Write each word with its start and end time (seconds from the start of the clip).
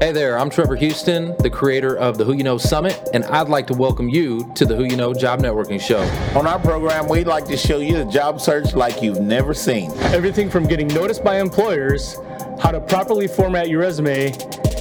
Hey 0.00 0.12
there, 0.12 0.38
I'm 0.38 0.48
Trevor 0.48 0.76
Houston, 0.76 1.34
the 1.38 1.50
creator 1.50 1.96
of 1.96 2.18
the 2.18 2.24
Who 2.24 2.32
You 2.32 2.44
Know 2.44 2.56
Summit, 2.56 2.96
and 3.12 3.24
I'd 3.24 3.48
like 3.48 3.66
to 3.66 3.74
welcome 3.74 4.08
you 4.08 4.48
to 4.54 4.64
the 4.64 4.76
Who 4.76 4.84
You 4.84 4.94
Know 4.94 5.12
Job 5.12 5.40
Networking 5.40 5.80
Show. 5.80 5.98
On 6.38 6.46
our 6.46 6.60
program, 6.60 7.08
we'd 7.08 7.26
like 7.26 7.46
to 7.46 7.56
show 7.56 7.78
you 7.78 7.96
the 7.96 8.04
job 8.04 8.40
search 8.40 8.74
like 8.74 9.02
you've 9.02 9.20
never 9.20 9.52
seen. 9.52 9.90
Everything 10.14 10.48
from 10.50 10.68
getting 10.68 10.86
noticed 10.86 11.24
by 11.24 11.40
employers, 11.40 12.16
how 12.60 12.70
to 12.70 12.80
properly 12.80 13.26
format 13.26 13.68
your 13.68 13.80
resume, 13.80 14.28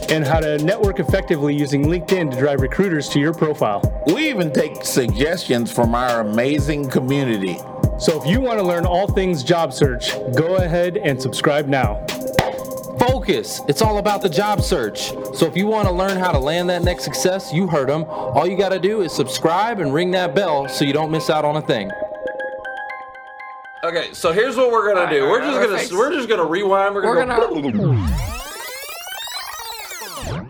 and 0.10 0.24
how 0.24 0.40
to 0.40 0.60
network 0.60 1.00
effectively 1.00 1.56
using 1.56 1.86
LinkedIn 1.86 2.30
to 2.30 2.38
drive 2.38 2.62
recruiters 2.62 3.10
to 3.10 3.20
your 3.20 3.34
profile. 3.34 3.82
We 4.14 4.30
even 4.30 4.54
take 4.54 4.86
suggestions 4.86 5.72
from 5.72 5.96
our 5.96 6.22
amazing 6.22 6.92
community. 6.92 7.58
So 7.98 8.22
if 8.22 8.30
you 8.30 8.40
want 8.40 8.60
to 8.60 8.64
learn 8.64 8.86
all 8.86 9.08
things 9.08 9.44
job 9.44 9.74
search, 9.74 10.14
go 10.36 10.58
ahead 10.58 10.96
and 10.98 11.20
subscribe 11.20 11.68
now. 11.68 12.06
Focus. 13.08 13.62
It's 13.70 13.82
all 13.82 14.00
about 14.00 14.22
the 14.22 14.28
job 14.30 14.62
search. 14.62 15.12
So 15.34 15.46
if 15.46 15.56
you 15.56 15.66
want 15.66 15.88
to 15.88 15.94
learn 15.94 16.18
how 16.18 16.32
to 16.34 16.40
land 16.40 16.70
that 16.70 16.84
next 16.84 17.06
success, 17.06 17.54
you 17.54 17.66
heard 17.66 17.88
them. 17.88 18.04
All 18.04 18.46
you 18.46 18.58
got 18.58 18.70
to 18.70 18.80
do 18.80 19.02
is 19.02 19.14
subscribe 19.14 19.80
and 19.80 19.94
ring 19.94 20.12
that 20.12 20.36
bell 20.36 20.68
so 20.68 20.84
you 20.84 20.92
don't 20.92 21.10
miss 21.10 21.30
out 21.30 21.46
on 21.46 21.56
a 21.56 21.62
thing. 21.62 21.90
Okay, 23.84 24.14
so 24.14 24.34
here's 24.34 24.58
what 24.58 24.72
we're 24.72 24.94
gonna 24.94 25.10
do. 25.10 25.24
We're 25.30 25.40
just 25.40 25.90
gonna 25.90 25.98
we're 25.98 26.12
just 26.12 26.28
gonna 26.28 26.44
rewind. 26.44 26.96
We're 26.96 27.06
We're 27.06 27.26
gonna, 27.26 27.38
go. 27.38 27.62
gonna. 27.62 28.28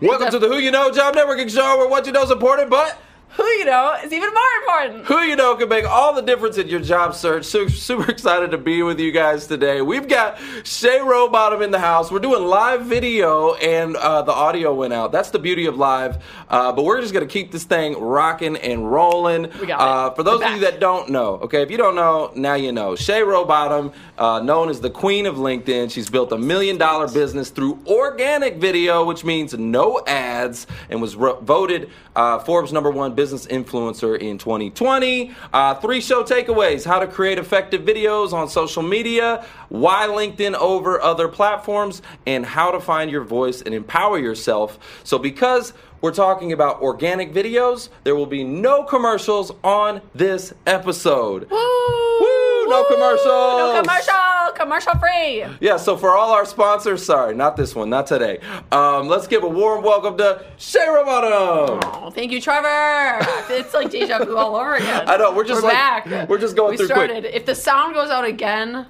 Welcome 0.00 0.30
to 0.30 0.38
the 0.38 0.48
Who 0.48 0.56
You 0.56 0.70
Know 0.70 0.90
Job 0.90 1.14
Networking 1.14 1.48
Show, 1.50 1.76
where 1.78 1.88
what 1.88 2.06
you 2.06 2.12
know 2.12 2.22
is 2.22 2.30
important, 2.30 2.70
but 2.70 2.98
Who 3.36 3.44
you 3.44 3.64
know 3.66 3.94
is 4.02 4.12
even 4.12 4.30
more 4.30 4.42
important. 4.60 5.04
who 5.06 5.20
you 5.20 5.36
know 5.36 5.54
can 5.56 5.68
make 5.68 5.84
all 5.84 6.14
the 6.14 6.22
difference 6.22 6.56
in 6.58 6.66
your 6.68 6.80
job 6.80 7.14
search. 7.14 7.44
So 7.44 7.68
super 7.68 8.10
excited 8.10 8.50
to 8.52 8.58
be 8.58 8.82
with 8.82 8.98
you 8.98 9.12
guys 9.12 9.46
today. 9.46 9.82
We've 9.82 10.08
got 10.08 10.38
Shay 10.64 10.98
Rowbottom 10.98 11.62
in 11.62 11.70
the 11.70 11.78
house. 11.78 12.10
We're 12.10 12.18
doing 12.20 12.44
live 12.44 12.86
video, 12.86 13.54
and 13.54 13.96
uh, 13.96 14.22
the 14.22 14.32
audio 14.32 14.74
went 14.74 14.92
out. 14.92 15.12
That's 15.12 15.30
the 15.30 15.38
beauty 15.38 15.66
of 15.66 15.76
live. 15.76 16.22
Uh, 16.48 16.72
but 16.72 16.84
we're 16.84 17.00
just 17.00 17.12
gonna 17.12 17.26
keep 17.26 17.52
this 17.52 17.64
thing 17.64 18.00
rocking 18.00 18.56
and 18.56 18.90
rolling. 18.90 19.50
We 19.60 19.66
got 19.66 19.80
uh, 19.80 20.10
it. 20.10 20.16
For 20.16 20.22
those 20.22 20.42
of 20.42 20.50
you 20.52 20.60
that 20.60 20.80
don't 20.80 21.10
know, 21.10 21.34
okay, 21.42 21.62
if 21.62 21.70
you 21.70 21.76
don't 21.76 21.94
know, 21.94 22.32
now 22.34 22.54
you 22.54 22.72
know. 22.72 22.96
Shay 22.96 23.20
Rowbottom, 23.20 23.92
uh, 24.16 24.40
known 24.40 24.68
as 24.70 24.80
the 24.80 24.90
queen 24.90 25.26
of 25.26 25.36
LinkedIn, 25.36 25.90
she's 25.90 26.08
built 26.08 26.32
a 26.32 26.38
million 26.38 26.78
dollar 26.78 27.06
business 27.08 27.50
through 27.50 27.78
organic 27.86 28.56
video, 28.56 29.04
which 29.04 29.24
means 29.24 29.52
no 29.54 30.02
ads, 30.06 30.66
and 30.88 31.00
was 31.02 31.14
ro- 31.14 31.38
voted 31.40 31.90
uh, 32.16 32.38
Forbes 32.40 32.72
number 32.72 32.90
one 32.90 33.14
business 33.18 33.46
influencer 33.46 34.16
in 34.16 34.38
2020. 34.38 35.34
Uh, 35.52 35.74
three 35.74 36.00
show 36.00 36.22
takeaways 36.22 36.84
how 36.84 37.00
to 37.00 37.06
create 37.08 37.36
effective 37.36 37.82
videos 37.82 38.32
on 38.32 38.48
social 38.48 38.80
media, 38.80 39.44
why 39.70 40.06
LinkedIn 40.06 40.54
over 40.54 41.00
other 41.00 41.26
platforms, 41.26 42.00
and 42.28 42.46
how 42.46 42.70
to 42.70 42.78
find 42.78 43.10
your 43.10 43.24
voice 43.24 43.60
and 43.60 43.74
empower 43.74 44.20
yourself. 44.20 44.78
So, 45.02 45.18
because 45.18 45.72
we're 46.00 46.14
talking 46.14 46.52
about 46.52 46.80
organic 46.80 47.34
videos. 47.34 47.88
There 48.04 48.14
will 48.14 48.26
be 48.26 48.44
no 48.44 48.84
commercials 48.84 49.50
on 49.64 50.00
this 50.14 50.54
episode. 50.64 51.50
Woo! 51.50 52.20
Woo! 52.20 52.47
No 52.68 52.84
commercials. 52.84 53.24
No 53.26 53.82
commercial. 53.82 54.14
Commercial 54.54 54.92
free. 54.98 55.44
Yeah, 55.60 55.76
so 55.76 55.96
for 55.96 56.10
all 56.16 56.32
our 56.32 56.44
sponsors, 56.44 57.04
sorry, 57.04 57.34
not 57.34 57.56
this 57.56 57.74
one, 57.74 57.90
not 57.90 58.06
today. 58.06 58.38
Um, 58.72 59.08
let's 59.08 59.26
give 59.26 59.44
a 59.44 59.48
warm 59.48 59.82
welcome 59.84 60.16
to 60.18 60.44
Shay 60.56 60.80
Rowbottom. 60.88 61.80
Oh, 61.84 62.10
thank 62.10 62.32
you, 62.32 62.40
Trevor. 62.40 63.24
It's 63.50 63.72
like 63.74 63.90
deja 63.90 64.24
vu 64.24 64.36
all 64.36 64.56
over 64.56 64.74
again. 64.76 65.08
I 65.08 65.16
know, 65.16 65.32
we're 65.32 65.44
just 65.44 65.62
we're 65.62 65.68
like- 65.70 66.04
back. 66.04 66.28
we're 66.28 66.38
just 66.38 66.56
going 66.56 66.72
we 66.72 66.76
through 66.76 66.88
quick. 66.88 67.10
started. 67.10 67.24
If 67.36 67.46
the 67.46 67.54
sound 67.54 67.94
goes 67.94 68.10
out 68.10 68.24
again, 68.24 68.86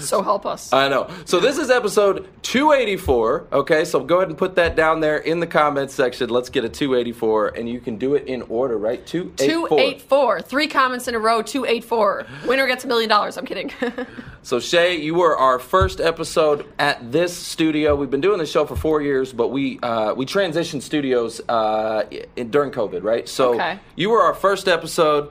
so 0.00 0.22
help 0.22 0.46
us. 0.46 0.72
I 0.72 0.88
know. 0.88 1.08
So 1.24 1.40
this 1.40 1.58
is 1.58 1.70
episode 1.70 2.28
284. 2.42 3.46
Okay, 3.52 3.84
so 3.84 4.00
go 4.00 4.16
ahead 4.18 4.28
and 4.28 4.38
put 4.38 4.54
that 4.56 4.76
down 4.76 5.00
there 5.00 5.18
in 5.18 5.40
the 5.40 5.46
comments 5.46 5.94
section. 5.94 6.30
Let's 6.30 6.48
get 6.48 6.64
a 6.64 6.68
284, 6.68 7.48
and 7.48 7.68
you 7.68 7.80
can 7.80 7.96
do 7.96 8.14
it 8.14 8.26
in 8.26 8.42
order, 8.42 8.76
right? 8.78 9.04
284. 9.06 9.68
284. 9.68 10.42
Three 10.42 10.66
comments 10.68 11.08
in 11.08 11.14
a 11.14 11.18
row, 11.18 11.42
284. 11.42 12.26
Winner 12.46 12.66
gets 12.66 12.84
a 12.84 12.88
million 12.88 13.08
dollars. 13.08 13.36
I'm 13.36 13.46
kidding. 13.46 13.70
So 14.44 14.58
Shay, 14.58 14.96
you 14.96 15.14
were 15.14 15.36
our 15.38 15.60
first 15.60 16.00
episode 16.00 16.66
at 16.76 17.12
this 17.12 17.32
studio. 17.36 17.94
We've 17.94 18.10
been 18.10 18.20
doing 18.20 18.38
the 18.38 18.46
show 18.46 18.66
for 18.66 18.74
four 18.74 19.00
years, 19.00 19.32
but 19.32 19.48
we 19.52 19.78
uh, 19.84 20.14
we 20.14 20.26
transitioned 20.26 20.82
studios 20.82 21.40
uh, 21.48 22.02
in, 22.34 22.50
during 22.50 22.72
COVID, 22.72 23.04
right? 23.04 23.28
So 23.28 23.54
Okay. 23.54 23.78
you 23.94 24.10
were 24.10 24.20
our 24.20 24.34
first 24.34 24.66
episode. 24.66 25.30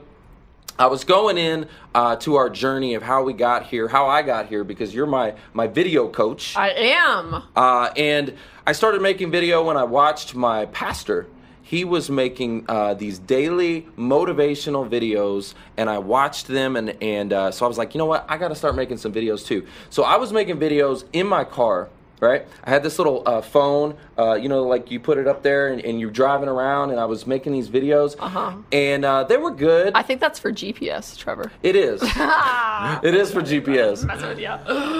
I 0.78 0.86
was 0.86 1.04
going 1.04 1.38
in 1.38 1.68
uh, 1.94 2.16
to 2.16 2.36
our 2.36 2.48
journey 2.48 2.94
of 2.94 3.02
how 3.02 3.22
we 3.22 3.34
got 3.34 3.66
here, 3.66 3.88
how 3.88 4.06
I 4.06 4.22
got 4.22 4.46
here, 4.46 4.64
because 4.64 4.94
you're 4.94 5.06
my 5.06 5.34
my 5.52 5.66
video 5.66 6.08
coach. 6.08 6.56
I 6.56 6.70
am. 6.70 7.42
Uh, 7.54 7.90
and 7.96 8.34
I 8.66 8.72
started 8.72 9.02
making 9.02 9.30
video 9.30 9.64
when 9.64 9.76
I 9.76 9.84
watched 9.84 10.34
my 10.34 10.66
pastor. 10.66 11.26
He 11.62 11.84
was 11.84 12.10
making 12.10 12.66
uh, 12.68 12.94
these 12.94 13.18
daily 13.18 13.86
motivational 13.96 14.88
videos, 14.88 15.54
and 15.76 15.88
I 15.88 15.98
watched 15.98 16.46
them, 16.46 16.76
and 16.76 16.96
and 17.02 17.32
uh, 17.32 17.50
so 17.50 17.64
I 17.64 17.68
was 17.68 17.78
like, 17.78 17.94
you 17.94 17.98
know 17.98 18.06
what, 18.06 18.24
I 18.28 18.36
got 18.38 18.48
to 18.48 18.54
start 18.54 18.74
making 18.74 18.96
some 18.96 19.12
videos 19.12 19.46
too. 19.46 19.66
So 19.90 20.02
I 20.02 20.16
was 20.16 20.32
making 20.32 20.58
videos 20.58 21.04
in 21.12 21.26
my 21.26 21.44
car. 21.44 21.88
Right, 22.22 22.46
I 22.62 22.70
had 22.70 22.84
this 22.84 23.00
little 23.00 23.24
uh, 23.26 23.40
phone, 23.40 23.96
uh, 24.16 24.34
you 24.34 24.48
know, 24.48 24.62
like 24.62 24.92
you 24.92 25.00
put 25.00 25.18
it 25.18 25.26
up 25.26 25.42
there 25.42 25.66
and, 25.72 25.84
and 25.84 25.98
you're 25.98 26.08
driving 26.12 26.48
around, 26.48 26.92
and 26.92 27.00
I 27.00 27.04
was 27.06 27.26
making 27.26 27.50
these 27.52 27.68
videos, 27.68 28.14
Uh-huh. 28.16 28.52
and 28.70 29.04
uh, 29.04 29.24
they 29.24 29.36
were 29.36 29.50
good. 29.50 29.92
I 29.96 30.02
think 30.02 30.20
that's 30.20 30.38
for 30.38 30.52
GPS, 30.52 31.18
Trevor. 31.18 31.50
it 31.64 31.74
is, 31.74 32.00
it 33.02 33.14
is 33.14 33.32
for 33.32 33.40
GPS. 33.42 34.04
Messing 34.04 34.28
with 34.28 34.38
you. 34.38 34.54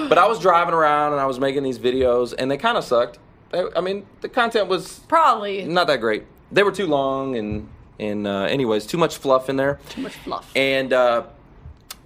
But 0.09 0.17
I 0.17 0.27
was 0.27 0.37
driving 0.39 0.73
around 0.73 1.13
and 1.13 1.21
I 1.21 1.25
was 1.25 1.39
making 1.39 1.63
these 1.63 1.79
videos, 1.79 2.33
and 2.37 2.51
they 2.51 2.57
kind 2.57 2.77
of 2.77 2.83
sucked. 2.83 3.19
They- 3.51 3.63
I 3.73 3.79
mean, 3.79 4.05
the 4.19 4.27
content 4.27 4.67
was 4.67 4.99
Probably 5.07 5.63
not 5.63 5.87
that 5.87 6.01
great. 6.01 6.25
They 6.51 6.63
were 6.63 6.73
too 6.73 6.87
long, 6.87 7.37
and 7.37 7.69
and 8.01 8.27
uh, 8.27 8.41
anyways, 8.49 8.85
too 8.85 8.97
much 8.97 9.15
fluff 9.15 9.47
in 9.49 9.55
there. 9.55 9.79
too 9.87 10.01
much 10.01 10.13
fluff. 10.15 10.51
And 10.57 10.91
uh, 10.91 11.23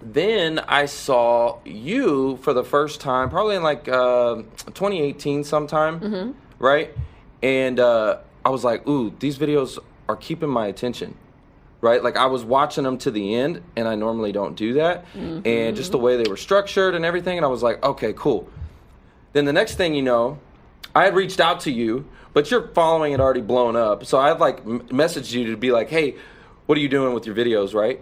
then 0.02 0.60
I 0.60 0.86
saw 0.86 1.58
you 1.66 2.38
for 2.38 2.54
the 2.54 2.64
first 2.64 3.02
time, 3.02 3.30
probably 3.30 3.56
in 3.56 3.64
like 3.64 3.88
uh, 3.88 4.36
2018 4.68 5.44
sometime, 5.44 6.00
Mm-hmm. 6.00 6.32
right? 6.60 6.94
And 7.44 7.80
uh, 7.80 8.18
I 8.46 8.50
was 8.50 8.64
like, 8.64 8.88
ooh, 8.88 9.14
these 9.20 9.38
videos 9.38 9.78
are 10.10 10.16
keeping 10.16 10.50
my 10.50 10.68
attention. 10.68 11.16
Right, 11.80 12.04
like 12.04 12.18
I 12.18 12.26
was 12.26 12.44
watching 12.44 12.84
them 12.86 12.98
to 13.00 13.12
the 13.12 13.36
end, 13.36 13.62
and 13.76 13.88
I 13.88 13.94
normally 13.94 14.32
don't 14.32 14.56
do 14.56 14.74
that. 14.74 15.06
And 15.14 15.76
just 15.76 15.92
the 15.92 16.00
way 16.00 16.18
they 16.22 16.28
were 16.28 16.36
structured 16.36 16.96
and 16.96 17.06
everything, 17.06 17.38
and 17.38 17.46
I 17.46 17.50
was 17.50 17.62
like, 17.62 17.84
okay, 17.86 18.14
cool. 18.14 18.50
Then 19.34 19.46
the 19.46 19.54
next 19.54 19.76
thing 19.76 19.94
you 19.94 20.02
know, 20.02 20.40
I 20.96 21.04
had 21.04 21.14
reached 21.16 21.40
out 21.40 21.60
to 21.62 21.72
you, 21.72 22.06
but 22.34 22.50
your 22.50 22.70
following 22.70 23.12
had 23.12 23.22
already 23.22 23.42
blown 23.42 23.76
up. 23.76 24.06
So 24.08 24.18
I 24.18 24.30
had 24.30 24.40
like 24.40 24.62
m- 24.66 24.88
messaged 24.88 25.32
you 25.34 25.52
to 25.52 25.56
be 25.58 25.72
like, 25.72 25.88
"Hey, 25.90 26.16
what 26.66 26.80
are 26.80 26.82
you 26.82 26.90
doing 26.90 27.14
with 27.14 27.28
your 27.28 27.36
videos?" 27.36 27.76
Right? 27.76 28.02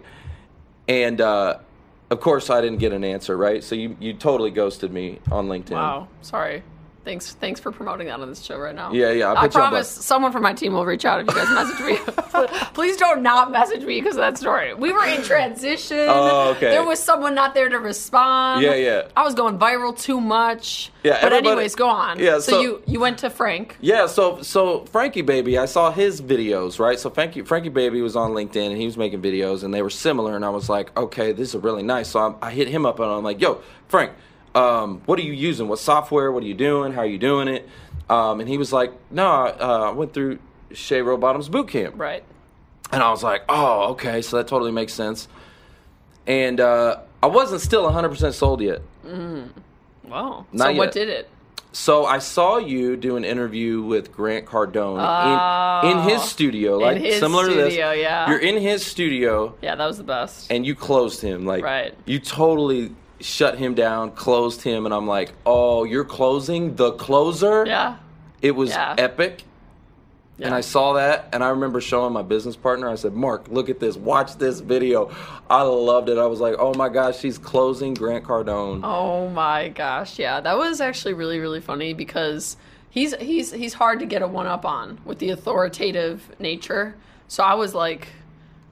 And 0.88 1.20
uh, 1.20 1.58
of 2.10 2.20
course, 2.20 2.50
I 2.50 2.60
didn't 2.60 2.78
get 2.78 2.92
an 2.92 3.04
answer. 3.04 3.36
Right? 3.36 3.62
So 3.62 3.74
you 3.74 3.96
you 4.00 4.14
totally 4.14 4.50
ghosted 4.50 4.92
me 4.92 5.20
on 5.30 5.48
LinkedIn. 5.48 5.72
Wow. 5.72 6.08
Sorry. 6.22 6.62
Thanks. 7.06 7.34
Thanks 7.34 7.60
for 7.60 7.70
promoting 7.70 8.08
that 8.08 8.18
on 8.18 8.28
this 8.28 8.42
show 8.42 8.58
right 8.58 8.74
now. 8.74 8.92
Yeah, 8.92 9.12
yeah, 9.12 9.28
I'll 9.28 9.36
I 9.36 9.42
put 9.42 9.54
you 9.54 9.60
on 9.60 9.68
promise 9.68 9.88
someone 9.88 10.32
from 10.32 10.42
my 10.42 10.52
team 10.52 10.72
will 10.72 10.84
reach 10.84 11.04
out 11.04 11.20
if 11.20 11.28
you 11.28 11.34
guys 11.34 11.48
message 11.54 11.86
me. 11.86 12.58
Please 12.74 12.96
don't 12.96 13.22
not 13.22 13.52
message 13.52 13.84
me 13.84 14.00
because 14.00 14.16
of 14.16 14.22
that 14.22 14.36
story. 14.36 14.74
We 14.74 14.92
were 14.92 15.04
in 15.06 15.22
transition. 15.22 16.06
Oh, 16.08 16.50
okay. 16.56 16.70
There 16.70 16.84
was 16.84 17.00
someone 17.00 17.32
not 17.32 17.54
there 17.54 17.68
to 17.68 17.78
respond. 17.78 18.62
Yeah, 18.62 18.74
yeah. 18.74 19.02
I 19.16 19.22
was 19.22 19.34
going 19.34 19.56
viral 19.56 19.96
too 19.96 20.20
much. 20.20 20.90
Yeah, 21.04 21.20
But 21.22 21.32
anyways, 21.32 21.76
go 21.76 21.88
on. 21.88 22.18
Yeah, 22.18 22.40
So, 22.40 22.50
so- 22.50 22.60
you 22.60 22.82
you 22.86 22.98
went 22.98 23.18
to 23.18 23.30
Frank. 23.30 23.76
Yeah, 23.80 24.08
so 24.08 24.42
so 24.42 24.84
Frankie 24.86 25.22
Baby, 25.22 25.58
I 25.58 25.66
saw 25.66 25.92
his 25.92 26.20
videos, 26.20 26.80
right? 26.80 26.98
So 26.98 27.08
Frankie 27.08 27.42
Frankie 27.42 27.68
Baby 27.68 28.00
was 28.02 28.16
on 28.16 28.32
LinkedIn 28.32 28.70
and 28.70 28.76
he 28.76 28.84
was 28.84 28.96
making 28.96 29.22
videos 29.22 29.62
and 29.62 29.72
they 29.72 29.82
were 29.82 29.90
similar 29.90 30.34
and 30.34 30.44
I 30.44 30.48
was 30.48 30.68
like, 30.68 30.90
okay, 30.98 31.30
this 31.30 31.54
is 31.54 31.62
really 31.62 31.84
nice. 31.84 32.08
So 32.08 32.36
I, 32.42 32.48
I 32.48 32.50
hit 32.50 32.66
him 32.66 32.84
up 32.84 32.98
and 32.98 33.08
I'm 33.08 33.22
like, 33.22 33.40
yo, 33.40 33.60
Frank, 33.86 34.10
um, 34.56 35.02
what 35.06 35.18
are 35.18 35.22
you 35.22 35.32
using? 35.32 35.68
What 35.68 35.78
software? 35.78 36.32
What 36.32 36.42
are 36.42 36.46
you 36.46 36.54
doing? 36.54 36.92
How 36.92 37.02
are 37.02 37.06
you 37.06 37.18
doing 37.18 37.48
it? 37.48 37.68
Um, 38.08 38.40
and 38.40 38.48
he 38.48 38.56
was 38.58 38.72
like, 38.72 38.92
no, 39.10 39.26
uh, 39.26 39.88
I 39.88 39.92
went 39.92 40.14
through 40.14 40.38
Shay 40.72 41.00
Rowbottom's 41.00 41.48
boot 41.48 41.68
camp. 41.68 41.94
Right. 41.98 42.24
And 42.92 43.02
I 43.02 43.10
was 43.10 43.22
like, 43.22 43.42
oh, 43.48 43.90
okay, 43.92 44.22
so 44.22 44.36
that 44.36 44.46
totally 44.48 44.70
makes 44.72 44.92
sense. 44.94 45.28
And 46.26 46.60
uh, 46.60 47.00
I 47.22 47.26
wasn't 47.26 47.60
still 47.60 47.82
100% 47.90 48.32
sold 48.32 48.60
yet. 48.60 48.80
Wow. 50.04 50.46
Not 50.52 50.68
so 50.68 50.74
what 50.74 50.92
did 50.92 51.08
it? 51.08 51.28
So 51.72 52.06
I 52.06 52.20
saw 52.20 52.56
you 52.56 52.96
do 52.96 53.16
an 53.16 53.24
interview 53.24 53.82
with 53.82 54.10
Grant 54.12 54.46
Cardone 54.46 55.82
in, 55.84 55.90
in 55.90 56.08
his 56.08 56.22
Oh, 56.22 56.24
studio, 56.24 56.78
like 56.78 56.96
his 56.98 57.18
similar 57.18 57.46
to 57.46 57.52
studio, 57.52 57.90
this. 57.90 57.98
yeah. 57.98 58.30
You're 58.30 58.38
in 58.38 58.56
his 58.56 58.84
studio 58.86 59.54
Yeah, 59.60 59.74
that 59.74 59.84
was 59.86 59.98
the 59.98 60.04
best. 60.04 60.50
and 60.50 60.64
you 60.64 60.74
closed 60.74 61.20
him. 61.20 61.44
Like 61.44 61.62
Right. 61.62 61.94
you 62.06 62.18
totally 62.18 62.92
shut 63.20 63.58
him 63.58 63.74
down, 63.74 64.12
closed 64.12 64.62
him, 64.62 64.84
and 64.84 64.94
I'm 64.94 65.06
like, 65.06 65.32
oh, 65.44 65.84
you're 65.84 66.04
closing 66.04 66.76
the 66.76 66.92
closer. 66.92 67.64
yeah. 67.66 67.96
It 68.42 68.50
was 68.54 68.70
Yeah. 68.70 68.94
epic. 68.98 69.44
And 70.38 70.54
I 70.54 70.60
saw 70.60 70.92
that, 70.92 71.30
and 71.32 71.42
I 71.42 71.48
remember 71.48 71.80
showing 71.80 72.12
my 72.12 72.20
business 72.20 72.56
partner. 72.56 72.90
I 72.90 72.96
said, 72.96 73.14
"Mark, 73.14 73.46
look 73.50 73.70
at 73.70 73.80
this. 73.80 73.96
Watch 73.96 74.36
this 74.36 74.60
video." 74.60 75.10
I 75.48 75.62
loved 75.62 76.10
it. 76.10 76.18
I 76.18 76.26
was 76.26 76.40
like, 76.40 76.56
"Oh 76.58 76.74
my 76.74 76.90
gosh, 76.90 77.18
she's 77.18 77.38
closing 77.38 77.94
Grant 77.94 78.24
Cardone." 78.24 78.80
Oh 78.84 79.30
my 79.30 79.68
gosh, 79.70 80.18
yeah, 80.18 80.40
that 80.42 80.58
was 80.58 80.82
actually 80.82 81.14
really 81.14 81.38
really 81.38 81.62
funny 81.62 81.94
because 81.94 82.58
he's 82.90 83.14
he's 83.14 83.50
he's 83.50 83.72
hard 83.72 83.98
to 84.00 84.04
get 84.04 84.20
a 84.20 84.28
one 84.28 84.46
up 84.46 84.66
on 84.66 84.98
with 85.06 85.20
the 85.20 85.30
authoritative 85.30 86.30
nature. 86.38 86.96
So 87.28 87.42
I 87.42 87.54
was 87.54 87.74
like, 87.74 88.08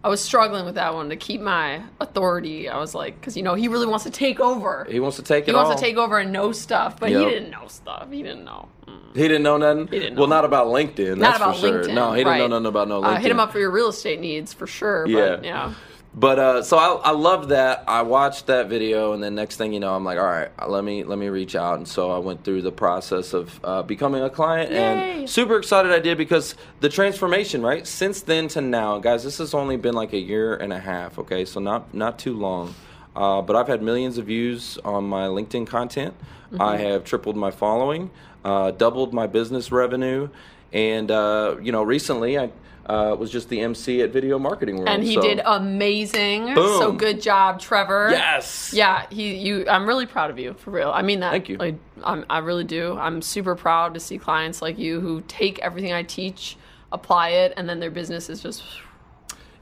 I 0.04 0.08
was 0.08 0.20
struggling 0.20 0.66
with 0.66 0.74
that 0.74 0.92
one 0.92 1.08
to 1.08 1.16
keep 1.16 1.40
my 1.40 1.80
authority. 1.98 2.68
I 2.68 2.76
was 2.78 2.94
like, 2.94 3.18
because 3.18 3.38
you 3.38 3.42
know 3.42 3.54
he 3.54 3.68
really 3.68 3.86
wants 3.86 4.04
to 4.04 4.10
take 4.10 4.38
over. 4.38 4.86
He 4.90 5.00
wants 5.00 5.16
to 5.16 5.22
take 5.22 5.46
He 5.46 5.50
it 5.50 5.54
wants 5.54 5.70
all. 5.70 5.76
to 5.76 5.80
take 5.82 5.96
over 5.96 6.18
and 6.18 6.30
know 6.30 6.52
stuff, 6.52 7.00
but 7.00 7.08
he 7.08 7.14
didn't 7.16 7.50
know 7.50 7.66
stuff. 7.68 8.08
He 8.12 8.22
didn't 8.22 8.44
know. 8.44 8.68
Mm. 8.86 9.16
He 9.16 9.22
didn't 9.22 9.42
know 9.44 9.56
nothing. 9.56 9.86
He 9.88 9.98
didn't 10.00 10.18
Well, 10.18 10.26
know. 10.26 10.36
not 10.36 10.44
about 10.44 10.66
LinkedIn. 10.66 11.16
Not 11.16 11.20
that's 11.20 11.36
about 11.38 11.54
for 11.56 11.60
sure. 11.62 11.84
LinkedIn. 11.84 11.94
No, 11.94 12.12
he 12.12 12.22
didn't 12.22 12.38
know 12.38 12.48
nothing 12.48 12.66
about 12.66 12.88
no 12.88 13.00
LinkedIn. 13.00 13.16
Uh, 13.16 13.20
hit 13.20 13.30
him 13.30 13.40
up 13.40 13.50
for 13.50 13.58
your 13.58 13.70
real 13.70 13.88
estate 13.88 14.20
needs 14.20 14.52
for 14.52 14.66
sure. 14.66 15.06
Yeah. 15.08 15.40
Yeah. 15.42 15.72
But 16.16 16.38
uh, 16.38 16.62
so 16.62 16.78
I, 16.78 17.10
I 17.10 17.10
loved 17.10 17.48
that. 17.48 17.84
I 17.88 18.02
watched 18.02 18.46
that 18.46 18.68
video, 18.68 19.14
and 19.14 19.22
then 19.22 19.34
next 19.34 19.56
thing 19.56 19.72
you 19.72 19.80
know, 19.80 19.96
I'm 19.96 20.04
like, 20.04 20.16
all 20.16 20.24
right, 20.24 20.50
let 20.68 20.84
me 20.84 21.02
let 21.02 21.18
me 21.18 21.28
reach 21.28 21.56
out. 21.56 21.78
And 21.78 21.88
so 21.88 22.12
I 22.12 22.18
went 22.18 22.44
through 22.44 22.62
the 22.62 22.70
process 22.70 23.32
of 23.32 23.58
uh, 23.64 23.82
becoming 23.82 24.22
a 24.22 24.30
client, 24.30 24.70
Yay. 24.70 24.78
and 25.20 25.30
super 25.30 25.56
excited 25.56 25.90
I 25.90 25.98
did 25.98 26.16
because 26.16 26.54
the 26.78 26.88
transformation, 26.88 27.62
right? 27.62 27.84
Since 27.84 28.22
then 28.22 28.46
to 28.48 28.60
now, 28.60 29.00
guys, 29.00 29.24
this 29.24 29.38
has 29.38 29.54
only 29.54 29.76
been 29.76 29.94
like 29.94 30.12
a 30.12 30.18
year 30.18 30.54
and 30.54 30.72
a 30.72 30.78
half. 30.78 31.18
Okay, 31.18 31.44
so 31.44 31.58
not 31.58 31.92
not 31.92 32.18
too 32.18 32.34
long. 32.34 32.74
Uh, 33.16 33.42
but 33.42 33.54
I've 33.56 33.68
had 33.68 33.82
millions 33.82 34.18
of 34.18 34.26
views 34.26 34.78
on 34.84 35.04
my 35.04 35.26
LinkedIn 35.26 35.66
content. 35.66 36.14
Mm-hmm. 36.46 36.62
I 36.62 36.76
have 36.78 37.04
tripled 37.04 37.36
my 37.36 37.50
following, 37.50 38.10
uh, 38.44 38.70
doubled 38.72 39.14
my 39.14 39.26
business 39.26 39.72
revenue, 39.72 40.28
and 40.72 41.10
uh, 41.10 41.56
you 41.62 41.72
know, 41.72 41.82
recently 41.82 42.38
I 42.38 42.50
uh, 42.86 43.16
was 43.18 43.30
just 43.30 43.48
the 43.48 43.60
MC 43.60 44.02
at 44.02 44.10
Video 44.10 44.38
Marketing 44.38 44.76
World. 44.76 44.88
And 44.88 45.02
he 45.02 45.14
so- 45.14 45.22
did 45.22 45.40
amazing. 45.44 46.54
Boom. 46.54 46.78
So 46.78 46.92
good 46.92 47.20
job, 47.20 47.60
Trevor. 47.60 48.08
Yes. 48.10 48.72
Yeah, 48.74 49.06
he 49.10 49.36
you 49.36 49.66
I'm 49.68 49.86
really 49.86 50.06
proud 50.06 50.30
of 50.30 50.38
you 50.38 50.54
for 50.54 50.70
real. 50.70 50.90
I 50.90 51.02
mean 51.02 51.20
that. 51.20 51.30
Thank 51.30 51.48
you. 51.48 51.56
Like, 51.56 51.76
I'm, 52.02 52.24
I 52.28 52.38
really 52.38 52.64
do. 52.64 52.96
I'm 52.98 53.22
super 53.22 53.54
proud 53.54 53.94
to 53.94 54.00
see 54.00 54.18
clients 54.18 54.60
like 54.60 54.78
you 54.78 55.00
who 55.00 55.22
take 55.22 55.58
everything 55.60 55.92
I 55.92 56.02
teach, 56.02 56.56
apply 56.92 57.30
it, 57.30 57.54
and 57.56 57.68
then 57.68 57.80
their 57.80 57.90
business 57.90 58.28
is 58.28 58.40
just 58.42 58.62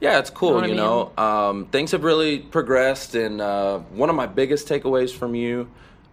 Yeah, 0.01 0.19
it's 0.19 0.29
cool. 0.29 0.55
what 0.55 0.65
I 0.65 0.67
You 0.67 0.75
know, 0.75 1.11
um, 1.17 1.67
things 1.67 1.91
have 1.91 2.03
really 2.03 2.39
progressed, 2.39 3.15
and 3.15 3.39
uh, 3.39 3.79
one 3.79 4.09
of 4.09 4.15
my 4.15 4.27
biggest 4.27 4.67
takeaways 4.67 5.13
from 5.13 5.33
you 5.33 5.69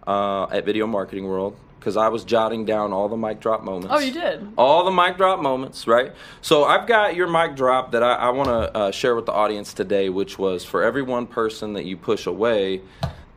uh, 0.07 0.43
at 0.45 0.63
Video 0.63 0.87
Marketing 0.87 1.27
World, 1.27 1.57
because 1.81 1.97
I 1.97 2.09
was 2.09 2.23
jotting 2.23 2.63
down 2.63 2.93
all 2.93 3.09
the 3.09 3.17
mic 3.17 3.39
drop 3.39 3.63
moments. 3.63 3.87
Oh, 3.89 3.97
you 3.97 4.11
did? 4.11 4.47
All 4.55 4.85
the 4.85 4.91
mic 4.91 5.17
drop 5.17 5.39
moments, 5.41 5.87
right? 5.87 6.11
So 6.41 6.63
I've 6.63 6.85
got 6.85 7.15
your 7.15 7.27
mic 7.27 7.55
drop 7.55 7.91
that 7.93 8.03
I, 8.03 8.13
I 8.13 8.29
want 8.29 8.49
to 8.49 8.77
uh, 8.77 8.91
share 8.91 9.15
with 9.15 9.25
the 9.25 9.31
audience 9.31 9.73
today, 9.73 10.07
which 10.09 10.37
was 10.37 10.63
for 10.63 10.83
every 10.83 11.01
one 11.01 11.25
person 11.25 11.73
that 11.73 11.85
you 11.85 11.97
push 11.97 12.27
away, 12.27 12.81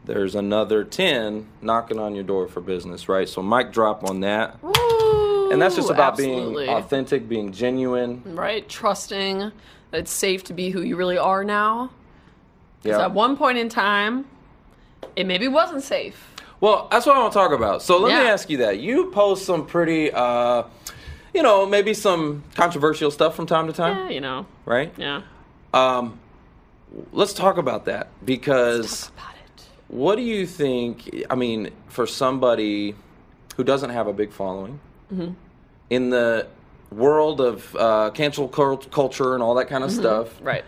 there's 0.05 0.35
another 0.35 0.85
10 0.85 1.47
knocking 1.63 1.99
on 1.99 2.15
your 2.15 2.23
door 2.25 2.47
for 2.47 2.61
business, 2.61 3.09
right? 3.09 3.27
So 3.27 3.43
mic 3.43 3.73
drop 3.73 4.05
on 4.05 4.21
that. 4.21 4.63
Woo, 4.63 5.51
And 5.51 5.63
that's 5.63 5.77
just 5.77 5.89
about 5.89 6.13
absolutely. 6.13 6.67
being 6.67 6.77
authentic, 6.77 7.27
being 7.27 7.51
genuine. 7.51 8.21
right, 8.27 8.69
trusting 8.69 9.39
that 9.39 9.53
it's 10.01 10.13
safe 10.13 10.45
to 10.45 10.53
be 10.53 10.69
who 10.69 10.83
you 10.83 10.97
really 10.97 11.17
are 11.17 11.45
now. 11.45 11.91
Because 12.83 12.99
Yeah. 12.99 13.07
at 13.07 13.13
one 13.15 13.39
point 13.39 13.57
in 13.57 13.71
time, 13.71 14.27
it 15.17 15.27
maybe 15.27 15.49
wasn't 15.49 15.83
safe. 15.83 16.33
Well, 16.65 16.89
that's 16.91 17.05
what 17.05 17.15
I 17.15 17.19
want 17.21 17.33
to 17.35 17.39
talk 17.39 17.53
about. 17.53 17.83
So 17.83 17.99
let 17.99 18.09
me 18.23 18.27
ask 18.27 18.49
you 18.49 18.57
that. 18.59 18.81
You 18.81 19.11
post 19.11 19.45
some 19.45 19.67
pretty, 19.67 20.11
uh, 20.11 20.63
you 21.35 21.43
know, 21.43 21.67
maybe 21.67 21.93
some 21.93 22.43
controversial 22.55 23.11
stuff 23.11 23.37
from 23.37 23.45
time 23.45 23.67
to 23.67 23.75
time, 23.75 24.07
Yeah, 24.07 24.09
you 24.09 24.21
know. 24.23 24.47
right? 24.65 24.91
Yeah. 24.97 25.21
Um, 25.75 26.19
let's 27.13 27.35
talk 27.35 27.59
about 27.59 27.85
that 27.85 28.09
because 28.25 29.09
Talk 29.09 29.13
about 29.19 29.35
it. 29.59 29.63
what 29.89 30.17
do 30.17 30.23
you 30.23 30.47
think? 30.47 31.25
I 31.29 31.35
mean, 31.35 31.69
for 31.89 32.07
somebody 32.07 32.95
who 33.59 33.65
doesn't 33.65 33.91
have 33.91 34.07
a 34.07 34.15
big 34.15 34.33
following 34.33 34.81
Mm-hmm. 35.13 35.33
in 35.91 36.09
the 36.09 36.47
world 36.91 37.43
of 37.43 37.77
uh, 37.77 38.09
cancel 38.15 38.49
culture 38.49 39.35
and 39.35 39.43
all 39.43 39.55
that 39.57 39.69
kind 39.69 39.85
of 39.85 39.91
stuff, 39.93 40.29
Mm-hmm. 40.37 40.45
Right. 40.47 40.65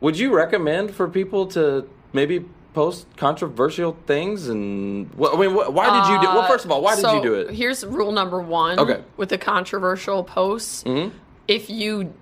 would 0.00 0.18
you 0.18 0.34
recommend 0.34 0.90
for 0.92 1.06
people 1.08 1.46
to 1.48 1.88
maybe 2.12 2.44
post 2.76 3.06
controversial 3.16 3.96
things? 4.06 4.46
And 4.48 5.10
wh- 5.18 5.34
I 5.34 5.36
mean, 5.40 5.50
wh- 5.50 5.72
why 5.72 5.86
did 6.00 6.12
you 6.12 6.20
do? 6.20 6.26
Well, 6.34 6.46
first 6.46 6.64
of 6.66 6.70
all, 6.70 6.82
why 6.82 6.94
did 6.94 7.00
So, 7.00 7.16
you 7.16 7.22
do 7.22 7.34
it? 7.34 7.50
Here's 7.54 7.84
rule 7.84 8.12
number 8.12 8.38
one. 8.40 8.78
Okay. 8.78 8.92
Mm-hmm. 8.92 9.16
With 9.16 9.30
the 9.30 9.38
controversial 9.38 10.22
posts, 10.22 10.84
if 11.48 11.68
you 11.70 12.12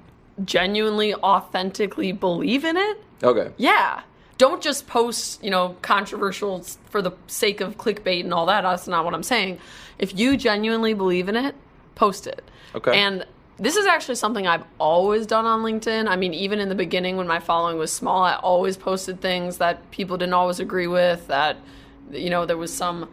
genuinely, 0.44 1.12
authentically 1.14 2.12
believe 2.12 2.64
in 2.64 2.76
it, 2.76 3.02
Okay. 3.22 3.50
yeah. 3.58 4.02
Don't 4.38 4.60
just 4.62 4.86
post, 4.86 5.42
you 5.44 5.50
know, 5.50 5.76
controversial 5.82 6.64
for 6.90 7.00
the 7.02 7.12
sake 7.26 7.60
of 7.60 7.76
clickbait 7.78 8.20
and 8.24 8.32
all 8.34 8.46
that. 8.46 8.62
That's 8.62 8.88
not 8.88 9.04
what 9.04 9.14
I'm 9.14 9.22
saying. 9.22 9.58
If 9.98 10.18
you 10.18 10.36
genuinely 10.36 10.92
believe 10.94 11.28
in 11.28 11.36
it, 11.36 11.54
post 11.94 12.26
it. 12.26 12.42
Okay. 12.74 12.98
And 12.98 13.24
this 13.58 13.76
is 13.76 13.86
actually 13.86 14.16
something 14.16 14.46
I've 14.46 14.64
always 14.78 15.26
done 15.26 15.44
on 15.44 15.62
LinkedIn. 15.62 16.08
I 16.08 16.16
mean, 16.16 16.34
even 16.34 16.58
in 16.58 16.68
the 16.68 16.74
beginning 16.74 17.16
when 17.16 17.26
my 17.26 17.38
following 17.38 17.78
was 17.78 17.92
small, 17.92 18.22
I 18.24 18.34
always 18.36 18.76
posted 18.76 19.20
things 19.20 19.58
that 19.58 19.90
people 19.90 20.16
didn't 20.16 20.34
always 20.34 20.58
agree 20.58 20.88
with, 20.88 21.26
that, 21.28 21.56
you 22.10 22.30
know, 22.30 22.46
there 22.46 22.56
was 22.56 22.72
some 22.72 23.08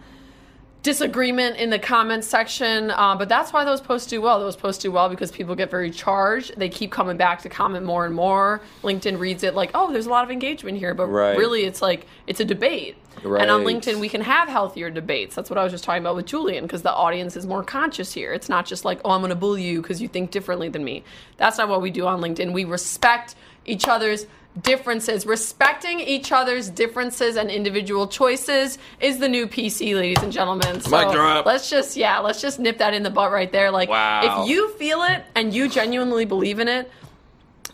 disagreement 0.84 1.58
in 1.58 1.70
the 1.70 1.78
comments 1.78 2.28
section. 2.28 2.90
Uh, 2.90 3.16
but 3.16 3.30
that's 3.30 3.54
why 3.54 3.64
those 3.64 3.82
posts 3.82 4.08
do 4.08 4.20
well. 4.20 4.40
Those 4.40 4.56
posts 4.56 4.82
do 4.82 4.92
well 4.92 5.10
because 5.10 5.32
people 5.32 5.54
get 5.54 5.70
very 5.70 5.92
charged. 5.92 6.58
They 6.58 6.70
keep 6.70 6.92
coming 6.92 7.18
back 7.18 7.44
to 7.44 7.50
comment 7.50 7.86
more 7.86 8.06
and 8.06 8.16
more. 8.16 8.62
LinkedIn 8.82 9.20
reads 9.20 9.44
it 9.44 9.54
like, 9.54 9.72
oh, 9.76 9.92
there's 9.92 10.08
a 10.08 10.10
lot 10.10 10.24
of 10.24 10.32
engagement 10.32 10.80
here. 10.80 10.96
But 10.96 11.08
Right. 11.08 11.38
really, 11.38 11.66
it's 11.66 11.82
like, 11.82 12.08
it's 12.26 12.40
a 12.40 12.46
debate. 12.46 12.98
And 13.24 13.52
on 13.52 13.64
LinkedIn, 13.64 14.00
we 14.00 14.10
can 14.10 14.22
have 14.22 14.48
healthier 14.48 14.90
debates. 14.90 15.36
That's 15.36 15.50
what 15.50 15.58
I 15.60 15.64
was 15.64 15.72
just 15.72 15.84
talking 15.84 16.02
about 16.02 16.16
with 16.16 16.26
Julian 16.26 16.66
because 16.66 16.82
the 16.82 16.94
audience 16.94 17.36
is 17.36 17.46
more 17.46 17.64
conscious 17.64 18.12
here. 18.14 18.34
It's 18.34 18.50
not 18.50 18.66
just 18.66 18.86
like, 18.86 19.00
oh, 19.06 19.12
I'm 19.12 19.22
going 19.22 19.30
to 19.30 19.36
bully 19.36 19.64
you 19.64 19.82
because 19.82 20.02
you 20.02 20.08
think 20.08 20.32
differently 20.32 20.70
than 20.70 20.84
me. 20.84 21.04
That's 21.38 21.58
not 21.58 21.70
what 21.70 21.82
we 21.82 21.92
do 21.92 22.08
on 22.08 22.22
LinkedIn. 22.22 22.54
We 22.54 22.64
respect 22.66 23.36
each 23.66 23.88
other's 23.88 24.26
differences. 24.62 25.26
Respecting 25.26 26.00
each 26.00 26.32
other's 26.32 26.70
differences 26.70 27.38
and 27.38 27.50
individual 27.50 28.08
choices 28.08 28.78
is 29.00 29.20
the 29.20 29.30
new 29.30 29.48
PC, 29.48 29.96
ladies 29.96 30.22
and 30.24 30.32
gentlemen. 30.32 30.82
So 30.82 30.90
Mic 30.90 31.12
drop. 31.14 31.46
let's 31.46 31.70
just, 31.70 31.96
yeah, 31.96 32.20
let's 32.20 32.42
just 32.42 32.60
nip 32.60 32.80
that 32.80 32.94
in 32.94 33.04
the 33.04 33.10
butt 33.10 33.32
right 33.32 33.52
there. 33.52 33.72
Like, 33.72 33.90
Wow. 33.90 34.44
if 34.44 34.50
you 34.50 34.70
feel 34.74 35.04
it 35.04 35.24
and 35.36 35.54
you 35.54 35.70
genuinely 35.70 36.26
believe 36.26 36.60
in 36.60 36.68
it, 36.68 36.92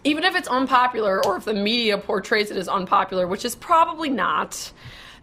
even 0.03 0.23
if 0.23 0.35
it's 0.35 0.47
unpopular 0.47 1.25
or 1.25 1.37
if 1.37 1.45
the 1.45 1.53
media 1.53 1.97
portrays 1.97 2.51
it 2.51 2.57
as 2.57 2.67
unpopular, 2.67 3.25
which 3.27 3.43
is 3.43 3.55
probably 3.55 4.09
not, 4.09 4.71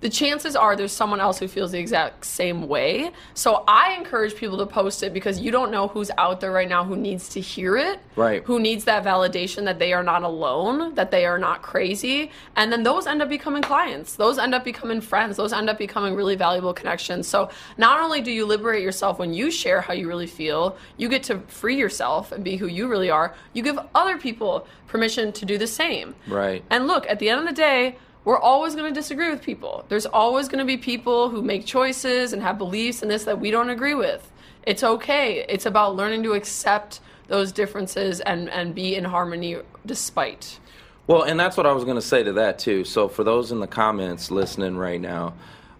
the 0.05 0.11
chances 0.11 0.55
are 0.55 0.77
there's 0.77 0.93
someone 0.93 1.19
else 1.19 1.39
who 1.39 1.49
feels 1.49 1.73
the 1.73 1.79
exact 1.79 2.27
same 2.27 2.69
way. 2.69 3.11
So 3.33 3.65
I 3.67 3.95
encourage 3.95 4.37
people 4.37 4.59
to 4.59 4.67
post 4.67 5.03
it 5.03 5.15
because 5.15 5.41
you 5.41 5.51
don't 5.51 5.71
know 5.71 5.89
who's 5.89 6.11
out 6.19 6.43
there 6.43 6.53
right 6.53 6.69
now 6.69 6.85
who 6.85 6.95
needs 6.95 7.31
to 7.31 7.41
hear 7.41 7.79
it. 7.79 8.01
Right. 8.15 8.43
Who 8.45 8.61
needs 8.61 8.85
that 8.85 9.03
validation 9.03 9.65
that 9.65 9.79
they 9.79 9.95
are 9.95 10.03
not 10.03 10.23
alone, 10.23 10.95
that 10.97 11.11
they 11.11 11.25
are 11.25 11.39
not 11.39 11.63
crazy. 11.63 12.31
And 12.55 12.71
then 12.71 12.83
those 12.83 13.07
end 13.07 13.23
up 13.23 13.31
becoming 13.31 13.63
clients. 13.63 14.17
Those 14.17 14.37
end 14.37 14.55
up 14.55 14.63
becoming 14.63 15.01
friends. 15.01 15.39
Those 15.39 15.55
end 15.55 15.71
up 15.71 15.79
becoming 15.79 16.15
really 16.15 16.37
valuable 16.37 16.75
connections. 16.75 17.27
So 17.27 17.49
not 17.79 17.99
only 17.99 18.21
do 18.21 18.31
you 18.31 18.45
liberate 18.45 18.83
yourself 18.83 19.19
when 19.19 19.33
you 19.33 19.51
share 19.51 19.81
how 19.81 19.95
you 19.95 20.07
really 20.07 20.27
feel, 20.27 20.77
you 20.99 21.09
get 21.09 21.23
to 21.23 21.39
free 21.49 21.79
yourself 21.79 22.31
and 22.31 22.45
be 22.45 22.57
who 22.57 22.67
you 22.67 22.89
really 22.89 23.09
are. 23.09 23.35
You 23.55 23.63
give 23.63 23.79
other 23.95 24.19
people 24.19 24.67
permission 24.87 25.33
to 25.33 25.47
do 25.47 25.57
the 25.57 25.67
same. 25.67 26.15
Right. 26.27 26.63
And 26.69 26.87
look, 26.87 27.07
at 27.09 27.21
the 27.21 27.31
end 27.31 27.41
of 27.41 27.47
the 27.47 27.55
day, 27.55 27.97
we're 28.25 28.39
always 28.39 28.75
going 28.75 28.93
to 28.93 28.99
disagree 28.99 29.31
with 29.31 29.43
people. 29.43 29.85
There's 29.89 30.07
always 30.07 30.49
going 30.49 30.61
to 30.61 30.65
be 30.65 30.77
people 30.77 31.29
who 31.29 31.43
make 31.43 31.67
choices 31.67 32.33
and 32.33 32.43
have 32.43 32.57
beliefs 32.59 33.03
in 33.03 33.09
this 33.09 33.25
that 33.25 33.41
we 33.41 33.51
don't 33.51 33.71
agree 33.71 33.95
with. 33.95 34.31
It's 34.67 34.83
okay. 34.83 35.45
It's 35.49 35.67
about 35.67 35.95
learning 35.95 36.23
to 36.23 36.33
accept 36.33 37.01
those 37.29 37.53
differences 37.53 38.21
and, 38.21 38.49
and 38.51 38.75
be 38.75 38.95
in 38.95 39.05
harmony 39.05 39.59
despite. 39.85 40.59
Well, 41.07 41.23
and 41.23 41.39
that's 41.39 41.57
what 41.57 41.67
I 41.67 41.73
was 41.73 41.85
going 41.85 41.97
to 41.97 42.03
say 42.03 42.23
to 42.23 42.33
that 42.35 42.59
too. 42.59 42.85
So 42.85 43.09
for 43.09 43.25
those 43.25 43.53
in 43.53 43.61
the 43.61 43.67
comments 43.67 44.31
listening 44.31 44.77
right 44.77 45.01
now, 45.01 45.35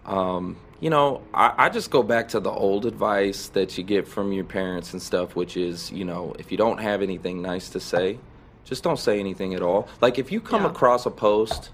um, 0.05 0.57
you 0.79 0.91
know, 0.91 1.23
I, 1.33 1.53
I 1.57 1.69
just 1.69 1.89
go 1.89 2.03
back 2.03 2.27
to 2.29 2.39
the 2.39 2.51
old 2.51 2.85
advice 2.85 3.47
that 3.49 3.75
you 3.75 3.83
get 3.83 4.07
from 4.07 4.33
your 4.33 4.43
parents 4.43 4.93
and 4.93 5.01
stuff, 5.01 5.35
which 5.35 5.57
is, 5.57 5.91
you 5.91 6.05
know, 6.05 6.35
if 6.37 6.51
you 6.51 6.57
don't 6.57 6.79
have 6.79 7.01
anything 7.01 7.41
nice 7.41 7.69
to 7.69 7.79
say, 7.79 8.19
just 8.65 8.83
don't 8.83 8.99
say 8.99 9.19
anything 9.19 9.55
at 9.55 9.63
all. 9.63 9.87
Like 10.01 10.19
if 10.19 10.31
you 10.31 10.39
come 10.41 10.61
Yeah. 10.63 10.69
across 10.69 11.07
a 11.07 11.11
post 11.11 11.69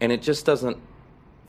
and 0.00 0.12
it 0.12 0.22
just 0.22 0.46
doesn't 0.46 0.78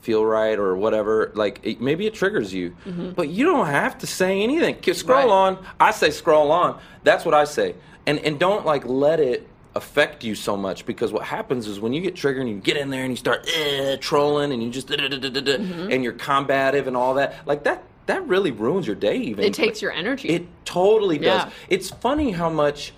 feel 0.00 0.24
right 0.24 0.58
or 0.58 0.76
whatever, 0.76 1.32
like 1.34 1.60
it, 1.62 1.80
maybe 1.80 2.06
it 2.06 2.14
triggers 2.14 2.52
you, 2.54 2.76
but 3.14 3.28
you 3.28 3.44
don't 3.44 3.66
have 3.66 3.98
to 3.98 4.06
say 4.06 4.42
anything. 4.42 4.76
Scroll 4.94 5.22
Mm-hmm. 5.22 5.28
Right. 5.28 5.58
on. 5.58 5.66
I 5.80 5.90
say 5.90 6.10
scroll 6.10 6.50
on. 6.52 6.80
That's 7.02 7.24
what 7.24 7.34
I 7.34 7.44
say, 7.44 7.74
and 8.06 8.18
and 8.20 8.38
don't 8.38 8.64
like 8.64 8.84
let 8.86 9.20
it 9.20 9.48
affect 9.74 10.24
you 10.24 10.34
so 10.34 10.56
much 10.56 10.86
because 10.86 11.12
what 11.12 11.22
happens 11.22 11.68
is 11.68 11.78
when 11.78 11.92
you 11.92 12.00
get 12.00 12.16
triggered 12.16 12.42
and 12.42 12.50
you 12.50 12.60
get 12.60 12.76
in 12.76 12.90
there 12.90 13.02
and 13.02 13.12
you 13.12 13.16
start 13.16 13.48
eh, 13.54 13.96
trolling 13.96 14.52
and 14.52 14.62
you 14.62 14.70
just 14.70 14.88
mm-hmm. 14.88 15.92
and 15.92 16.02
you're 16.02 16.12
combative 16.12 16.86
and 16.86 16.96
all 16.96 17.14
that, 17.14 17.46
like 17.46 17.64
that 17.64 17.82
that 18.08 18.26
really 18.26 18.50
ruins 18.50 18.86
your 18.86 18.96
day. 18.96 19.18
Even 19.18 19.44
It 19.44 19.54
takes 19.54 19.82
your 19.82 19.92
energy. 19.92 20.28
It 20.30 20.46
totally 20.64 21.18
does. 21.18 21.44
Yeah. 21.44 21.50
It's 21.68 21.90
funny 21.90 22.32
how 22.32 22.48
much 22.48 22.92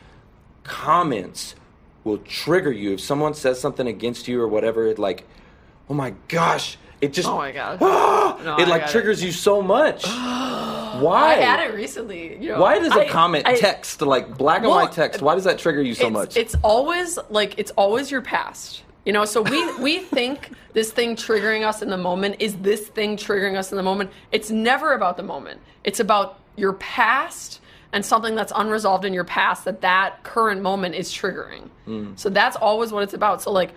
comments 0.62 1.56
will 2.04 2.18
trigger 2.18 2.70
you 2.72 2.94
if 2.94 3.00
someone 3.00 3.34
says 3.34 3.60
something 3.60 3.88
against 3.88 4.28
you 4.28 4.40
or 4.40 4.46
whatever. 4.46 4.86
It 4.86 4.98
like, 4.98 5.26
oh 5.90 5.94
my 5.94 6.14
gosh, 6.28 6.78
it 7.00 7.12
just 7.12 7.28
Oh 7.28 7.36
my 7.36 7.52
gosh. 7.52 7.78
Ah! 7.82 8.40
No, 8.42 8.56
it 8.56 8.68
I 8.68 8.70
like 8.70 8.80
got 8.82 8.90
it. 8.90 8.92
triggers 8.92 9.22
you 9.22 9.32
so 9.32 9.60
much. 9.60 10.06
Why? 10.06 11.32
I 11.32 11.34
had 11.34 11.68
it 11.68 11.74
recently. 11.74 12.36
You 12.36 12.50
know, 12.50 12.60
Why 12.60 12.78
does 12.78 12.94
a 12.94 13.00
I- 13.00 13.08
comment 13.08 13.46
I- 13.46 13.56
text 13.56 14.00
like 14.00 14.38
black 14.38 14.62
and 14.62 14.68
white 14.70 14.92
text? 14.92 15.20
Why 15.20 15.34
does 15.34 15.44
that 15.44 15.58
trigger 15.58 15.82
you 15.82 15.94
so 15.94 16.06
it's, 16.06 16.12
much? 16.12 16.36
It's 16.36 16.54
always 16.62 17.18
like 17.28 17.58
it's 17.58 17.72
always 17.72 18.10
your 18.10 18.22
past. 18.22 18.82
You 19.04 19.12
know, 19.12 19.24
so 19.24 19.42
we 19.42 19.74
we 19.78 19.98
think 19.98 20.52
this 20.72 20.92
thing 20.92 21.16
triggering 21.16 21.66
us 21.66 21.82
in 21.82 21.90
the 21.90 21.96
moment 21.98 22.36
is 22.38 22.54
this 22.56 22.86
thing 22.86 23.16
triggering 23.16 23.56
us 23.56 23.72
in 23.72 23.76
the 23.76 23.82
moment. 23.82 24.10
It's 24.30 24.50
never 24.50 24.92
about 24.92 25.16
the 25.16 25.22
moment. 25.22 25.60
It's 25.84 26.00
about 26.00 26.38
your 26.56 26.74
past 26.74 27.60
and 27.92 28.04
something 28.06 28.36
that's 28.36 28.52
unresolved 28.54 29.04
in 29.04 29.12
your 29.12 29.24
past 29.24 29.64
that 29.64 29.80
that 29.80 30.22
current 30.22 30.62
moment 30.62 30.94
is 30.94 31.10
triggering. 31.10 31.68
Hmm. 31.86 32.12
So 32.14 32.28
that's 32.30 32.56
always 32.56 32.92
what 32.92 33.02
it's 33.02 33.14
about. 33.14 33.42
So 33.42 33.50
like 33.50 33.72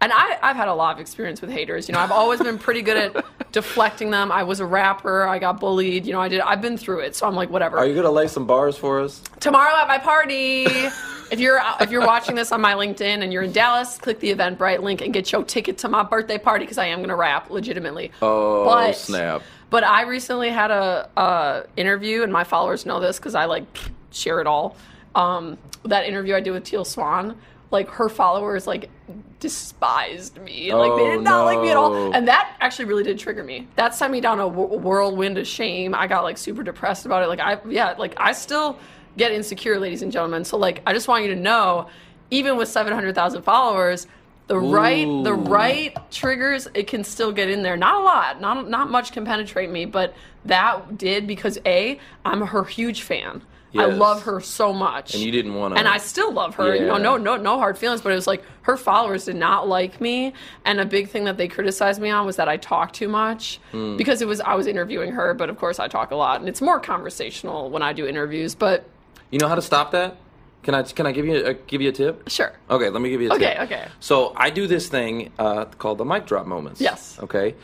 and 0.00 0.12
I, 0.12 0.38
I've 0.42 0.56
had 0.56 0.68
a 0.68 0.74
lot 0.74 0.94
of 0.94 1.00
experience 1.00 1.40
with 1.40 1.50
haters. 1.50 1.88
You 1.88 1.94
know, 1.94 2.00
I've 2.00 2.10
always 2.12 2.40
been 2.40 2.58
pretty 2.58 2.82
good 2.82 2.96
at 2.96 3.24
deflecting 3.52 4.10
them. 4.10 4.32
I 4.32 4.42
was 4.44 4.60
a 4.60 4.66
rapper. 4.66 5.26
I 5.26 5.38
got 5.38 5.60
bullied. 5.60 6.06
You 6.06 6.12
know, 6.12 6.20
I 6.20 6.28
did. 6.28 6.40
I've 6.40 6.62
been 6.62 6.76
through 6.78 7.00
it. 7.00 7.14
So 7.16 7.26
I'm 7.26 7.34
like, 7.34 7.50
whatever 7.50 7.76
Are 7.78 7.86
you 7.86 7.94
gonna 7.94 8.10
lay 8.10 8.28
some 8.28 8.46
bars 8.46 8.76
for 8.76 9.00
us? 9.00 9.22
tomorrow 9.40 9.74
at 9.76 9.88
my 9.88 9.98
party. 9.98 10.64
if 11.30 11.38
you're 11.38 11.60
if 11.80 11.90
you're 11.90 12.06
watching 12.06 12.34
this 12.34 12.50
on 12.52 12.60
my 12.60 12.74
LinkedIn 12.74 13.22
and 13.22 13.32
you're 13.32 13.42
in 13.42 13.52
Dallas, 13.52 13.98
click 13.98 14.20
the 14.20 14.34
Eventbrite 14.34 14.82
link 14.82 15.00
and 15.02 15.12
get 15.12 15.30
your 15.32 15.44
ticket 15.44 15.78
to 15.78 15.88
my 15.88 16.02
birthday 16.02 16.38
party 16.38 16.64
because 16.64 16.78
I 16.78 16.86
am 16.86 17.00
gonna 17.00 17.16
rap 17.16 17.50
legitimately. 17.50 18.12
Oh 18.22 18.64
But- 18.64 18.96
snap! 18.96 19.42
But 19.68 19.84
I 19.84 20.02
recently 20.02 20.50
had 20.50 20.72
a, 20.72 21.08
a 21.16 21.64
interview, 21.76 22.24
and 22.24 22.32
my 22.32 22.42
followers 22.42 22.84
know 22.86 22.98
this 22.98 23.18
because 23.20 23.36
I 23.36 23.44
like 23.44 23.64
share 24.10 24.40
it 24.40 24.48
all. 24.48 24.76
Um, 25.14 25.58
that 25.84 26.06
interview 26.06 26.34
I 26.34 26.40
did 26.40 26.50
with 26.50 26.64
Teal 26.64 26.84
Swan, 26.84 27.36
like 27.70 27.88
her 27.90 28.08
followers 28.08 28.66
like 28.66 28.90
despised 29.38 30.40
me. 30.40 30.72
Like 30.74 30.96
they 30.96 31.02
Oh, 31.08 31.10
did 31.16 31.22
not 31.22 31.44
like 31.44 31.60
me 31.60 31.70
at 31.70 31.76
all, 31.76 31.92
oh, 31.94 32.12
and 32.12 32.28
that 32.28 32.56
actually 32.60 32.84
really 32.86 33.02
did 33.04 33.18
trigger 33.18 33.42
me. 33.44 33.66
That 33.76 33.94
sent 33.94 34.12
me 34.12 34.20
down 34.20 34.40
a 34.40 34.48
wh- 34.48 34.82
whirlwind 34.82 35.38
of 35.38 35.46
shame. 35.46 35.94
I 35.94 36.06
got 36.06 36.22
like 36.24 36.38
super 36.38 36.62
depressed 36.62 37.06
about 37.06 37.22
it. 37.22 37.28
Like 37.28 37.40
I 37.40 37.58
yeah, 37.68 37.94
like 37.98 38.14
I 38.16 38.32
still 38.32 38.78
get 39.16 39.32
insecure, 39.32 39.78
ladies 39.78 40.02
and 40.02 40.12
gentlemen. 40.12 40.44
So 40.44 40.56
like 40.56 40.82
I 40.86 40.92
just 40.92 41.08
want 41.08 41.24
you 41.24 41.34
to 41.34 41.40
know, 41.40 41.88
even 42.30 42.56
with 42.56 42.68
seven 42.68 42.92
hundred 42.92 43.14
thousand 43.14 43.42
followers. 43.42 44.06
The 44.46 44.58
right, 44.58 45.06
the 45.22 45.32
right 45.32 45.96
triggers, 46.10 46.66
it 46.74 46.88
can 46.88 47.04
still 47.04 47.30
get 47.30 47.48
in 47.48 47.62
there. 47.62 47.76
Not 47.76 48.00
a 48.00 48.04
lot, 48.04 48.40
not 48.40 48.68
not 48.68 48.90
much 48.90 49.12
can 49.12 49.24
penetrate 49.24 49.70
me, 49.70 49.84
but 49.84 50.12
that 50.44 50.98
did 50.98 51.28
because 51.28 51.56
a, 51.64 52.00
I'm 52.24 52.40
her 52.40 52.64
huge 52.64 53.02
fan. 53.02 53.42
I 53.78 53.86
love 53.86 54.22
her 54.24 54.40
so 54.40 54.72
much, 54.72 55.14
And 55.14 55.22
you 55.22 55.30
didn't 55.30 55.54
wanna- 55.54 55.76
and 55.76 55.86
I 55.86 55.98
still 55.98 56.32
love 56.32 56.56
her. 56.56 56.74
You 56.74 56.86
know, 56.86 56.96
no, 56.98 57.16
no, 57.16 57.36
no 57.36 57.58
hard 57.58 57.78
feelings. 57.78 58.00
But 58.00 58.12
it 58.12 58.16
was 58.16 58.26
like 58.26 58.42
her 58.62 58.76
followers 58.76 59.26
did 59.26 59.36
not 59.36 59.68
like 59.68 60.00
me, 60.00 60.32
and 60.64 60.80
a 60.80 60.84
big 60.84 61.08
thing 61.08 61.24
that 61.24 61.36
they 61.36 61.46
criticized 61.48 62.00
me 62.00 62.10
on 62.10 62.26
was 62.26 62.36
that 62.36 62.48
I 62.48 62.56
talk 62.56 62.92
too 62.92 63.08
much 63.08 63.60
Hmm. 63.70 63.96
because 63.96 64.20
it 64.22 64.28
was 64.28 64.40
I 64.40 64.54
was 64.54 64.66
interviewing 64.66 65.12
her, 65.12 65.34
but 65.34 65.48
of 65.50 65.58
course 65.58 65.78
I 65.78 65.86
talk 65.88 66.10
a 66.10 66.16
lot, 66.16 66.40
and 66.40 66.48
it's 66.48 66.60
more 66.60 66.80
conversational 66.80 67.70
when 67.70 67.82
I 67.82 67.92
do 67.92 68.06
interviews. 68.06 68.54
But 68.54 68.84
You 69.30 69.38
know 69.38 69.46
how 69.48 69.54
to 69.54 69.62
stop 69.62 69.92
that? 69.92 70.16
Can 70.62 70.74
I 70.74 70.82
can 70.82 71.06
I 71.06 71.12
give 71.12 71.24
you 71.24 71.36
a, 71.46 71.54
give 71.54 71.80
you 71.80 71.88
a 71.88 71.92
tip? 71.92 72.28
sure, 72.28 72.52
Okay, 72.70 72.90
let 72.90 73.00
me 73.00 73.08
give 73.10 73.22
you 73.22 73.30
a 73.30 73.34
Okay, 73.34 73.54
tip. 73.54 73.60
Okay, 73.62 73.74
okay. 73.76 73.88
So 74.00 74.32
I 74.36 74.50
do 74.50 74.66
this 74.66 74.88
thing 74.88 75.30
uh, 75.38 75.64
called 75.78 75.98
the 75.98 76.04
mic 76.04 76.26
drop 76.26 76.46
moments. 76.46 76.80
Yes. 76.80 77.16
Okay, 77.22 77.54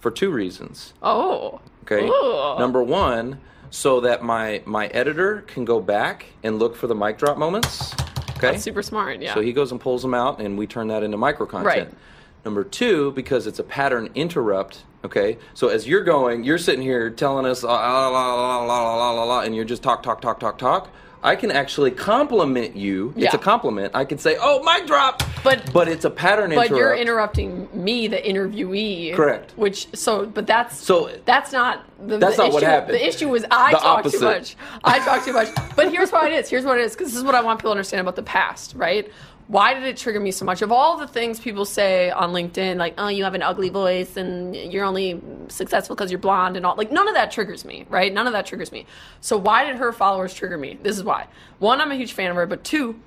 for 0.00 0.10
two 0.10 0.30
reasons. 0.30 0.92
oh, 1.02 1.60
Okay. 1.84 2.06
Ooh. 2.08 2.58
Number 2.58 2.82
one, 2.82 3.38
so 3.76 4.00
that 4.00 4.22
my 4.22 4.62
my 4.64 4.86
editor 4.86 5.42
can 5.42 5.66
go 5.66 5.80
back 5.80 6.24
and 6.42 6.58
look 6.58 6.74
for 6.74 6.86
the 6.86 6.94
mic 6.94 7.18
drop 7.18 7.36
moments. 7.36 7.92
Okay. 8.30 8.52
That's 8.52 8.62
super 8.62 8.82
smart. 8.82 9.20
Yeah. 9.20 9.34
So 9.34 9.42
he 9.42 9.52
goes 9.52 9.70
and 9.70 9.78
pulls 9.78 10.00
them 10.00 10.14
out, 10.14 10.40
and 10.40 10.56
we 10.56 10.66
turn 10.66 10.88
that 10.88 11.02
into 11.02 11.18
micro 11.18 11.44
content. 11.44 11.90
Right. 11.90 11.98
Number 12.42 12.64
two, 12.64 13.12
because 13.12 13.46
it's 13.46 13.58
a 13.58 13.62
pattern 13.62 14.08
interrupt. 14.14 14.84
Okay. 15.04 15.36
So 15.52 15.68
as 15.68 15.86
you're 15.86 16.04
going, 16.04 16.42
you're 16.42 16.56
sitting 16.56 16.80
here 16.80 17.10
telling 17.10 17.44
us 17.44 17.64
ah, 17.64 17.68
la 17.68 18.08
la 18.08 18.34
la 18.34 18.64
la 18.64 18.94
la 18.94 19.10
la 19.10 19.24
la, 19.24 19.40
and 19.42 19.54
you're 19.54 19.66
just 19.66 19.82
talk 19.82 20.02
talk 20.02 20.22
talk 20.22 20.40
talk 20.40 20.56
talk. 20.56 20.88
I 21.26 21.34
can 21.34 21.50
actually 21.50 21.90
compliment 21.90 22.76
you. 22.76 23.12
It's 23.16 23.34
a 23.34 23.38
compliment. 23.38 23.90
I 23.96 24.04
can 24.04 24.16
say, 24.16 24.36
"Oh, 24.40 24.62
mic 24.62 24.86
drop," 24.86 25.24
But- 25.42 25.72
but 25.72 25.88
it's 25.88 26.04
a 26.04 26.10
pattern 26.10 26.52
interrupt. 26.52 26.70
but 26.70 26.76
interrupt. 26.76 26.78
you're 26.78 26.94
interrupting 27.02 27.68
me, 27.74 28.06
the 28.06 28.18
interviewee. 28.18 29.12
Correct. 29.16 29.52
Which 29.56 29.88
so, 29.92 30.26
but 30.26 30.46
that's 30.46 30.78
So- 30.78 31.10
that's 31.24 31.50
not 31.52 31.84
the, 31.98 32.18
That's 32.18 32.36
the 32.36 32.44
not 32.44 32.52
what 32.52 32.62
issue. 32.62 32.70
happened. 32.70 32.94
The 32.94 33.06
issue 33.08 33.28
was 33.28 33.44
I 33.50 33.72
The 33.72 33.78
talk 33.78 33.98
opposite. 33.98 34.18
too 34.20 34.24
much. 34.24 34.56
I 34.84 35.00
talk 35.00 35.24
too 35.24 35.32
much. 35.32 35.48
But 35.74 35.90
here's 35.90 36.12
what 36.12 36.30
it 36.30 36.32
is. 36.34 36.48
Here's 36.48 36.64
what 36.64 36.78
it 36.78 36.84
is. 36.84 36.92
Because 36.92 37.08
this 37.08 37.16
is 37.16 37.24
what 37.24 37.34
I 37.34 37.40
want 37.40 37.58
people 37.58 37.70
to 37.70 37.72
understand 37.72 38.02
about 38.02 38.14
the 38.14 38.22
past, 38.22 38.74
right? 38.76 39.10
Why 39.48 39.74
did 39.74 39.84
it 39.84 39.96
trigger 39.96 40.18
me 40.18 40.32
so 40.32 40.44
much? 40.44 40.60
Of 40.60 40.72
all 40.72 40.96
the 40.96 41.06
things 41.06 41.38
people 41.38 41.64
say 41.64 42.10
on 42.10 42.32
LinkedIn, 42.32 42.76
like, 42.76 42.94
oh, 42.98 43.06
you 43.08 43.22
have 43.22 43.34
an 43.34 43.42
ugly 43.42 43.68
voice 43.68 44.16
and 44.16 44.56
you're 44.56 44.84
only 44.84 45.20
successful 45.48 45.94
because 45.94 46.10
you're 46.10 46.18
blonde 46.18 46.56
and 46.56 46.66
all, 46.66 46.74
like, 46.76 46.90
none 46.90 47.06
of 47.06 47.14
that 47.14 47.30
triggers 47.30 47.64
me, 47.64 47.86
right? 47.88 48.12
None 48.12 48.26
of 48.26 48.32
that 48.32 48.46
triggers 48.46 48.72
me. 48.72 48.86
So, 49.20 49.36
why 49.36 49.64
did 49.64 49.76
her 49.76 49.92
followers 49.92 50.34
trigger 50.34 50.58
me? 50.58 50.78
This 50.82 50.96
is 50.96 51.04
why. 51.04 51.28
One, 51.60 51.80
I'm 51.80 51.92
a 51.92 51.96
huge 51.96 52.12
fan 52.12 52.30
of 52.30 52.36
her, 52.36 52.46
but 52.46 52.64
two, 52.64 52.98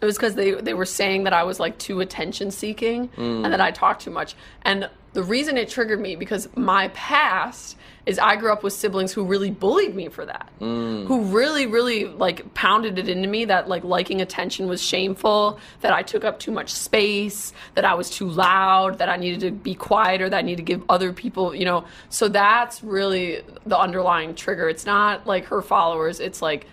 it 0.00 0.04
was 0.04 0.16
because 0.16 0.34
they, 0.34 0.52
they 0.52 0.74
were 0.74 0.86
saying 0.86 1.24
that 1.24 1.32
I 1.32 1.42
was 1.42 1.58
like 1.58 1.76
too 1.78 2.00
attention 2.00 2.50
seeking 2.50 3.10
and 3.16 3.44
mm. 3.44 3.50
that 3.50 3.60
I 3.60 3.72
talked 3.72 4.02
too 4.02 4.10
much. 4.10 4.36
And 4.62 4.88
the 5.12 5.22
reason 5.22 5.56
it 5.56 5.68
triggered 5.68 6.00
me 6.00 6.14
because 6.14 6.48
my 6.54 6.88
past 6.88 7.76
is 8.08 8.18
I 8.18 8.36
grew 8.36 8.50
up 8.50 8.62
with 8.62 8.72
siblings 8.72 9.12
who 9.12 9.22
really 9.22 9.50
bullied 9.50 9.94
me 9.94 10.08
for 10.08 10.24
that. 10.24 10.48
Mm. 10.62 11.06
Who 11.06 11.24
really, 11.24 11.66
really 11.66 12.06
like 12.06 12.54
pounded 12.54 12.98
it 12.98 13.06
into 13.06 13.28
me 13.28 13.44
that 13.44 13.68
like 13.68 13.84
liking 13.84 14.22
attention 14.22 14.66
was 14.66 14.82
shameful, 14.82 15.60
that 15.82 15.92
I 15.92 16.02
took 16.02 16.24
up 16.24 16.40
too 16.40 16.50
much 16.50 16.72
space, 16.72 17.52
that 17.74 17.84
I 17.84 17.92
was 17.92 18.08
too 18.08 18.26
loud, 18.26 18.96
that 18.96 19.10
I 19.10 19.18
needed 19.18 19.40
to 19.40 19.50
be 19.50 19.74
quieter, 19.74 20.30
that 20.30 20.38
I 20.38 20.40
needed 20.40 20.56
to 20.56 20.62
give 20.62 20.82
other 20.88 21.12
people, 21.12 21.54
you 21.54 21.66
know. 21.66 21.84
So 22.08 22.28
that's 22.28 22.82
really 22.82 23.42
the 23.66 23.78
underlying 23.78 24.34
trigger. 24.34 24.70
It's 24.70 24.86
not 24.86 25.26
like 25.26 25.44
her 25.44 25.60
followers, 25.60 26.18
it's 26.18 26.40
like 26.40 26.66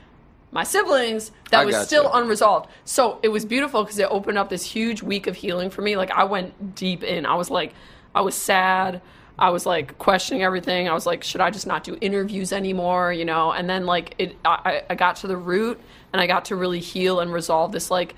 my 0.54 0.64
siblings 0.64 1.34
that 1.52 1.60
I 1.60 1.66
was 1.66 1.76
still 1.86 2.10
unresolved. 2.14 2.70
So 2.86 3.20
it 3.24 3.28
was 3.28 3.44
beautiful 3.44 3.84
because 3.84 4.00
it 4.00 4.08
opened 4.10 4.38
up 4.38 4.48
this 4.48 4.64
huge 4.64 5.04
week 5.04 5.28
of 5.28 5.36
healing 5.36 5.70
for 5.70 5.82
me. 5.82 5.98
Like 5.98 6.12
I 6.12 6.24
went 6.24 6.76
deep 6.76 7.04
in. 7.04 7.26
I 7.26 7.36
was 7.36 7.50
like, 7.50 7.74
I 8.16 8.22
was 8.22 8.36
sad. 8.36 9.02
I 9.38 9.50
was 9.50 9.66
like 9.66 9.98
questioning 9.98 10.44
everything. 10.44 10.88
I 10.88 10.94
was 10.94 11.06
like, 11.06 11.24
should 11.24 11.42
I 11.42 11.50
just 11.50 11.68
not 11.68 11.84
do 11.84 11.98
interviews 12.00 12.54
anymore? 12.54 13.12
You 13.12 13.26
know? 13.26 13.52
And 13.52 13.70
then 13.70 13.86
like 13.86 14.16
it, 14.18 14.36
I, 14.46 14.84
I 14.90 14.96
got 14.96 15.18
to 15.18 15.28
the 15.28 15.38
root 15.38 15.80
and 16.14 16.22
I 16.22 16.28
got 16.28 16.46
to 16.46 16.56
really 16.56 16.80
heal 16.80 17.20
and 17.20 17.34
resolve 17.34 17.72
this. 17.72 17.92
Like, 17.92 18.16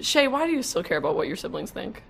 Shay, 0.00 0.28
why 0.28 0.46
do 0.46 0.52
you 0.52 0.62
still 0.62 0.82
care 0.82 0.98
about 0.98 1.16
what 1.16 1.26
your 1.26 1.36
siblings 1.36 1.70
think? 1.70 2.02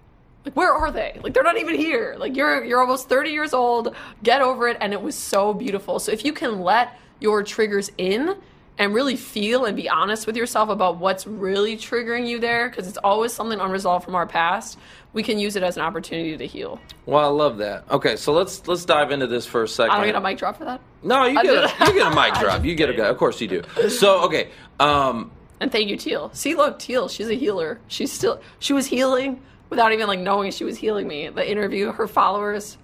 Like, 0.45 0.55
where 0.57 0.73
are 0.73 0.91
they? 0.91 1.19
Like, 1.23 1.35
they're 1.35 1.43
not 1.43 1.59
even 1.59 1.75
here. 1.75 2.15
Like, 2.19 2.37
you're 2.37 2.65
you're 2.65 2.81
almost 2.81 3.09
30 3.09 3.31
years 3.31 3.53
old. 3.53 3.95
Get 4.23 4.41
over 4.41 4.69
it. 4.69 4.77
And 4.81 4.93
it 4.93 5.03
was 5.03 5.17
so 5.17 5.53
beautiful. 5.53 5.99
So 5.99 6.13
if 6.13 6.25
you 6.25 6.33
can 6.33 6.61
let 6.61 6.99
your 7.21 7.43
triggers 7.43 7.91
in 7.99 8.37
and 8.79 8.95
really 8.95 9.17
feel 9.17 9.65
and 9.65 9.77
be 9.77 9.89
honest 9.89 10.27
with 10.27 10.37
yourself 10.37 10.69
about 10.69 10.99
what's 10.99 11.27
really 11.27 11.77
triggering 11.77 12.29
you 12.29 12.39
there, 12.39 12.69
because 12.69 12.87
it's 12.87 12.97
always 12.99 13.33
something 13.33 13.59
unresolved 13.59 14.05
from 14.05 14.15
our 14.15 14.27
past, 14.27 14.79
we 15.13 15.23
can 15.23 15.39
use 15.39 15.57
it 15.57 15.63
as 15.63 15.77
an 15.77 15.83
opportunity 15.83 16.37
to 16.37 16.47
heal. 16.47 16.81
Well, 17.07 17.25
I 17.25 17.29
love 17.29 17.59
that. 17.59 17.91
Okay, 17.91 18.17
so 18.17 18.33
let's 18.33 18.67
let's 18.69 18.85
dive 18.85 19.11
into 19.11 19.27
this 19.27 19.47
for 19.47 19.63
a 19.63 19.69
second. 19.69 19.93
I 19.93 19.97
don't 19.99 20.07
get 20.07 20.15
a 20.17 20.21
mic 20.21 20.39
drop 20.39 20.59
for 20.59 20.65
that. 20.65 20.81
No, 21.03 21.25
you 21.25 21.39
I 21.39 21.43
get 21.43 21.55
a, 21.55 21.87
you 21.87 21.93
get 21.95 22.13
a 22.13 22.15
mic 22.15 22.35
drop. 22.41 22.65
You 22.65 22.75
get 22.75 22.91
a 22.91 23.11
of 23.11 23.17
course 23.17 23.41
you 23.41 23.49
do. 23.49 23.63
So 23.89 24.23
okay, 24.25 24.51
um, 24.81 25.31
And 25.61 25.73
thank 25.73 25.89
you, 25.89 25.97
Teal. 25.97 26.31
See, 26.35 26.55
look, 26.55 26.79
Teal, 26.79 27.09
she's 27.09 27.29
a 27.29 27.35
healer. 27.35 27.81
She's 27.89 28.13
still 28.13 28.41
she 28.59 28.73
was 28.73 28.87
healing 28.87 29.43
without 29.71 29.93
even 29.93 30.07
like 30.07 30.21
knowing 30.21 30.51
she 30.51 30.65
was 30.65 30.77
healing 30.77 31.09
me. 31.09 31.29
The 31.29 31.49
interview, 31.49 31.93
her 31.93 32.07
followers. 32.07 32.77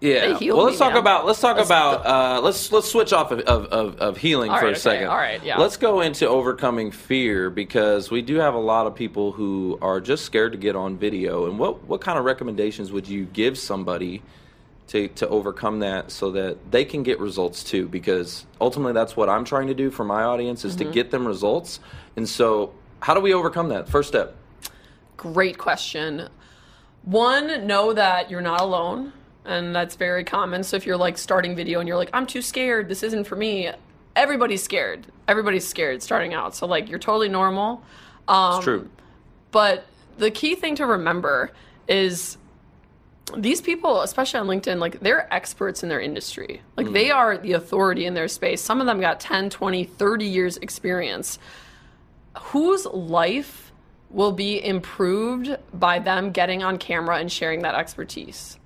Yeah. 0.00 0.38
Well, 0.52 0.64
let's 0.64 0.78
talk 0.78 0.92
man. 0.92 1.00
about 1.02 1.26
let's 1.26 1.40
talk 1.40 1.56
Let's- 1.56 1.68
about 1.68 2.06
uh, 2.06 2.40
let's 2.40 2.70
let's 2.72 2.90
switch 2.90 3.12
off 3.12 3.30
of 3.32 3.40
of, 3.40 3.64
of, 3.66 3.96
of 3.96 4.16
healing 4.16 4.50
All 4.50 4.58
for 4.58 4.64
right, 4.66 4.68
a 4.70 4.72
okay, 4.72 4.80
second. 4.80 5.08
all 5.08 5.16
right, 5.16 5.42
yeah. 5.44 5.58
Let's 5.58 5.76
go 5.76 6.00
into 6.00 6.28
overcoming 6.28 6.90
fear 6.90 7.50
because 7.50 8.10
we 8.10 8.22
do 8.22 8.36
have 8.36 8.54
a 8.54 8.58
lot 8.60 8.86
of 8.86 8.94
people 8.94 9.32
who 9.32 9.78
are 9.82 10.00
just 10.00 10.24
scared 10.24 10.52
to 10.52 10.58
get 10.58 10.76
on 10.76 10.96
video. 10.96 11.46
And 11.46 11.58
what 11.58 11.84
what 11.88 12.00
kind 12.00 12.18
of 12.18 12.24
recommendations 12.24 12.92
would 12.92 13.08
you 13.08 13.24
give 13.26 13.58
somebody? 13.58 14.22
To, 14.92 15.06
to 15.06 15.28
overcome 15.28 15.80
that 15.80 16.10
so 16.10 16.30
that 16.30 16.70
they 16.70 16.82
can 16.86 17.02
get 17.02 17.20
results 17.20 17.62
too 17.62 17.88
because 17.88 18.46
ultimately 18.58 18.94
that's 18.94 19.14
what 19.18 19.28
i'm 19.28 19.44
trying 19.44 19.66
to 19.66 19.74
do 19.74 19.90
for 19.90 20.02
my 20.02 20.22
audience 20.22 20.64
is 20.64 20.76
Mm-hmm. 20.76 20.86
to 20.88 20.94
get 20.94 21.10
them 21.10 21.26
results 21.28 21.78
and 22.16 22.26
so 22.26 22.72
how 23.00 23.12
do 23.12 23.20
we 23.20 23.34
overcome 23.34 23.68
that 23.68 23.86
first 23.90 24.08
step 24.08 24.34
Great 25.18 25.58
question. 25.58 26.30
One, 27.02 27.66
know 27.66 27.92
that 27.92 28.30
you're 28.30 28.40
not 28.40 28.62
alone, 28.62 29.12
and 29.48 29.74
that's 29.74 29.96
very 29.96 30.22
common. 30.24 30.62
So 30.62 30.76
if 30.76 30.86
you're 30.86 30.98
like 30.98 31.18
starting 31.18 31.56
video 31.56 31.80
and 31.80 31.88
you're 31.88 31.96
like, 31.96 32.10
I'm 32.12 32.26
too 32.26 32.42
scared, 32.42 32.88
this 32.88 33.02
isn't 33.02 33.24
for 33.24 33.34
me. 33.34 33.70
Everybody's 34.14 34.62
scared. 34.62 35.06
Everybody's 35.26 35.66
scared 35.66 36.02
starting 36.02 36.34
out. 36.34 36.54
So 36.54 36.66
like 36.66 36.88
you're 36.88 36.98
totally 36.98 37.28
normal. 37.28 37.82
Um, 38.28 38.56
it's 38.56 38.64
true 38.64 38.90
But 39.50 39.86
the 40.18 40.30
key 40.30 40.54
thing 40.54 40.76
to 40.76 40.86
remember 40.86 41.50
is 41.88 42.36
these 43.36 43.60
people, 43.62 44.02
especially 44.02 44.40
on 44.40 44.46
LinkedIn, 44.46 44.78
like 44.78 45.00
they're 45.00 45.32
experts 45.32 45.82
in 45.82 45.88
their 45.88 46.00
industry. 46.00 46.60
Like 46.76 46.92
they 46.92 47.10
are 47.10 47.38
the 47.38 47.52
authority 47.52 48.04
in 48.04 48.14
their 48.14 48.28
space. 48.28 48.60
Some 48.60 48.80
of 48.80 48.86
them 48.86 49.00
got 49.00 49.18
10, 49.18 49.50
20, 49.50 49.84
30 49.84 50.24
years 50.26 50.56
experience. 50.58 51.38
Whose 52.38 52.84
life 52.86 53.72
will 54.10 54.32
be 54.32 54.62
improved 54.64 55.56
by 55.72 55.98
them 55.98 56.32
getting 56.32 56.62
on 56.62 56.78
camera 56.78 57.18
and 57.18 57.30
sharing 57.32 57.62
that 57.62 57.74
expertise? 57.74 58.57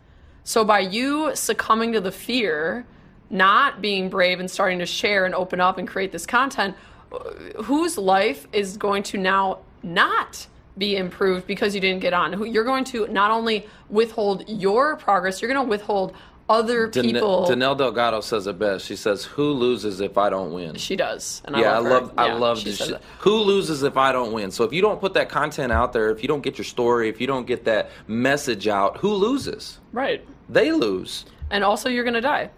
So 0.45 0.65
by 0.65 0.81
you 0.81 1.35
succumbing 1.35 1.93
to 1.93 2.01
the 2.01 2.13
fear, 2.13 2.85
not 3.31 3.81
being 3.81 4.09
brave 4.09 4.41
and 4.41 4.51
starting 4.51 4.79
to 4.81 4.87
share 4.87 5.25
and 5.25 5.35
open 5.35 5.61
up 5.61 5.79
and 5.79 5.87
create 5.87 6.13
this 6.13 6.27
content, 6.27 6.77
uh, 7.13 7.19
whose 7.63 7.97
life 7.97 8.47
is 8.53 8.77
going 8.77 9.03
to 9.05 9.19
now 9.19 9.59
not 9.83 10.47
be 10.79 10.97
improved 10.97 11.47
because 11.47 11.75
you 11.75 11.81
didn't 11.81 12.01
get 12.01 12.13
on? 12.13 12.33
Who 12.33 12.45
you're 12.45 12.65
going 12.65 12.85
to 12.85 13.07
not 13.09 13.31
only 13.31 13.67
withhold 13.89 14.49
your 14.49 14.97
progress, 14.97 15.41
you're 15.43 15.53
going 15.53 15.65
to 15.65 15.69
withhold 15.69 16.15
other 16.49 16.87
Dan- 16.89 17.05
people. 17.05 17.47
Danelle 17.49 17.77
Delgado 17.77 18.21
says 18.21 18.47
it 18.47 18.59
best. 18.59 18.87
She 18.87 18.97
says, 18.97 19.25
"Who 19.25 19.53
loses 19.53 20.01
if 20.01 20.19
I 20.19 20.29
don't 20.29 20.53
win?" 20.53 20.75
she 20.77 20.97
does, 20.97 21.41
and 21.45 21.57
yeah, 21.57 21.73
I 21.73 21.77
I 21.77 21.79
love. 21.79 22.03
love. 22.03 22.11
her. 22.11 22.21
I 22.21 22.33
love. 22.35 22.59
she 22.59 22.65
this 22.71 22.79
says 22.79 22.95
Who 23.21 23.37
loses 23.37 23.83
if 23.83 23.97
I 23.97 24.13
don't 24.13 24.33
win? 24.33 24.51
So 24.51 24.65
if 24.65 24.73
you 24.73 24.83
don't 24.83 25.01
put 25.01 25.15
that 25.15 25.29
content 25.29 25.73
out 25.73 25.93
there, 25.93 26.11
if 26.11 26.23
you 26.23 26.29
don't 26.29 26.43
get 26.43 26.59
your 26.59 26.65
story, 26.65 27.09
if 27.09 27.21
you 27.21 27.27
don't 27.27 27.47
get 27.47 27.65
that 27.65 27.91
message 28.07 28.69
out, 28.69 28.99
who 28.99 29.15
loses? 29.15 29.79
Right. 29.93 30.27
They 30.49 30.73
lose. 30.73 31.25
and 31.51 31.65
also 31.65 31.89
you're 31.89 32.05
gonna 32.05 32.21
die. 32.21 32.51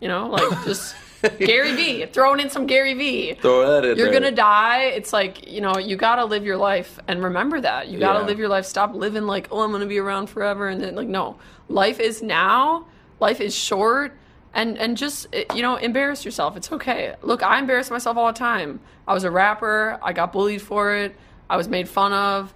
You 0.00 0.08
know, 0.08 0.28
like 0.28 0.64
just 0.64 0.94
Gary 1.38 1.74
V. 1.74 2.06
Throwing 2.06 2.40
in 2.40 2.50
some 2.50 2.66
Gary 2.66 2.94
V. 2.94 3.34
Throw 3.34 3.68
that 3.72 3.84
in 3.88 3.96
You're 3.98 4.10
there. 4.10 4.20
gonna 4.20 4.30
die. 4.34 4.84
It's 4.84 5.12
like 5.12 5.50
you 5.50 5.60
know 5.60 5.76
you 5.78 5.96
gotta 5.96 6.24
live 6.24 6.44
your 6.44 6.56
life 6.56 6.98
and 7.08 7.22
remember 7.22 7.60
that 7.60 7.88
you 7.88 7.98
gotta 7.98 8.20
Yeah. 8.20 8.26
live 8.26 8.38
your 8.38 8.48
life. 8.48 8.64
Stop 8.64 8.94
living 8.94 9.24
like 9.26 9.48
oh 9.50 9.60
I'm 9.60 9.72
gonna 9.72 9.86
be 9.86 9.98
around 9.98 10.28
forever 10.28 10.68
and 10.68 10.80
then 10.80 10.94
like 10.94 11.08
no, 11.08 11.36
life 11.68 11.98
is 12.00 12.22
now. 12.22 12.86
Life 13.20 13.40
is 13.40 13.54
short. 13.54 14.16
And, 14.54 14.78
and 14.78 14.96
just 14.96 15.26
eh, 15.32 15.44
you 15.54 15.60
know 15.62 15.76
embarrass 15.76 16.24
yourself 16.24 16.56
it's 16.56 16.72
okay 16.72 17.14
look 17.22 17.42
i 17.42 17.58
embarrass 17.58 17.90
myself 17.90 18.16
all 18.16 18.26
the 18.32 18.38
time 18.38 18.80
i 19.06 19.12
was 19.12 19.22
a 19.24 19.30
rapper 19.30 19.98
i 20.02 20.12
got 20.14 20.32
bullied 20.32 20.62
for 20.62 20.94
it 20.94 21.14
i 21.50 21.56
was 21.56 21.68
made 21.68 21.86
fun 21.88 22.12
of 22.14 22.52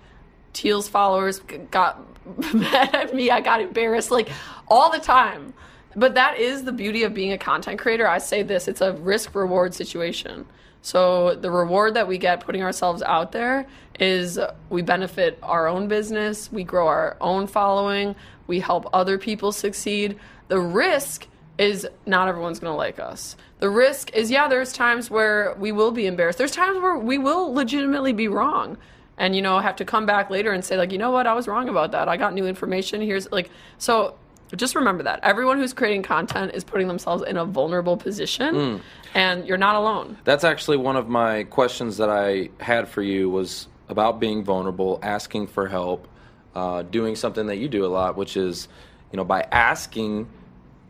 Teal's 0.54 0.88
followers 0.88 1.40
got 1.70 2.00
mad 2.54 2.94
at 2.94 3.14
me. 3.14 3.30
I 3.30 3.40
got 3.40 3.60
embarrassed 3.60 4.10
like 4.10 4.30
all 4.72 4.90
the 4.90 4.98
time. 4.98 5.52
But 5.94 6.14
that 6.14 6.38
is 6.38 6.64
the 6.64 6.72
beauty 6.72 7.02
of 7.02 7.12
being 7.12 7.32
a 7.32 7.36
content 7.36 7.78
creator. 7.78 8.08
I 8.08 8.16
say 8.16 8.42
this 8.42 8.68
it's 8.68 8.80
a 8.80 8.94
risk 8.94 9.34
reward 9.34 9.74
situation. 9.74 10.46
So 10.80 11.36
the 11.36 11.50
reward 11.50 11.94
that 11.94 12.08
we 12.08 12.16
get 12.16 12.40
putting 12.40 12.62
ourselves 12.62 13.02
out 13.02 13.32
there 13.32 13.66
is 14.00 14.38
we 14.70 14.80
benefit 14.80 15.38
our 15.42 15.68
own 15.68 15.88
business, 15.88 16.50
we 16.50 16.64
grow 16.64 16.88
our 16.88 17.18
own 17.20 17.46
following, 17.46 18.16
we 18.46 18.60
help 18.60 18.88
other 18.94 19.18
people 19.18 19.52
succeed. 19.52 20.18
The 20.48 20.58
risk 20.58 21.28
is 21.58 21.86
not 22.06 22.28
everyone's 22.28 22.58
going 22.58 22.72
to 22.72 22.76
like 22.76 22.98
us. 22.98 23.36
The 23.60 23.68
risk 23.68 24.10
is 24.14 24.30
yeah, 24.30 24.48
there's 24.48 24.72
times 24.72 25.10
where 25.10 25.54
we 25.58 25.70
will 25.70 25.92
be 25.92 26.06
embarrassed. 26.06 26.38
There's 26.38 26.50
times 26.50 26.80
where 26.80 26.96
we 26.96 27.18
will 27.18 27.52
legitimately 27.52 28.14
be 28.14 28.26
wrong 28.26 28.78
and 29.18 29.36
you 29.36 29.42
know 29.42 29.58
have 29.60 29.76
to 29.76 29.84
come 29.84 30.06
back 30.06 30.30
later 30.30 30.52
and 30.52 30.64
say 30.64 30.76
like 30.76 30.90
you 30.90 30.98
know 30.98 31.10
what 31.10 31.26
i 31.26 31.34
was 31.34 31.46
wrong 31.46 31.68
about 31.68 31.92
that 31.92 32.08
i 32.08 32.16
got 32.16 32.34
new 32.34 32.46
information 32.46 33.00
here's 33.00 33.30
like 33.30 33.50
so 33.78 34.14
just 34.56 34.74
remember 34.74 35.02
that 35.02 35.20
everyone 35.22 35.58
who's 35.58 35.72
creating 35.72 36.02
content 36.02 36.52
is 36.54 36.64
putting 36.64 36.88
themselves 36.88 37.22
in 37.22 37.36
a 37.36 37.44
vulnerable 37.44 37.96
position 37.96 38.80
and 39.14 39.46
you're 39.46 39.58
not 39.58 39.76
alone 39.76 40.16
That's 40.24 40.44
actually 40.44 40.76
one 40.76 40.96
of 40.96 41.08
my 41.08 41.44
questions 41.44 41.96
that 41.98 42.08
I 42.10 42.50
had 42.60 42.88
for 42.88 43.02
you 43.02 43.30
was 43.30 43.68
about 43.88 44.20
being 44.20 44.42
vulnerable, 44.42 44.98
asking 45.02 45.46
for 45.46 45.68
help, 45.68 46.08
uh, 46.54 46.82
doing 46.82 47.14
something 47.14 47.46
that 47.46 47.56
you 47.56 47.68
do 47.68 47.84
a 47.84 47.88
lot, 47.88 48.16
which 48.16 48.36
is, 48.36 48.68
you 49.10 49.16
know, 49.16 49.24
by 49.24 49.46
asking 49.52 50.28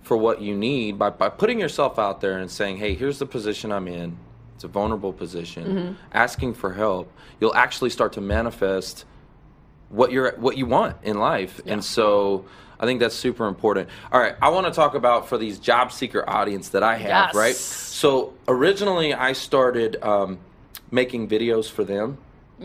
for 0.02 0.16
what 0.16 0.40
you 0.40 0.56
need, 0.56 0.98
by, 0.98 1.10
by 1.10 1.28
putting 1.28 1.60
yourself 1.60 1.98
out 1.98 2.20
there 2.20 2.38
and 2.38 2.50
saying, 2.50 2.76
hey, 2.76 2.94
here's 2.94 3.18
the 3.18 3.26
position 3.26 3.70
I'm 3.70 3.88
in. 3.88 4.16
It's 4.54 4.64
a 4.64 4.68
vulnerable 4.68 5.12
position. 5.12 5.64
Mm-hmm. 5.64 5.92
Asking 6.12 6.54
for 6.54 6.72
help, 6.72 7.12
you'll 7.40 7.54
actually 7.54 7.90
start 7.90 8.12
to 8.14 8.20
manifest 8.20 9.04
what 9.88 10.10
you're 10.10 10.32
what 10.38 10.56
you 10.56 10.64
want 10.64 10.96
in 11.02 11.18
life. 11.18 11.60
And 11.66 11.84
so 11.84 12.46
I 12.82 12.84
think 12.84 12.98
that's 12.98 13.14
super 13.14 13.46
important. 13.46 13.88
All 14.10 14.20
right, 14.20 14.34
I 14.42 14.48
want 14.48 14.66
to 14.66 14.72
talk 14.72 14.94
about 14.96 15.28
for 15.28 15.38
these 15.38 15.60
job 15.60 15.92
seeker 15.92 16.28
audience 16.28 16.70
that 16.70 16.82
I 16.82 16.96
have, 16.96 17.28
Yes. 17.28 17.34
right? 17.36 17.54
So 17.54 18.34
originally 18.48 19.14
I 19.14 19.34
started 19.34 20.02
um, 20.02 20.40
making 20.90 21.28
videos 21.28 21.70
for 21.70 21.84
them 21.84 22.18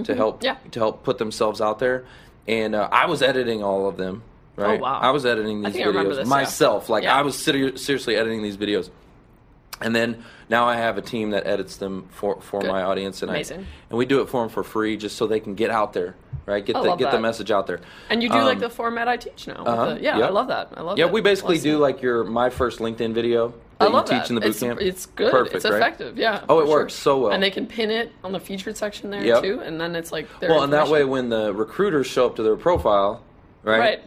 to 0.04 0.16
help 0.16 0.38
Mm-hmm. 0.38 0.46
Yeah. 0.46 0.56
to 0.72 0.80
help 0.80 1.04
put 1.04 1.20
themselves 1.20 1.62
out 1.62 1.78
there, 1.78 2.04
and 2.48 2.74
uh, 2.74 2.90
I 2.92 3.06
was 3.06 3.22
editing 3.22 3.62
all 3.64 3.88
of 3.88 3.98
them. 3.98 4.24
Right? 4.56 4.80
Oh, 4.80 4.84
wow. 4.84 5.00
I 5.00 5.12
was 5.12 5.24
editing 5.24 5.62
these 5.62 5.74
think 5.74 5.86
I 5.86 5.90
remember 5.90 6.14
videos 6.14 6.18
this, 6.18 6.26
yeah. 6.26 6.30
myself. 6.36 6.90
Like 6.90 7.04
Yeah. 7.04 7.16
I 7.16 7.22
was 7.22 7.38
seri- 7.38 7.78
seriously 7.78 8.16
editing 8.16 8.42
these 8.42 8.58
videos. 8.58 8.90
And 9.80 9.96
then 9.96 10.24
now 10.50 10.66
I 10.66 10.78
have 10.78 10.98
a 10.98 11.02
team 11.04 11.30
that 11.30 11.46
edits 11.46 11.78
them 11.78 12.08
for, 12.10 12.42
for 12.42 12.62
Good. 12.62 12.68
my 12.72 12.82
audience, 12.82 13.22
and 13.22 13.30
Amazing. 13.30 13.60
I 13.60 13.66
and 13.92 14.00
we 14.00 14.08
do 14.08 14.22
it 14.22 14.30
for 14.30 14.42
them 14.42 14.50
for 14.50 14.64
free, 14.64 14.98
just 14.98 15.16
so 15.16 15.28
they 15.28 15.40
can 15.40 15.54
get 15.54 15.70
out 15.70 15.94
there, 15.94 16.16
right? 16.48 16.66
Get 16.66 16.76
I 16.76 16.82
the 16.84 16.96
get 16.96 17.12
the 17.12 17.20
message 17.20 17.52
out 17.52 17.68
there. 17.68 17.82
and 18.10 18.24
you 18.24 18.30
do 18.30 18.36
like 18.36 18.56
Um, 18.56 18.60
the 18.62 18.70
format 18.70 19.08
i 19.08 19.18
teach 19.18 19.48
now 19.48 19.64
uh-huh, 19.66 19.94
the- 19.96 20.02
yeah 20.02 20.18
yep. 20.18 20.30
i 20.30 20.32
love 20.32 20.48
that 20.48 20.70
i 20.76 20.82
love 20.82 20.98
Yeah, 20.98 21.06
that 21.06 21.14
we 21.14 21.22
basically 21.22 21.60
do 21.60 21.78
like 21.78 22.02
your 22.02 22.24
my 22.24 22.50
first 22.50 22.80
LinkedIn 22.80 23.14
video 23.14 23.54
I 23.80 23.84
that 23.86 23.90
you 23.92 23.96
love 23.96 24.06
teach 24.06 24.20
that. 24.22 24.30
in 24.30 24.36
the 24.36 24.42
boot 24.42 24.50
it's, 24.50 24.60
camp. 24.60 24.82
It's 24.82 25.06
good. 25.06 25.30
Perfect, 25.32 25.58
it's 25.58 25.66
right? 25.66 25.76
effective. 25.76 26.18
Yeah. 26.18 26.44
Oh, 26.50 26.62
it 26.62 26.66
sure. 26.66 26.78
works 26.80 26.96
so 26.96 27.20
well. 27.20 27.32
And 27.32 27.44
they 27.44 27.52
can 27.52 27.68
pin 27.68 27.92
it 27.92 28.12
on 28.24 28.32
the 28.32 28.40
featured 28.40 28.76
section 28.76 29.12
there 29.12 29.24
Yep. 29.24 29.44
too, 29.44 29.60
and 29.64 29.80
then 29.80 29.96
it's 29.96 30.12
like 30.12 30.28
Well, 30.42 30.64
and 30.64 30.74
that 30.74 30.88
way, 30.88 31.04
when 31.04 31.30
the 31.30 31.54
recruiters 31.54 32.08
show 32.08 32.26
up 32.26 32.36
to 32.38 32.42
their 32.44 32.56
profile, 32.56 33.22
right, 33.62 33.78
right. 33.80 34.04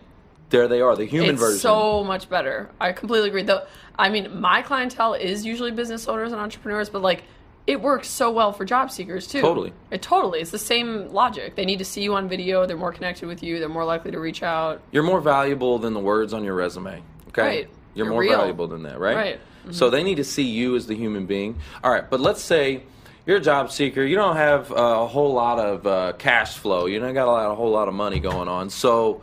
there 0.49 0.67
they 0.67 0.81
are, 0.81 0.97
the 0.97 1.05
human 1.05 1.31
it's 1.31 1.41
version. 1.41 1.61
so 1.61 2.03
much 2.03 2.29
better. 2.29 2.69
I 2.81 2.91
completely 2.91 3.29
agree. 3.29 3.45
Though, 3.45 3.63
I 3.97 4.09
mean, 4.09 4.41
my 4.41 4.61
clientele 4.61 5.15
is 5.15 5.47
usually 5.47 5.71
business 5.71 6.09
owners 6.09 6.33
and 6.33 6.41
entrepreneurs, 6.41 6.89
but 6.91 7.01
like, 7.03 7.23
it 7.71 7.81
works 7.81 8.09
so 8.09 8.31
well 8.33 8.53
for 8.53 8.65
job 8.65 8.91
seekers 8.91 9.27
too. 9.29 9.41
Totally. 9.41 9.73
It 9.93 10.03
totally. 10.03 10.41
It's 10.41 10.51
the 10.51 10.59
same 10.59 11.09
logic. 11.13 11.55
They 11.55 11.65
need 11.65 11.79
to 11.79 11.85
see 11.85 12.03
you 12.03 12.15
on 12.15 12.29
video. 12.29 12.67
They're 12.67 12.77
more 12.77 12.93
connected 12.93 13.27
with 13.29 13.43
you. 13.43 13.61
They're 13.61 13.69
more 13.69 13.85
likely 13.85 14.11
to 14.11 14.19
reach 14.19 14.43
out. 14.43 14.83
You're 14.91 15.05
more 15.05 15.21
valuable 15.21 15.79
than 15.79 15.95
the 15.95 16.01
words 16.01 16.33
on 16.33 16.43
your 16.43 16.55
resume. 16.55 17.03
Okay, 17.29 17.43
Right. 17.43 17.69
you're, 17.95 18.07
You're 18.07 18.13
more 18.13 18.21
real. 18.23 18.39
valuable 18.39 18.67
than 18.67 18.83
that, 18.83 18.99
right? 18.99 19.17
Right. 19.17 19.37
Mm-hmm. 19.37 19.73
So 19.73 19.89
they 19.89 20.03
need 20.03 20.17
to 20.17 20.25
see 20.25 20.43
you 20.43 20.75
as 20.75 20.87
the 20.89 20.97
human 20.97 21.27
being. 21.27 21.59
All 21.85 21.93
right, 21.93 22.09
but 22.11 22.19
let's 22.19 22.43
say 22.43 22.83
you're 23.25 23.37
a 23.37 23.41
job 23.41 23.71
seeker. 23.71 24.03
You 24.03 24.17
don't 24.17 24.37
have 24.37 24.73
a 24.73 25.07
whole 25.07 25.33
lot 25.33 25.59
of 25.61 25.87
uh, 25.87 26.13
cash 26.19 26.57
flow. 26.59 26.87
You 26.87 26.99
don't 26.99 27.15
got 27.15 27.29
a, 27.29 27.31
lot, 27.31 27.51
a 27.53 27.55
whole 27.55 27.71
lot 27.71 27.87
of 27.87 27.95
money 27.95 28.19
going 28.19 28.49
on. 28.49 28.69
So, 28.71 29.23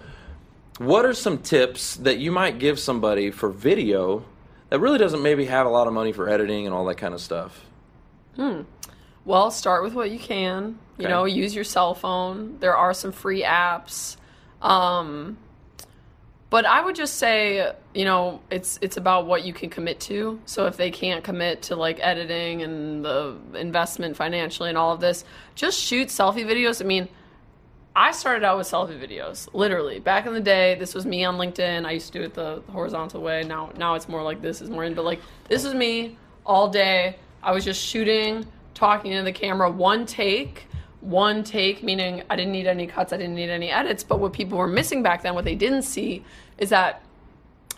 what 0.78 1.06
are 1.06 1.14
some 1.14 1.40
tips 1.40 1.96
that 1.98 2.20
you 2.20 2.32
might 2.32 2.60
give 2.60 2.80
somebody 2.80 3.32
for 3.32 3.50
video 3.50 4.24
that 4.70 4.80
really 4.80 5.00
doesn't 5.00 5.22
maybe 5.24 5.46
have 5.46 5.66
a 5.66 5.70
lot 5.70 5.88
of 5.88 5.94
money 5.94 6.12
for 6.14 6.30
editing 6.30 6.66
and 6.66 6.74
all 6.74 6.86
that 6.86 6.96
kind 6.96 7.14
of 7.14 7.20
stuff? 7.20 7.66
Well, 9.26 9.52
start 9.52 9.84
with 9.84 9.94
what 9.94 10.10
you 10.12 10.20
can. 10.20 10.80
You 10.98 11.06
Okay. 11.06 11.14
know, 11.14 11.26
use 11.26 11.54
your 11.54 11.64
cell 11.64 11.94
phone. 11.94 12.58
There 12.60 12.76
are 12.76 12.94
some 12.94 13.12
free 13.12 13.44
apps. 13.44 14.18
Um, 14.62 15.38
but 16.50 16.66
I 16.66 16.82
would 16.84 16.96
just 16.96 17.16
say, 17.16 17.74
you 17.94 18.06
know, 18.06 18.40
it's 18.50 18.80
it's 18.82 18.96
about 18.96 19.26
what 19.28 19.44
you 19.44 19.52
can 19.54 19.70
commit 19.70 20.00
to. 20.02 20.40
So 20.46 20.66
if 20.66 20.78
they 20.78 20.92
can't 20.92 21.24
commit 21.24 21.64
to 21.64 21.76
like 21.76 22.00
editing 22.02 22.62
and 22.62 23.04
the 23.04 23.36
investment 23.54 24.16
financially 24.16 24.70
and 24.70 24.78
all 24.78 24.94
of 24.94 25.02
this, 25.02 25.26
just 25.56 25.78
shoot 25.80 26.08
selfie 26.08 26.46
videos. 26.46 26.82
I 26.82 26.86
mean, 26.86 27.10
I 27.98 28.12
started 28.12 28.46
out 28.46 28.58
with 28.58 28.68
selfie 28.68 28.98
videos, 28.98 29.50
literally. 29.54 30.00
Back 30.00 30.26
in 30.26 30.34
the 30.34 30.40
day, 30.40 30.76
this 30.76 30.96
was 30.96 31.06
me 31.06 31.26
on 31.26 31.38
LinkedIn. 31.38 31.86
I 31.86 31.92
used 31.92 32.14
to 32.14 32.20
do 32.20 32.24
it 32.24 32.34
the 32.34 32.64
horizontal 32.72 33.22
way. 33.22 33.44
Now 33.44 33.72
now 33.78 33.96
it's 33.96 34.08
more 34.08 34.24
like 34.24 34.42
this 34.42 34.62
is 34.62 34.70
more 34.70 34.86
in, 34.86 34.94
but 34.94 35.04
like 35.04 35.20
this 35.50 35.66
was 35.66 35.74
me 35.74 36.18
all 36.46 36.70
day. 36.70 37.18
I 37.48 37.52
was 37.52 37.64
just 37.64 37.82
shooting, 37.82 38.46
talking 38.74 39.14
into 39.14 39.24
the 39.24 39.32
camera, 39.32 39.72
one 39.72 40.06
take, 40.06 40.68
one 41.00 41.46
take, 41.46 41.82
meaning 41.82 42.22
I 42.30 42.36
didn't 42.36 42.52
need 42.52 42.68
any 42.68 42.88
cuts, 42.88 43.14
I 43.14 43.18
didn't 43.18 43.36
need 43.36 43.50
any 43.50 43.72
edits. 43.72 44.04
But 44.04 44.20
what 44.20 44.34
people 44.34 44.58
were 44.58 44.68
missing 44.68 45.02
back 45.02 45.24
then, 45.24 45.34
what 45.34 45.46
they 45.46 45.56
didn't 45.56 45.84
see, 45.84 46.26
is 46.58 46.70
that 46.72 47.02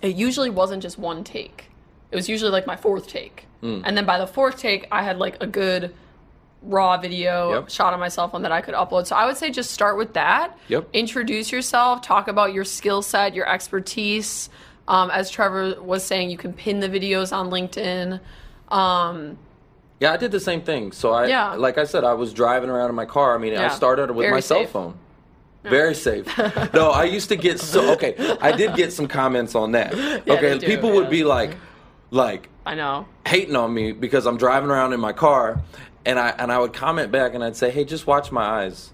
it 0.01 0.15
usually 0.15 0.49
wasn't 0.49 0.81
just 0.81 0.97
one 0.97 1.23
take. 1.23 1.69
It 2.11 2.15
was 2.15 2.27
usually 2.27 2.49
like 2.49 2.65
my 2.65 2.75
fourth 2.75 3.07
take. 3.07 3.45
Hmm. 3.61 3.81
And 3.85 3.95
then 3.95 4.05
by 4.07 4.17
the 4.17 4.25
fourth 4.25 4.57
take, 4.57 4.87
I 4.91 5.03
had 5.03 5.19
like 5.19 5.37
a 5.39 5.45
good 5.45 5.93
raw 6.63 6.97
video 6.97 7.53
Yep. 7.53 7.69
shot 7.69 7.93
on 7.93 7.99
my 7.99 8.09
cell 8.09 8.27
phone 8.27 8.41
that 8.41 8.51
I 8.51 8.61
could 8.61 8.73
upload. 8.73 9.05
So 9.05 9.15
I 9.15 9.27
would 9.27 9.37
say 9.37 9.51
just 9.51 9.69
start 9.69 9.97
with 9.97 10.13
that. 10.15 10.57
Yep. 10.67 10.89
Introduce 10.93 11.51
yourself, 11.51 12.01
talk 12.01 12.27
about 12.27 12.53
your 12.53 12.65
skill 12.65 13.03
set, 13.03 13.35
your 13.35 13.47
expertise. 13.47 14.49
Um, 14.87 15.11
as 15.11 15.29
Trevor 15.29 15.79
was 15.79 16.03
saying, 16.03 16.31
you 16.31 16.37
can 16.37 16.53
pin 16.53 16.79
the 16.79 16.89
videos 16.89 17.31
on 17.31 17.51
LinkedIn. 17.51 18.19
Um, 18.69 19.37
Yeah, 19.99 20.13
I 20.13 20.17
did 20.17 20.31
the 20.31 20.39
same 20.39 20.61
thing. 20.61 20.91
So 20.91 21.11
I, 21.11 21.27
Yeah. 21.27 21.53
like 21.55 21.77
I 21.77 21.83
said, 21.83 22.03
I 22.03 22.13
was 22.13 22.33
driving 22.33 22.69
around 22.69 22.89
in 22.89 22.95
my 22.95 23.05
car. 23.05 23.35
I 23.35 23.37
mean, 23.37 23.55
I 23.55 23.67
started 23.69 24.09
with 24.11 24.23
Very 24.25 24.31
my 24.31 24.39
cell 24.39 24.59
safe. 24.61 24.69
phone. 24.69 24.97
Very 25.63 25.93
safe. 25.93 26.25
no, 26.73 26.91
I 26.91 27.03
used 27.03 27.27
to 27.29 27.35
get 27.35 27.59
so 27.59 27.91
okay. 27.93 28.15
I 28.41 28.53
did 28.53 28.75
get 28.75 28.93
some 28.93 29.07
comments 29.07 29.55
on 29.55 29.73
that. 29.73 29.93
okay, 29.93 30.23
they 30.53 30.57
do, 30.57 30.65
people 30.65 30.91
would 30.93 31.09
be 31.09 31.23
like, 31.25 31.57
like 32.11 32.47
I 32.65 32.75
know. 32.75 33.05
hating 33.27 33.55
on 33.57 33.73
me 33.73 33.91
because 33.91 34.25
I'm 34.25 34.37
driving 34.37 34.69
around 34.69 34.93
in 34.93 35.01
my 35.01 35.11
car, 35.11 35.61
and 36.05 36.17
I 36.17 36.29
and 36.29 36.49
I 36.49 36.59
would 36.59 36.71
comment 36.71 37.11
back 37.11 37.33
and 37.33 37.43
I'd 37.43 37.57
say, 37.57 37.71
hey, 37.71 37.83
just 37.83 38.07
watch 38.07 38.31
my 38.31 38.43
eyes. 38.63 38.91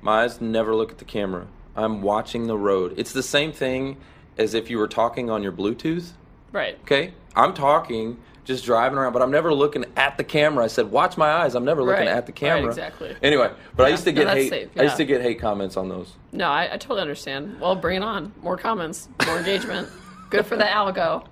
My 0.00 0.22
eyes 0.22 0.40
never 0.40 0.74
look 0.74 0.90
at 0.90 0.98
the 0.98 1.04
camera. 1.04 1.46
I'm 1.76 2.00
watching 2.00 2.46
the 2.46 2.56
road. 2.56 2.94
It's 2.96 3.12
the 3.12 3.22
same 3.22 3.52
thing 3.52 3.98
as 4.38 4.54
if 4.54 4.70
you 4.70 4.78
were 4.78 4.88
talking 4.88 5.28
on 5.28 5.42
your 5.42 5.52
Bluetooth. 5.52 6.12
Right. 6.52 6.78
Okay, 6.82 7.12
I'm 7.36 7.52
talking, 7.52 8.16
just 8.48 8.64
driving 8.64 8.98
around, 8.98 9.12
but 9.12 9.20
I'm 9.22 9.30
never 9.30 9.52
looking 9.54 9.84
at 9.96 10.16
the 10.16 10.24
camera. 10.24 10.64
I 10.64 10.68
said, 10.68 10.90
"Watch 10.90 11.16
my 11.16 11.30
eyes." 11.30 11.54
I'm 11.54 11.64
never 11.64 11.82
looking 11.82 12.06
Right, 12.06 12.16
at 12.16 12.26
the 12.26 12.32
right, 12.32 12.36
camera. 12.36 12.66
exactly. 12.68 13.14
Anyway, 13.22 13.50
but 13.76 13.86
I 13.86 13.90
used 13.90 14.04
to 14.04 14.12
get 14.12 14.24
that's 14.24 14.40
hate. 14.40 14.48
safe, 14.50 14.68
I 14.76 14.82
used 14.84 14.96
to 14.96 15.04
get 15.04 15.20
hate 15.20 15.38
comments 15.38 15.76
on 15.76 15.88
those. 15.88 16.14
No, 16.32 16.48
I, 16.48 16.64
I 16.72 16.76
totally 16.78 17.02
understand. 17.02 17.60
Well, 17.60 17.76
bring 17.76 17.98
it 17.98 18.02
on. 18.02 18.32
More 18.42 18.56
comments, 18.56 19.08
more 19.26 19.38
engagement. 19.38 19.88
Good 20.30 20.46
for 20.46 20.56
the 20.56 20.64
algo. 20.64 21.26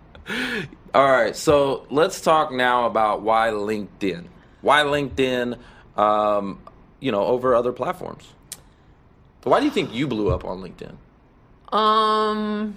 All 0.95 1.11
right, 1.11 1.35
so 1.35 1.87
let's 1.91 2.21
talk 2.21 2.53
now 2.53 2.87
about 2.87 3.23
why 3.23 3.49
LinkedIn. 3.49 4.27
Why 4.61 4.83
LinkedIn, 4.83 5.59
um, 5.97 6.61
you 7.01 7.13
know, 7.13 7.25
over 7.25 7.55
other 7.55 7.73
platforms? 7.73 8.33
Why 9.43 9.59
do 9.61 9.65
you 9.67 9.71
think 9.73 9.95
you 9.95 10.07
blew 10.07 10.31
up 10.31 10.45
on 10.45 10.59
LinkedIn? 10.61 10.97
Um, 11.77 12.77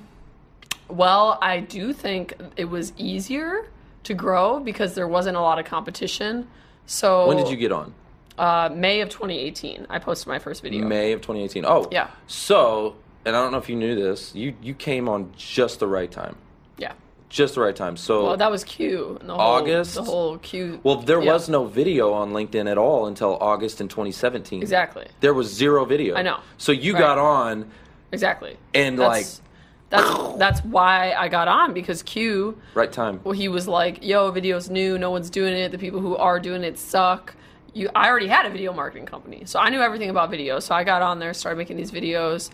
well, 0.88 1.38
I 1.42 1.60
do 1.62 1.94
think 1.94 2.34
it 2.58 2.66
was 2.66 2.94
easier 2.98 3.70
to 4.04 4.14
grow 4.14 4.60
because 4.60 4.96
there 4.96 5.08
wasn't 5.08 5.38
a 5.38 5.42
lot 5.42 5.60
of 5.60 5.66
competition. 5.66 6.48
So 6.86 7.28
When 7.28 7.38
did 7.38 7.50
you 7.50 7.58
get 7.58 7.72
on? 7.72 7.94
Uh, 8.38 8.70
May 8.74 9.02
of 9.02 9.10
2018, 9.10 9.88
I 9.90 10.00
posted 10.00 10.28
my 10.28 10.40
first 10.40 10.62
video. 10.64 10.86
May 10.86 11.12
of 11.12 11.22
2018. 11.22 11.66
Oh, 11.66 11.88
Yeah. 11.92 12.08
So, 12.28 12.96
and 13.26 13.36
I 13.36 13.42
don't 13.42 13.52
know 13.52 13.58
if 13.58 13.70
you 13.70 13.76
knew 13.76 13.96
this, 13.96 14.34
you 14.34 14.54
you 14.62 14.74
came 14.74 15.10
on 15.10 15.32
just 15.38 15.80
the 15.80 15.88
right 15.88 16.10
time, 16.10 16.38
Yeah. 16.78 16.94
just 17.28 17.56
the 17.56 17.62
right 17.62 17.76
time. 17.76 17.98
So, 17.98 18.24
Well, 18.24 18.38
that 18.38 18.50
was 18.50 18.64
Q. 18.64 19.20
The 19.22 19.34
whole, 19.34 19.42
August? 19.42 19.96
The 19.96 20.04
whole 20.04 20.38
Q. 20.38 20.80
well, 20.84 20.96
there 21.02 21.22
yeah. 21.22 21.34
was 21.34 21.50
no 21.50 21.66
video 21.66 22.14
on 22.14 22.32
LinkedIn 22.32 22.72
at 22.72 22.78
all 22.78 23.08
until 23.08 23.38
August 23.42 23.82
in 23.82 23.90
2017. 23.90 24.62
Exactly. 24.62 25.06
There 25.20 25.34
was 25.34 25.54
zero 25.54 25.84
video. 25.84 26.16
I 26.16 26.22
know. 26.22 26.38
So 26.58 26.72
you 26.72 26.94
Right. 26.94 27.00
got 27.02 27.18
on, 27.18 27.70
Exactly. 28.14 28.56
and 28.74 28.98
That's, 28.98 29.42
that's 29.90 30.38
that's 30.38 30.60
why 30.62 31.14
I 31.14 31.28
got 31.28 31.48
on 31.48 31.74
because 31.74 32.04
Q. 32.04 32.58
right 32.74 32.92
time. 32.92 33.20
Well, 33.24 33.34
he 33.34 33.48
was 33.48 33.68
like, 33.68 34.04
"Yo, 34.04 34.32
video's 34.32 34.70
new. 34.70 34.98
No 34.98 35.12
one's 35.12 35.30
doing 35.30 35.54
it. 35.54 35.72
The 35.72 35.78
people 35.78 36.00
who 36.00 36.16
are 36.16 36.40
doing 36.40 36.64
it 36.64 36.78
suck." 36.78 37.36
You, 37.74 37.90
I 37.94 38.10
already 38.10 38.28
had 38.28 38.46
a 38.46 38.50
video 38.50 38.74
marketing 38.74 39.06
company, 39.06 39.44
so 39.46 39.60
I 39.60 39.70
knew 39.70 39.80
everything 39.80 40.10
about 40.10 40.32
video. 40.32 40.60
So 40.60 40.74
I 40.74 40.84
got 40.84 41.02
on 41.02 41.20
there, 41.20 41.34
started 41.34 41.58
making 41.58 41.78
these 41.78 41.92
videos, 41.92 42.50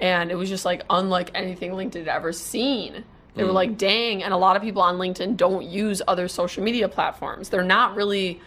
and 0.00 0.30
it 0.30 0.34
was 0.34 0.48
just 0.48 0.64
like 0.64 0.82
unlike 0.90 1.30
anything 1.34 1.72
LinkedIn 1.72 1.98
had 2.00 2.08
ever 2.08 2.32
seen. 2.32 3.04
They 3.34 3.44
were 3.44 3.50
mm. 3.50 3.54
like, 3.54 3.78
"Dang!" 3.78 4.22
And 4.22 4.32
a 4.32 4.36
lot 4.36 4.56
of 4.56 4.62
people 4.62 4.82
on 4.82 4.98
LinkedIn 4.98 5.36
don't 5.36 5.64
use 5.64 6.00
other 6.06 6.28
social 6.28 6.62
media 6.62 6.88
platforms. 6.88 7.48
They're 7.48 7.62
not 7.62 7.96
really 7.96 8.40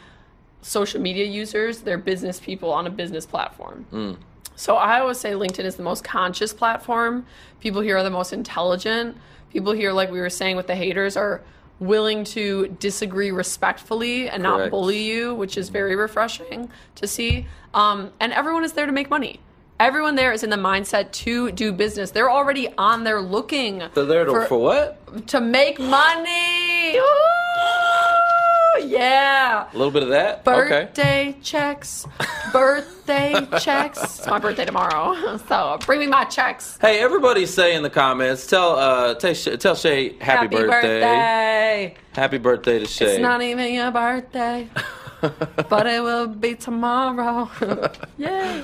social 0.61 1.01
media 1.01 1.25
users. 1.25 1.81
They're 1.81 1.97
business 1.97 2.39
people 2.39 2.71
on 2.71 2.87
a 2.87 2.89
business 2.89 3.25
platform. 3.25 3.85
Mm. 3.91 4.17
So 4.61 4.75
I 4.75 4.99
always 4.99 5.17
say 5.17 5.31
LinkedIn 5.31 5.65
is 5.65 5.75
the 5.75 5.81
most 5.81 6.03
conscious 6.03 6.53
platform. 6.53 7.25
People 7.61 7.81
here 7.81 7.97
are 7.97 8.03
the 8.03 8.11
most 8.11 8.31
intelligent. 8.31 9.17
People 9.51 9.71
here, 9.71 9.91
like 9.91 10.11
we 10.11 10.19
were 10.19 10.29
saying 10.29 10.55
with 10.55 10.67
the 10.67 10.75
haters, 10.75 11.17
are 11.17 11.41
willing 11.79 12.23
to 12.25 12.67
disagree 12.79 13.31
respectfully 13.31 14.29
and 14.29 14.43
not 14.43 14.69
bully 14.69 15.01
you, 15.01 15.33
which 15.33 15.57
is 15.57 15.69
very 15.69 15.95
refreshing 15.95 16.69
to 16.93 17.07
see. 17.07 17.47
Um, 17.73 18.11
and 18.19 18.31
everyone 18.33 18.63
is 18.63 18.73
there 18.73 18.85
to 18.85 18.91
make 18.91 19.09
money. 19.09 19.39
Everyone 19.79 20.13
there 20.13 20.31
is 20.31 20.43
in 20.43 20.51
the 20.51 20.57
mindset 20.57 21.11
to 21.13 21.51
do 21.51 21.71
business. 21.71 22.11
They're 22.11 22.29
already 22.29 22.71
on 22.77 23.03
there 23.03 23.19
looking 23.19 23.81
So 23.95 24.05
there 24.05 24.25
to, 24.25 24.45
for, 24.45 24.59
what? 24.59 25.27
to 25.29 25.41
make 25.41 25.79
money. 25.79 26.99
Yeah. 28.91 29.67
A 29.71 29.77
little 29.77 29.91
bit 29.91 30.03
of 30.03 30.09
that. 30.09 30.39
Okay. 30.47 30.85
Birthday 30.85 31.35
checks. 31.41 32.05
Birthday 32.51 33.33
checks. 33.59 34.01
It's 34.03 34.27
my 34.27 34.39
birthday 34.39 34.65
tomorrow. 34.65 35.37
So 35.47 35.77
bring 35.85 35.99
me 35.99 36.07
my 36.07 36.25
checks. 36.25 36.77
Hey, 36.81 36.99
everybody, 36.99 37.45
say 37.45 37.75
in 37.75 37.83
the 37.83 37.89
comments. 37.89 38.47
Tell 38.47 38.75
uh, 38.75 39.13
tell, 39.15 39.33
Shay- 39.33 39.57
tell 39.57 39.75
Shay 39.75 40.17
happy, 40.19 40.47
birthday. 40.47 41.95
Happy 42.13 42.37
birthday 42.37 42.79
to 42.79 42.85
Shay. 42.85 43.05
It's 43.15 43.21
not 43.21 43.41
even 43.41 43.73
your 43.73 43.91
birthday, 43.91 44.69
but 45.69 45.87
it 45.87 46.01
will 46.03 46.27
be 46.27 46.55
tomorrow. 46.55 47.49
Yay. 48.17 48.63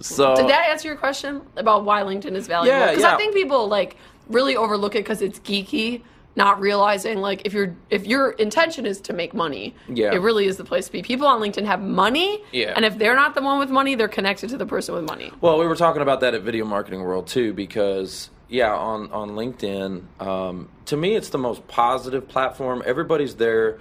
so 0.00 0.36
Did 0.36 0.48
that 0.48 0.66
answer 0.70 0.88
your 0.88 0.96
question 0.96 1.42
about 1.56 1.84
why 1.84 2.02
LinkedIn 2.02 2.32
is 2.34 2.46
valuable? 2.46 2.78
Yeah, 2.78 2.90
Because 2.90 3.02
yeah. 3.02 3.14
I 3.14 3.16
think 3.16 3.34
people 3.34 3.68
like 3.68 3.96
really 4.28 4.56
overlook 4.56 4.94
it 4.94 5.00
because 5.00 5.22
it's 5.22 5.38
geeky, 5.40 6.02
not 6.36 6.60
realizing 6.60 7.18
like 7.20 7.42
if 7.46 7.52
your 7.54 7.74
if 7.90 8.06
your 8.06 8.30
intention 8.32 8.84
is 8.86 9.00
to 9.00 9.12
make 9.14 9.32
money, 9.34 9.74
Yeah. 9.88 10.12
it 10.12 10.18
really 10.20 10.46
is 10.46 10.58
the 10.58 10.64
place 10.64 10.86
to 10.86 10.92
be. 10.92 11.02
People 11.02 11.26
on 11.26 11.40
LinkedIn 11.40 11.64
have 11.64 11.80
money, 11.80 12.42
Yeah. 12.52 12.74
and 12.76 12.84
if 12.84 12.98
they're 12.98 13.16
not 13.16 13.34
the 13.34 13.42
one 13.42 13.58
with 13.58 13.70
money, 13.70 13.94
they're 13.94 14.06
connected 14.06 14.50
to 14.50 14.58
the 14.58 14.66
person 14.66 14.94
with 14.94 15.04
money. 15.04 15.32
Well, 15.40 15.58
we 15.58 15.66
were 15.66 15.74
talking 15.76 16.02
about 16.02 16.20
that 16.20 16.34
at 16.34 16.42
Video 16.42 16.64
Marketing 16.66 17.02
World 17.02 17.26
too, 17.26 17.54
because 17.54 18.28
yeah, 18.48 18.72
on 18.74 19.10
on 19.12 19.30
LinkedIn, 19.30 20.02
um, 20.20 20.68
to 20.84 20.96
me, 20.96 21.16
it's 21.16 21.30
the 21.30 21.38
most 21.38 21.66
positive 21.68 22.28
platform. 22.28 22.82
Everybody's 22.86 23.34
there 23.36 23.78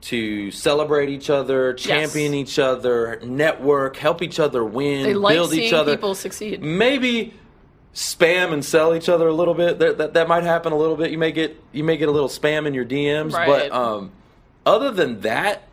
to 0.00 0.50
celebrate 0.52 1.08
each 1.10 1.28
other, 1.28 1.72
champion 1.74 2.32
each 2.32 2.58
other, 2.58 3.18
network, 3.24 3.96
help 3.96 4.22
each 4.22 4.38
other 4.40 4.64
win, 4.64 5.02
They 5.02 5.14
like 5.14 5.34
build 5.34 5.52
each 5.52 5.72
other. 5.72 5.96
people 5.96 6.14
succeed. 6.14 6.62
Maybe 6.62 7.34
spam 7.98 8.52
and 8.52 8.64
sell 8.64 8.94
each 8.94 9.08
other 9.08 9.26
a 9.26 9.32
little 9.34 9.54
bit. 9.54 9.80
That, 9.80 9.98
that 9.98 10.14
that 10.14 10.28
might 10.28 10.44
happen 10.44 10.72
a 10.72 10.76
little 10.78 10.94
bit. 10.96 11.10
You 11.10 11.18
may 11.18 11.32
get 11.32 11.60
you 11.72 11.82
may 11.82 11.96
get 11.96 12.08
a 12.08 12.12
little 12.12 12.28
spam 12.28 12.64
in 12.66 12.72
your 12.72 12.84
DMs, 12.84 13.32
Right. 13.32 13.70
but 13.70 13.72
um, 13.72 14.12
other 14.64 14.92
than 14.92 15.20
that, 15.22 15.66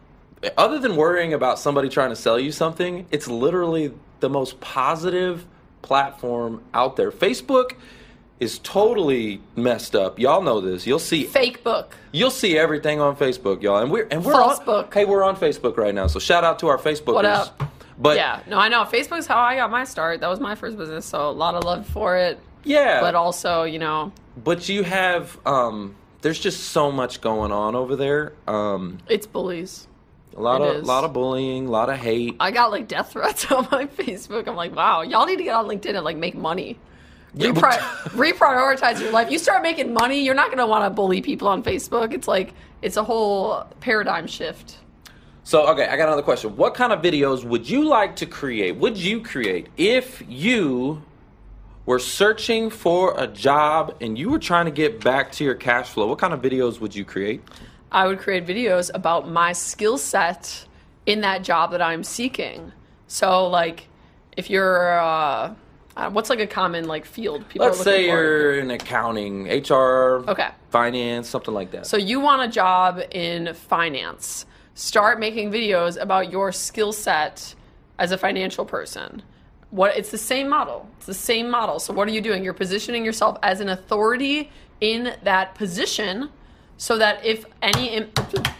other 0.57 0.79
than 0.79 0.95
worrying 0.95 1.33
about 1.35 1.59
somebody 1.59 1.88
trying 1.88 2.09
to 2.09 2.15
sell 2.15 2.39
you 2.39 2.51
something, 2.51 3.05
it's 3.11 3.27
literally 3.27 3.93
the 4.21 4.29
most 4.29 4.59
positive 4.59 5.45
platform 5.83 6.63
out 6.73 6.95
there. 6.95 7.11
Facebook 7.11 7.73
is 8.39 8.57
totally 8.59 9.39
messed 9.55 9.95
up. 9.95 10.17
Y'all 10.19 10.41
know 10.41 10.59
this. 10.59 10.88
You'll 10.88 10.97
see 10.99 11.25
Fake 11.25 11.63
book. 11.63 11.95
you'll 12.11 12.31
see 12.31 12.57
everything 12.57 12.99
on 12.99 13.15
Facebook, 13.15 13.61
y'all. 13.61 13.77
And 13.77 13.91
we're 13.91 14.07
and 14.09 14.25
we're 14.25 14.33
False 14.33 14.59
on 14.59 14.65
book. 14.65 14.93
Hey, 14.93 15.05
we're 15.05 15.23
on 15.23 15.35
Facebook 15.35 15.77
right 15.77 15.93
now. 15.93 16.07
So 16.07 16.17
shout 16.19 16.43
out 16.43 16.57
to 16.59 16.67
our 16.69 16.77
Facebookers. 16.79 17.13
What 17.13 17.25
up? 17.25 17.71
But 17.97 18.17
yeah, 18.17 18.41
no, 18.47 18.58
I 18.58 18.67
know. 18.69 18.84
Facebook's 18.84 19.25
how 19.27 19.38
I 19.39 19.55
got 19.55 19.71
my 19.71 19.84
start. 19.86 20.19
That 20.21 20.27
was 20.29 20.39
my 20.39 20.55
first 20.55 20.77
business, 20.77 21.05
so 21.05 21.29
a 21.29 21.31
lot 21.31 21.55
of 21.55 21.63
love 21.63 21.86
for 21.88 22.17
it. 22.17 22.39
yeah. 22.63 22.99
But 23.01 23.15
also, 23.15 23.63
you 23.63 23.79
know, 23.79 24.12
But 24.43 24.67
you 24.67 24.84
have 24.84 25.38
um 25.45 25.95
there's 26.21 26.39
just 26.39 26.65
so 26.71 26.91
much 26.91 27.21
going 27.21 27.51
on 27.51 27.75
over 27.75 27.95
there. 27.95 28.34
Um 28.47 28.97
it's 29.08 29.27
bullies. 29.27 29.88
a 30.36 30.41
lot 30.41 30.62
It 30.62 30.67
of 30.67 30.75
is. 30.81 30.88
lot 30.88 31.03
of 31.05 31.13
bullying, 31.13 31.67
a 31.67 31.71
lot 31.71 31.89
of 31.89 31.97
hate. 31.97 32.36
I 32.39 32.51
got 32.51 32.71
like 32.71 32.88
death 32.89 33.12
threats 33.13 33.49
on 33.51 33.67
my 33.71 33.86
Facebook. 33.86 34.47
I'm 34.47 34.55
like, 34.58 34.75
wow, 34.75 35.01
y'all 35.01 35.25
need 35.25 35.38
to 35.38 35.43
get 35.43 35.53
on 35.55 35.65
LinkedIn 35.67 35.95
and 35.95 36.03
like 36.03 36.17
make 36.17 36.36
money. 36.36 36.77
Yeah, 37.38 37.49
Repri- 37.51 37.79
reprioritize 38.34 38.99
your 39.01 39.12
life. 39.12 39.29
You 39.31 39.39
start 39.39 39.62
making 39.62 39.93
money, 39.93 40.23
you're 40.23 40.36
not 40.36 40.47
going 40.47 40.58
to 40.60 40.65
want 40.67 40.86
to 40.86 40.89
bully 40.89 41.21
people 41.21 41.47
on 41.49 41.63
Facebook. 41.63 42.13
It's 42.13 42.27
like 42.27 42.53
it's 42.81 42.97
a 42.97 43.03
whole 43.03 43.65
paradigm 43.81 44.25
shift. 44.27 44.77
So 45.45 45.67
okay, 45.67 45.86
I 45.86 45.95
got 45.95 46.08
another 46.08 46.23
question. 46.23 46.58
What 46.58 46.73
kind 46.73 46.91
of 46.91 47.03
videos 47.03 47.43
would 47.43 47.69
you 47.69 47.88
like 47.88 48.15
to 48.15 48.25
create? 48.25 48.77
Would 48.77 48.97
you 48.97 49.21
create 49.21 49.67
if 49.77 50.23
you 50.27 51.03
were 51.86 51.99
searching 51.99 52.71
for 52.71 53.13
a 53.15 53.27
job 53.27 53.95
and 54.01 54.17
you 54.17 54.31
were 54.31 54.39
trying 54.39 54.65
to 54.65 54.71
get 54.71 55.03
back 55.03 55.31
to 55.34 55.43
your 55.43 55.53
cash 55.53 55.89
flow? 55.89 56.08
What 56.08 56.17
kind 56.17 56.34
of 56.34 56.41
videos 56.41 56.79
would 56.79 56.95
you 56.95 57.05
create? 57.05 57.43
I 57.91 58.08
would 58.08 58.17
create 58.17 58.47
videos 58.47 58.89
about 58.95 59.29
my 59.29 59.53
skill 59.53 59.99
set 59.99 60.65
in 61.05 61.21
that 61.21 61.43
job 61.43 61.69
that 61.73 61.81
I'm 61.81 62.03
seeking. 62.03 62.71
So 63.05 63.47
like 63.47 63.88
if 64.36 64.49
you're 64.49 64.99
uh, 64.99 65.53
uh, 65.95 66.10
what's 66.10 66.31
like 66.31 66.39
a 66.39 66.47
common 66.47 66.88
like 66.88 67.05
field 67.05 67.47
people 67.49 67.67
Let's 67.67 67.81
are 67.81 67.84
looking 67.84 67.93
say 67.93 68.05
you're 68.08 68.60
in 68.60 68.71
accounting, 68.71 69.45
HR, 69.45 70.25
Okay. 70.27 70.49
finance, 70.71 71.29
something 71.29 71.53
like 71.53 71.69
that. 71.69 71.86
So 71.86 71.97
you 71.97 72.19
want 72.19 72.41
a 72.41 72.47
job 72.47 72.99
in 73.12 73.53
finance. 73.53 74.47
Start 74.77 75.19
making 75.21 75.51
videos 75.51 75.99
about 75.99 76.29
your 76.31 76.51
skill 76.51 76.91
set 76.91 77.55
as 77.97 78.11
a 78.11 78.17
financial 78.17 78.65
person. 78.65 79.21
What 79.69 79.95
it's 79.97 80.11
the 80.11 80.17
same 80.17 80.49
model. 80.49 80.89
It's 80.97 81.05
the 81.05 81.13
same 81.13 81.49
model. 81.49 81.79
So 81.79 81.93
what 81.93 82.07
are 82.09 82.11
you 82.11 82.19
doing? 82.21 82.43
You're 82.43 82.53
positioning 82.53 83.05
yourself 83.05 83.38
as 83.41 83.61
an 83.61 83.69
authority 83.69 84.51
in 84.81 85.15
that 85.23 85.55
position 85.55 86.29
so 86.77 86.97
that 86.97 87.25
if 87.25 87.45
any 87.61 87.99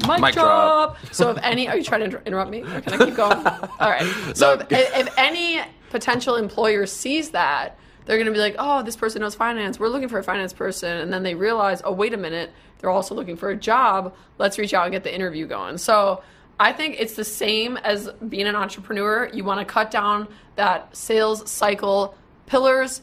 mic, 0.08 0.22
Mic 0.22 0.34
drop. 0.36 0.36
drop. 0.36 0.98
so 1.14 1.32
if 1.32 1.38
any 1.44 1.68
are 1.68 1.76
you 1.76 1.84
trying 1.84 2.10
to 2.10 2.22
interrupt 2.26 2.50
me 2.50 2.62
or 2.62 2.80
can 2.80 2.94
I 3.02 3.06
keep 3.06 3.16
going? 3.16 3.46
All 3.46 3.90
right. 3.90 4.08
So 4.38 4.56
No. 4.56 4.62
if, 4.70 4.98
if 4.98 5.14
any 5.18 5.60
potential 5.90 6.38
employer 6.38 6.86
sees 6.86 7.32
that, 7.32 7.78
they're 8.06 8.18
going 8.18 8.28
to 8.28 8.34
be 8.34 8.40
like, 8.40 8.56
"Oh, 8.58 8.84
this 8.84 8.96
person 8.96 9.22
knows 9.22 9.36
finance. 9.36 9.80
We're 9.80 9.90
looking 9.90 10.10
for 10.10 10.20
a 10.20 10.24
finance 10.24 10.54
person." 10.54 10.98
And 10.98 11.12
then 11.12 11.24
they 11.24 11.36
realize, 11.36 11.82
"Oh, 11.84 11.92
wait 11.92 12.14
a 12.14 12.18
minute. 12.18 12.52
They're 12.80 12.90
also 12.90 13.16
looking 13.16 13.36
for 13.36 13.50
a 13.50 13.56
job. 13.56 14.16
Let's 14.38 14.58
reach 14.58 14.74
out 14.74 14.86
and 14.86 14.92
get 14.92 15.04
the 15.04 15.14
interview 15.14 15.48
going." 15.48 15.78
So, 15.78 16.22
I 16.60 16.72
think 16.72 16.96
it's 17.00 17.16
the 17.16 17.26
same 17.26 17.78
as 17.78 18.10
being 18.30 18.48
an 18.48 18.56
entrepreneur. 18.56 19.30
You 19.34 19.44
want 19.44 19.60
to 19.60 19.66
cut 19.66 19.92
down 19.92 20.28
that 20.56 20.96
sales 20.96 21.50
cycle 21.50 22.16
pillars. 22.46 23.02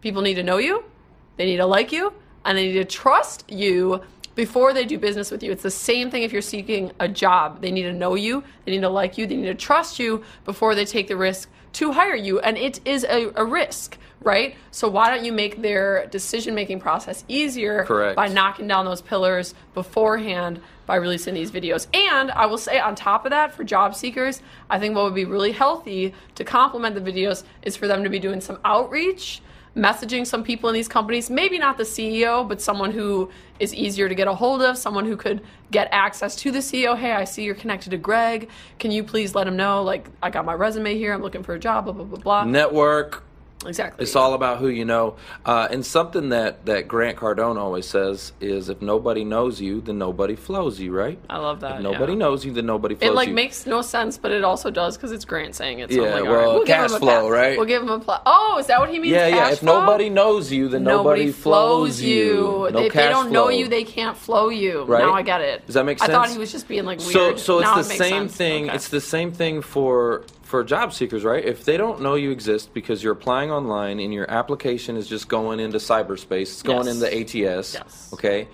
People 0.00 0.22
need 0.22 0.34
to 0.34 0.42
know 0.42 0.58
you, 0.58 0.84
they 1.36 1.44
need 1.44 1.58
to 1.58 1.66
like 1.66 1.92
you, 1.92 2.12
and 2.44 2.58
they 2.58 2.68
need 2.68 2.78
to 2.78 2.84
trust 2.84 3.50
you 3.50 4.00
before 4.34 4.72
they 4.72 4.84
do 4.84 4.98
business 4.98 5.30
with 5.30 5.42
you. 5.42 5.52
It's 5.52 5.62
the 5.62 5.70
same 5.70 6.10
thing 6.10 6.22
if 6.22 6.32
you're 6.32 6.42
seeking 6.42 6.92
a 7.00 7.08
job. 7.08 7.60
They 7.60 7.70
need 7.70 7.82
to 7.82 7.92
know 7.92 8.14
you, 8.14 8.42
they 8.64 8.72
need 8.72 8.80
to 8.80 8.88
like 8.88 9.18
you, 9.18 9.26
they 9.26 9.36
need 9.36 9.46
to 9.46 9.54
trust 9.54 9.98
you 9.98 10.24
before 10.44 10.74
they 10.74 10.84
take 10.84 11.08
the 11.08 11.16
risk 11.16 11.48
to 11.74 11.92
hire 11.92 12.14
you. 12.14 12.38
And 12.40 12.56
it 12.56 12.80
is 12.84 13.04
a, 13.04 13.30
a 13.34 13.44
risk, 13.44 13.98
right? 14.20 14.56
So 14.70 14.88
why 14.88 15.14
don't 15.14 15.24
you 15.24 15.32
make 15.32 15.62
their 15.62 16.06
decision 16.06 16.54
making 16.54 16.80
process 16.80 17.24
easier 17.28 17.84
Correct. 17.84 18.16
by 18.16 18.28
knocking 18.28 18.68
down 18.68 18.84
those 18.84 19.00
pillars 19.00 19.54
beforehand 19.74 20.60
by 20.86 20.96
releasing 20.96 21.34
these 21.34 21.50
videos? 21.50 21.86
And 21.94 22.30
I 22.30 22.46
will 22.46 22.58
say, 22.58 22.78
on 22.78 22.94
top 22.94 23.24
of 23.24 23.30
that, 23.30 23.54
for 23.54 23.64
job 23.64 23.94
seekers, 23.94 24.42
I 24.68 24.78
think 24.78 24.94
what 24.94 25.04
would 25.04 25.14
be 25.14 25.24
really 25.24 25.52
healthy 25.52 26.14
to 26.34 26.44
complement 26.44 26.94
the 26.94 27.00
videos 27.00 27.44
is 27.62 27.76
for 27.76 27.86
them 27.86 28.04
to 28.04 28.10
be 28.10 28.18
doing 28.18 28.40
some 28.40 28.58
outreach 28.64 29.40
messaging 29.76 30.26
some 30.26 30.44
people 30.44 30.68
in 30.68 30.74
these 30.74 30.88
companies, 30.88 31.30
maybe 31.30 31.58
not 31.58 31.78
the 31.78 31.84
CEO, 31.84 32.46
but 32.46 32.60
someone 32.60 32.90
who 32.90 33.30
is 33.58 33.74
easier 33.74 34.08
to 34.08 34.14
get 34.14 34.28
a 34.28 34.34
hold 34.34 34.62
of, 34.62 34.76
someone 34.76 35.06
who 35.06 35.16
could 35.16 35.42
get 35.70 35.88
access 35.92 36.36
to 36.36 36.50
the 36.50 36.58
CEO. 36.58 36.96
Hey, 36.96 37.12
I 37.12 37.24
see 37.24 37.44
you're 37.44 37.54
connected 37.54 37.90
to 37.90 37.96
Greg. 37.96 38.50
Can 38.78 38.90
you 38.90 39.02
please 39.02 39.34
let 39.34 39.46
him 39.46 39.56
know? 39.56 39.82
Like, 39.82 40.08
I 40.22 40.30
got 40.30 40.44
my 40.44 40.54
resume 40.54 40.96
here. 40.96 41.12
I'm 41.12 41.22
looking 41.22 41.42
for 41.42 41.54
a 41.54 41.58
job. 41.58 41.84
Blah 41.84 41.94
blah 41.94 42.04
blah 42.04 42.18
blah. 42.18 42.44
Network. 42.44 43.24
Exactly. 43.66 44.02
It's 44.02 44.16
all 44.16 44.34
about 44.34 44.58
who 44.58 44.68
you 44.68 44.84
know. 44.84 45.16
Uh, 45.44 45.68
and 45.70 45.84
something 45.84 46.30
that, 46.30 46.66
that 46.66 46.88
Grant 46.88 47.16
Cardone 47.18 47.56
always 47.56 47.86
says 47.88 48.32
is 48.40 48.68
if 48.68 48.80
nobody 48.82 49.24
knows 49.24 49.60
you, 49.60 49.80
then 49.80 49.98
nobody 49.98 50.36
flows 50.36 50.80
you, 50.80 50.92
right? 50.92 51.18
I 51.30 51.38
love 51.38 51.60
that. 51.60 51.76
If 51.76 51.82
nobody 51.82 52.12
yeah. 52.12 52.18
knows 52.18 52.44
you, 52.44 52.52
then 52.52 52.66
nobody 52.66 52.94
flows 52.94 53.10
It 53.10 53.14
like 53.14 53.28
you. 53.28 53.34
makes 53.34 53.66
no 53.66 53.82
sense, 53.82 54.18
but 54.18 54.30
it 54.32 54.44
also 54.44 54.70
does 54.70 54.96
because 54.96 55.12
it's 55.12 55.24
Grant 55.24 55.54
saying 55.54 55.80
it. 55.80 55.92
So 55.92 56.04
Yeah, 56.04 56.14
like, 56.14 56.24
well, 56.24 56.34
right, 56.34 56.46
we'll 56.46 56.58
give 56.64 56.66
cash 56.76 56.90
him 56.90 56.96
a 56.96 56.98
flow, 57.00 57.22
pass. 57.22 57.30
right? 57.30 57.56
We'll 57.56 57.66
give 57.66 57.82
him 57.82 57.90
a 57.90 57.98
plus. 57.98 58.20
Oh, 58.26 58.58
is 58.58 58.66
that 58.66 58.80
what 58.80 58.90
he 58.90 58.98
means? 58.98 59.12
yeah, 59.12 59.28
yeah. 59.28 59.50
If 59.50 59.60
flow? 59.60 59.80
nobody 59.80 60.08
knows 60.10 60.50
you, 60.52 60.68
then 60.68 60.84
nobody, 60.84 61.32
flows 61.32 62.00
you. 62.00 62.68
No 62.72 62.78
if 62.78 62.92
they 62.92 63.08
don't 63.08 63.30
know 63.30 63.48
you, 63.48 63.68
they 63.68 63.84
can't 63.84 64.16
flow 64.16 64.48
you. 64.48 64.82
Right? 64.84 65.00
Now 65.00 65.12
I 65.14 65.22
get 65.22 65.40
it. 65.40 65.66
Does 65.66 65.74
that 65.74 65.84
make 65.84 65.98
sense? 65.98 66.10
I 66.10 66.12
thought 66.12 66.30
he 66.30 66.38
was 66.38 66.52
just 66.52 66.68
being 66.68 66.84
like 66.84 66.98
weird. 66.98 67.12
So, 67.12 67.36
so 67.36 67.60
Now 67.60 67.78
it's 67.78 67.88
it 67.88 67.92
the 67.94 67.98
makes 67.98 68.08
same 68.10 68.22
sense. 68.28 68.36
thing. 68.36 68.64
Okay. 68.66 68.74
It's 68.76 68.88
the 68.88 69.00
same 69.00 69.32
thing 69.32 69.62
for 69.62 70.24
for 70.52 70.62
job 70.62 70.92
seekers, 70.92 71.24
right? 71.24 71.42
If 71.42 71.64
they 71.64 71.78
don't 71.78 72.02
know 72.02 72.14
you 72.14 72.30
exist 72.30 72.74
because 72.74 73.02
you're 73.02 73.14
applying 73.14 73.50
online 73.50 73.98
and 74.00 74.12
your 74.12 74.30
application 74.30 74.98
is 74.98 75.08
just 75.08 75.26
going 75.26 75.60
into 75.60 75.78
cyberspace, 75.78 76.42
it's 76.42 76.62
going 76.62 76.84
Yes. 76.86 77.02
into 77.02 77.06
ATS. 77.48 77.72
Yes. 77.72 78.10
Okay. 78.12 78.48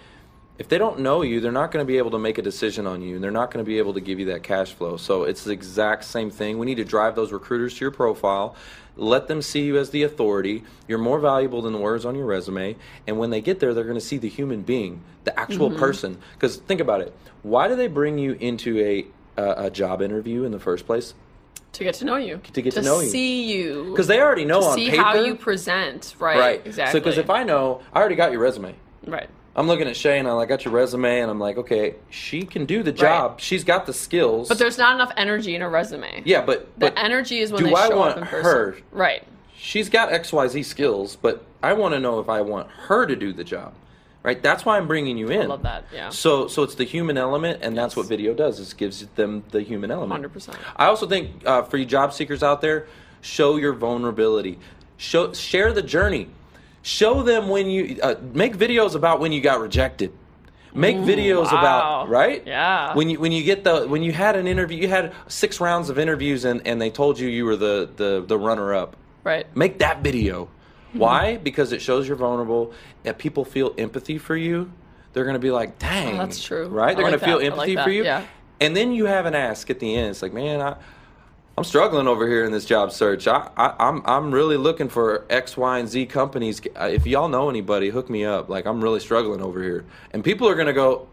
If 0.60 0.68
they 0.68 0.78
don't 0.78 1.00
know 1.00 1.22
you, 1.22 1.40
they're 1.40 1.50
not 1.50 1.72
going 1.72 1.84
to 1.84 1.86
be 1.86 1.98
able 1.98 2.12
to 2.12 2.18
make 2.20 2.38
a 2.38 2.42
decision 2.42 2.86
on 2.86 3.02
you, 3.02 3.16
and 3.16 3.24
they're 3.24 3.32
not 3.32 3.50
going 3.50 3.64
to 3.64 3.68
be 3.68 3.78
able 3.78 3.94
to 3.94 4.00
give 4.00 4.20
you 4.20 4.26
that 4.26 4.44
cash 4.44 4.72
flow. 4.74 4.96
So 4.96 5.24
it's 5.24 5.42
the 5.42 5.50
exact 5.50 6.04
same 6.04 6.30
thing. 6.30 6.58
We 6.60 6.66
need 6.66 6.76
to 6.76 6.84
drive 6.84 7.16
those 7.16 7.32
recruiters 7.32 7.74
to 7.74 7.80
your 7.80 7.90
profile. 7.90 8.54
Let 8.96 9.26
them 9.26 9.42
see 9.42 9.62
you 9.62 9.76
as 9.76 9.90
the 9.90 10.04
authority. 10.04 10.62
You're 10.86 10.98
more 10.98 11.18
valuable 11.18 11.62
than 11.62 11.72
the 11.72 11.80
words 11.80 12.04
on 12.04 12.14
your 12.14 12.26
resume. 12.26 12.76
And 13.08 13.18
when 13.18 13.30
they 13.30 13.40
get 13.40 13.58
there, 13.58 13.74
they're 13.74 13.82
going 13.82 13.94
to 13.98 14.00
see 14.00 14.18
the 14.18 14.28
human 14.28 14.62
being, 14.62 15.02
the 15.24 15.36
actual 15.38 15.68
Mm-hmm. 15.70 15.80
person. 15.80 16.18
Because 16.34 16.56
think 16.58 16.80
about 16.80 17.00
it. 17.00 17.12
Why 17.42 17.66
do 17.66 17.74
they 17.74 17.88
bring 17.88 18.18
you 18.18 18.34
into 18.38 18.78
a, 18.78 19.06
a, 19.36 19.66
a 19.66 19.70
job 19.70 20.00
interview 20.00 20.44
in 20.44 20.52
the 20.52 20.60
first 20.60 20.86
place? 20.86 21.14
To 21.72 21.84
get 21.84 21.94
to 21.96 22.04
know 22.04 22.16
you. 22.16 22.40
To 22.52 22.62
get 22.62 22.72
to 22.74 22.82
know 22.82 22.98
you. 23.00 23.04
To 23.06 23.10
see 23.10 23.42
you. 23.52 23.84
Because 23.90 24.06
they 24.06 24.20
already 24.20 24.44
know 24.44 24.60
to 24.60 24.66
on 24.66 24.74
see 24.74 24.90
paper. 24.90 25.02
how 25.02 25.14
you 25.14 25.34
present. 25.34 26.14
Right. 26.18 26.38
right. 26.38 26.62
Exactly. 26.66 26.92
So 26.98 27.00
because 27.04 27.18
if 27.18 27.30
I 27.30 27.42
know, 27.44 27.82
I 27.92 28.00
already 28.00 28.14
got 28.16 28.32
your 28.32 28.40
resume. 28.40 28.74
right. 29.06 29.28
I'm 29.56 29.66
looking 29.66 29.88
at 29.88 29.96
Shay 29.96 30.20
and 30.20 30.28
I 30.28 30.32
like 30.32 30.48
got 30.48 30.64
your 30.64 30.72
resume 30.72 31.18
and 31.18 31.28
I'm 31.28 31.40
like, 31.40 31.56
okay, 31.58 31.96
she 32.10 32.42
can 32.44 32.64
do 32.64 32.84
the 32.84 32.92
job. 32.92 33.40
She's 33.40 33.64
got 33.64 33.86
the 33.86 33.92
skills. 33.92 34.46
But 34.48 34.58
there's 34.60 34.78
not 34.78 34.94
enough 34.94 35.10
energy 35.16 35.56
in 35.56 35.62
a 35.62 35.68
resume. 35.68 36.22
yeah, 36.24 36.42
but 36.42 36.66
The 36.78 36.90
but 36.90 36.94
energy 36.96 37.40
is 37.40 37.50
when 37.50 37.64
do 37.64 37.70
they 37.70 37.74
I 37.74 37.88
want 37.88 38.12
up 38.12 38.16
in 38.18 38.24
person. 38.24 38.44
her? 38.44 38.76
Right. 38.92 39.24
she's 39.56 39.88
got 39.88 40.12
X 40.12 40.32
Y 40.32 40.46
Z 40.46 40.62
skills, 40.62 41.16
but 41.16 41.44
I 41.60 41.72
want 41.72 41.94
to 41.94 41.98
know 41.98 42.20
if 42.20 42.28
I 42.28 42.40
want 42.40 42.70
her 42.70 43.04
to 43.04 43.16
do 43.16 43.32
the 43.32 43.42
job. 43.42 43.74
Right? 44.22 44.42
That's 44.42 44.64
why 44.64 44.76
I'm 44.76 44.88
bringing 44.88 45.16
you 45.16 45.28
in. 45.28 45.48
love 45.48 45.62
that, 45.62 45.84
yeah. 45.92 46.08
So 46.10 46.48
so 46.48 46.62
it's 46.62 46.74
the 46.74 46.84
human 46.84 47.16
element, 47.16 47.60
and 47.62 47.76
that's 47.76 47.92
Yes. 47.92 47.96
what 47.96 48.06
video 48.06 48.34
does. 48.34 48.58
Is 48.58 48.74
gives 48.74 49.06
them 49.14 49.44
the 49.50 49.62
human 49.62 49.90
element. 49.90 50.22
100%. 50.22 50.54
I 50.76 50.86
also 50.86 51.06
think 51.06 51.46
uh, 51.46 51.62
for 51.62 51.76
you 51.76 51.86
job 51.86 52.12
seekers 52.12 52.42
out 52.42 52.60
there, 52.60 52.86
show 53.20 53.56
your 53.56 53.72
vulnerability. 53.72 54.58
Show 54.96 55.32
share 55.32 55.72
the 55.72 55.82
journey. 55.82 56.28
Show 56.82 57.22
them 57.22 57.48
when 57.48 57.70
you 57.70 57.98
uh, 58.02 58.16
make 58.32 58.56
videos 58.56 58.94
about 58.94 59.20
when 59.20 59.32
you 59.32 59.40
got 59.40 59.60
rejected. 59.60 60.12
Make 60.74 60.96
videos 60.96 61.50
wow. 61.50 61.58
about 61.58 62.08
right. 62.08 62.42
Yeah. 62.46 62.94
When 62.94 63.08
you 63.10 63.18
when 63.18 63.32
you 63.32 63.42
get 63.42 63.64
the 63.64 63.86
when 63.86 64.02
you 64.02 64.12
had 64.12 64.36
an 64.36 64.46
interview, 64.46 64.78
you 64.82 64.88
had 64.88 65.12
six 65.28 65.60
rounds 65.60 65.90
of 65.90 65.98
interviews, 65.98 66.44
and, 66.44 66.66
and 66.66 66.80
they 66.80 66.90
told 66.90 67.18
you 67.18 67.28
you 67.28 67.44
were 67.44 67.56
the 67.56 67.88
the, 67.96 68.24
the 68.26 68.38
runner 68.38 68.74
up. 68.74 68.96
Right. 69.24 69.46
Make 69.56 69.78
that 69.78 70.02
video. 70.02 70.48
Mm-hmm. 70.88 70.98
Why? 70.98 71.36
Because 71.36 71.72
it 71.72 71.80
shows 71.82 72.06
you're 72.08 72.16
vulnerable. 72.16 72.72
If 73.04 73.18
people 73.18 73.44
feel 73.44 73.74
empathy 73.78 74.18
for 74.18 74.36
you, 74.36 74.70
they're 75.12 75.24
going 75.24 75.34
to 75.34 75.40
be 75.40 75.50
like, 75.50 75.78
"Dang, 75.78 76.14
Oh, 76.14 76.18
that's 76.18 76.42
true. 76.42 76.68
right?" 76.68 76.96
They're 76.96 77.06
going 77.06 77.18
to 77.18 77.24
feel 77.24 77.38
empathy 77.40 77.76
like 77.76 77.84
for 77.84 77.90
you. 77.90 78.04
yeah. 78.04 78.24
And 78.60 78.76
then 78.76 78.92
you 78.92 79.04
have 79.06 79.26
an 79.26 79.34
ask 79.34 79.70
at 79.70 79.80
the 79.80 79.94
end. 79.94 80.10
It's 80.10 80.22
like, 80.22 80.32
"Man, 80.32 80.60
I, 80.60 80.76
I'm 81.56 81.64
struggling 81.64 82.08
over 82.08 82.26
here 82.26 82.44
in 82.44 82.52
this 82.52 82.64
job 82.64 82.92
search. 82.92 83.26
I, 83.28 83.50
I, 83.56 83.74
I'm 83.78 84.02
I'm 84.06 84.30
really 84.32 84.56
looking 84.56 84.88
for 84.88 85.24
X, 85.30 85.56
Y, 85.56 85.78
and 85.78 85.88
Z 85.88 86.06
companies. 86.06 86.60
If 86.76 87.06
y'all 87.06 87.28
know 87.28 87.50
anybody, 87.50 87.90
hook 87.90 88.08
me 88.10 88.24
up. 88.24 88.48
Like 88.48 88.66
I'm 88.66 88.80
really 88.82 89.00
struggling 89.00 89.42
over 89.42 89.62
here." 89.62 89.84
And 90.12 90.24
people 90.24 90.48
are 90.48 90.54
going 90.54 90.66
to 90.68 90.72
go, 90.72 91.06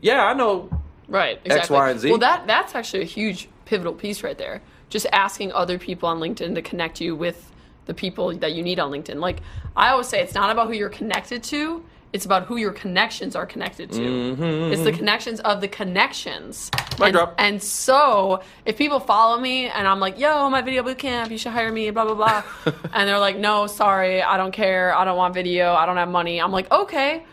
"Yeah, 0.00 0.24
I 0.24 0.32
know." 0.34 0.68
Right. 1.08 1.40
Exactly. 1.44 1.74
Y, 1.76 1.90
and 1.90 2.00
Z. 2.00 2.08
Well, 2.10 2.18
that 2.18 2.46
that's 2.46 2.74
actually 2.74 3.02
a 3.02 3.06
huge 3.06 3.48
pivotal 3.64 3.92
piece 3.92 4.22
right 4.22 4.38
there. 4.38 4.62
Just 4.90 5.06
asking 5.12 5.52
other 5.52 5.78
people 5.78 6.08
on 6.08 6.18
LinkedIn 6.20 6.54
to 6.54 6.62
connect 6.62 7.00
you 7.00 7.14
with 7.16 7.50
the 7.90 7.94
people 7.94 8.32
that 8.38 8.52
you 8.52 8.62
need 8.62 8.78
on 8.78 8.92
LinkedIn. 8.92 9.18
Like 9.18 9.40
I 9.74 9.88
always 9.90 10.06
say, 10.06 10.22
it's 10.22 10.32
not 10.32 10.50
about 10.50 10.68
who 10.68 10.74
you're 10.74 10.96
connected 11.00 11.42
to. 11.44 11.84
It's 12.12 12.24
about 12.24 12.44
who 12.44 12.56
your 12.56 12.70
connections 12.72 13.34
are 13.34 13.46
connected 13.46 13.90
to. 13.92 14.70
It's 14.72 14.82
the 14.82 14.92
connections 14.92 15.40
of 15.40 15.60
the 15.60 15.66
connections. 15.66 16.70
Mic 16.98 17.08
and, 17.08 17.12
drop. 17.12 17.34
and 17.38 17.60
so, 17.60 18.42
if 18.64 18.76
people 18.76 19.00
follow 19.00 19.40
me 19.40 19.66
and 19.66 19.88
I'm 19.88 19.98
like, 19.98 20.20
"Yo, 20.20 20.48
my 20.50 20.62
video 20.62 20.84
boot 20.84 20.98
camp, 20.98 21.32
you 21.32 21.38
should 21.38 21.52
hire 21.52 21.72
me," 21.72 21.90
blah 21.90 22.04
blah 22.04 22.14
blah, 22.14 22.42
and 22.92 23.08
they're 23.08 23.18
like, 23.18 23.36
"No, 23.36 23.66
sorry, 23.66 24.22
I 24.22 24.36
don't 24.36 24.52
care. 24.52 24.94
I 24.96 25.04
don't 25.04 25.16
want 25.16 25.34
video. 25.34 25.72
I 25.72 25.84
don't 25.86 25.96
have 25.96 26.08
money." 26.08 26.40
I'm 26.40 26.52
like, 26.52 26.70
"Okay, 26.70 27.24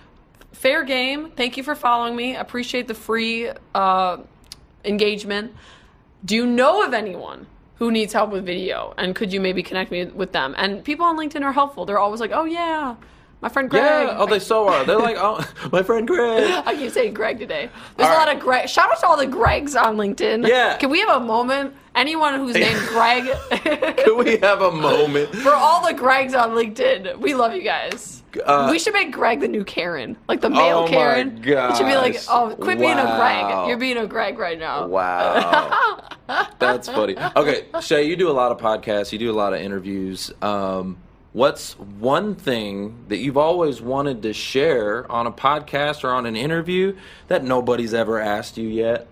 fair 0.53 0.83
game. 0.83 1.31
Thank 1.35 1.57
you 1.57 1.63
for 1.63 1.75
following 1.75 2.15
me. 2.15 2.35
Appreciate 2.35 2.87
the 2.87 2.95
free 2.95 3.51
uh, 3.75 4.17
engagement. 4.83 5.53
Do 6.25 6.35
you 6.35 6.47
know 6.47 6.83
of 6.83 6.93
anyone 6.95 7.45
who 7.79 7.91
needs 7.91 8.13
help 8.13 8.31
with 8.31 8.45
video? 8.45 8.93
And 8.97 9.15
could 9.15 9.31
you 9.31 9.39
maybe 9.39 9.63
connect 9.63 9.91
me 9.91 10.05
with 10.05 10.31
them? 10.31 10.55
And 10.57 10.83
people 10.83 11.05
on 11.05 11.17
LinkedIn 11.17 11.43
are 11.43 11.53
helpful. 11.53 11.85
They're 11.85 11.99
always 11.99 12.19
like, 12.19 12.31
oh, 12.33 12.45
yeah, 12.45 12.95
my 13.41 13.49
friend 13.49 13.69
Greg. 13.69 13.83
Yeah. 14.07 14.15
Oh, 14.17 14.25
they 14.25 14.39
so 14.39 14.67
are. 14.67 14.83
They're 14.83 14.97
like, 14.97 15.17
"Oh, 15.19 15.45
my 15.71 15.83
friend 15.83 16.07
Greg." 16.07 16.43
I 16.65 16.73
keep 16.75 16.91
saying 16.91 17.13
Greg 17.13 17.37
today. 17.37 17.69
There's 17.95 18.09
All 18.09 18.15
a 18.15 18.17
right. 18.17 18.25
lot 18.29 18.35
of 18.35 18.41
Greg. 18.41 18.67
Shout 18.67 18.89
out 18.91 18.99
to 19.01 19.07
all 19.07 19.15
the 19.15 19.27
Gregs 19.27 19.79
on 19.79 19.95
LinkedIn. 19.95 20.47
Yeah. 20.47 20.75
Can 20.77 20.89
we 20.89 20.99
have 21.01 21.21
a 21.21 21.23
moment? 21.23 21.75
Anyone 21.93 22.33
who's 22.39 22.55
named 22.65 22.79
Greg, 22.87 23.25
Can 23.97 24.17
we 24.17 24.37
have 24.37 24.61
a 24.61 24.71
moment? 24.71 25.35
for 25.35 25.53
all 25.53 25.85
the 25.85 25.93
Gregs 25.93 26.33
on 26.35 26.51
LinkedIn, 26.51 27.19
we 27.19 27.35
love 27.35 27.53
you 27.53 27.61
guys. 27.61 28.16
Uh, 28.45 28.67
we 28.69 28.77
should 28.77 28.93
make 28.93 29.11
Greg 29.11 29.39
the 29.39 29.47
new 29.47 29.63
Karen, 29.63 30.17
like 30.27 30.41
the 30.41 30.49
male 30.49 30.79
Oh 30.79 30.83
my 30.83 30.89
Karen. 30.89 31.37
It 31.43 31.77
should 31.77 31.85
be 31.87 31.95
like, 31.95 32.17
oh, 32.29 32.55
quit 32.59 32.77
being 32.77 32.97
a 32.97 33.15
Greg. 33.17 33.67
You're 33.67 33.77
being 33.77 33.97
a 33.97 34.05
Greg 34.07 34.37
right 34.37 34.59
now. 34.59 34.85
Wow. 34.87 36.03
That's 36.59 36.87
funny. 36.89 37.15
Okay, 37.35 37.65
Shay, 37.81 38.03
you 38.03 38.15
do 38.15 38.29
a 38.29 38.33
lot 38.33 38.51
of 38.51 38.57
podcasts, 38.59 39.11
you 39.11 39.17
do 39.19 39.31
a 39.31 39.33
lot 39.33 39.53
of 39.53 39.61
interviews. 39.61 40.31
Um, 40.41 40.97
what's 41.33 41.73
one 41.79 42.35
thing 42.35 43.05
that 43.07 43.17
you've 43.17 43.37
always 43.37 43.81
wanted 43.81 44.21
to 44.23 44.33
share 44.33 45.09
on 45.11 45.25
a 45.25 45.31
podcast 45.31 46.03
or 46.03 46.09
on 46.11 46.25
an 46.25 46.35
interview 46.35 46.95
that 47.29 47.43
nobody's 47.43 47.93
ever 47.93 48.19
asked 48.19 48.57
you 48.57 48.67
yet? 48.67 49.07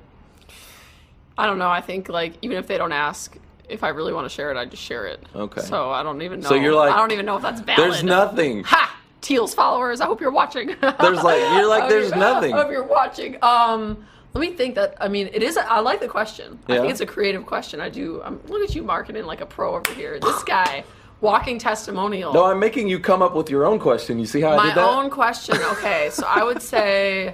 I 1.38 1.46
don't 1.48 1.58
know. 1.60 1.70
I 1.70 1.82
think 1.82 2.10
like 2.10 2.34
even 2.42 2.58
if 2.58 2.68
they 2.68 2.78
don't 2.78 2.92
ask, 2.92 3.36
if 3.70 3.84
I 3.84 3.90
really 3.90 4.14
want 4.14 4.26
to 4.26 4.30
share 4.34 4.52
it, 4.52 4.58
I 4.58 4.66
just 4.66 4.84
share 4.84 5.06
it. 5.08 5.24
Okay. 5.36 5.62
So 5.62 5.90
I 5.92 6.04
don't 6.04 6.22
even 6.22 6.42
know. 6.42 6.50
So 6.50 6.56
you're 6.56 6.76
like- 6.76 6.94
I 6.94 6.98
don't 6.98 7.12
even 7.12 7.26
know 7.26 7.38
if 7.38 7.42
that's 7.42 7.62
valid. 7.62 7.80
There's 7.82 8.04
nothing. 8.04 8.64
Ha! 8.66 8.92
Teal's 9.26 9.56
followers. 9.56 10.02
I 10.02 10.06
hope 10.06 10.22
you're 10.22 10.30
watching. 10.30 10.68
There's 11.02 11.24
like 11.24 11.40
you're 11.40 11.68
like 11.68 11.80
I 11.80 11.86
hope 11.86 11.90
there's 11.90 12.10
you're- 12.10 12.20
nothing. 12.20 12.54
I 12.54 12.62
hope 12.62 12.72
you're 12.72 12.84
watching. 12.84 13.38
Um, 13.42 14.06
let 14.36 14.42
me 14.42 14.52
think 14.52 14.76
that. 14.76 14.96
I 15.02 15.08
mean, 15.08 15.32
it 15.34 15.42
is. 15.42 15.58
A, 15.58 15.66
I 15.68 15.80
like 15.80 16.00
the 16.00 16.08
question. 16.08 16.60
I 16.68 16.74
Yeah? 16.76 16.82
think 16.82 16.92
it's 16.92 17.02
a 17.02 17.08
creative 17.08 17.44
question. 17.44 17.82
I 17.82 17.90
do. 17.90 18.22
Um, 18.24 18.40
look 18.48 18.62
at 18.62 18.76
you 18.76 18.84
marketing 18.84 19.26
like 19.26 19.42
a 19.42 19.46
pro 19.48 19.74
over 19.78 19.92
here. 19.96 20.20
This 20.20 20.44
guy, 20.56 20.84
walking 21.22 21.58
testimonial. 21.58 22.34
No, 22.34 22.46
I'm 22.46 22.60
making 22.60 22.88
you 22.88 23.00
come 23.00 23.24
up 23.24 23.34
with 23.34 23.50
your 23.50 23.66
own 23.66 23.80
question. 23.80 24.20
You 24.20 24.28
see 24.28 24.42
how 24.42 24.52
I 24.52 24.58
My 24.58 24.66
did 24.68 24.76
that? 24.76 24.88
own 24.90 25.10
question. 25.10 25.58
Okay, 25.72 26.10
so 26.12 26.24
I 26.28 26.44
would 26.44 26.62
say. 26.74 27.34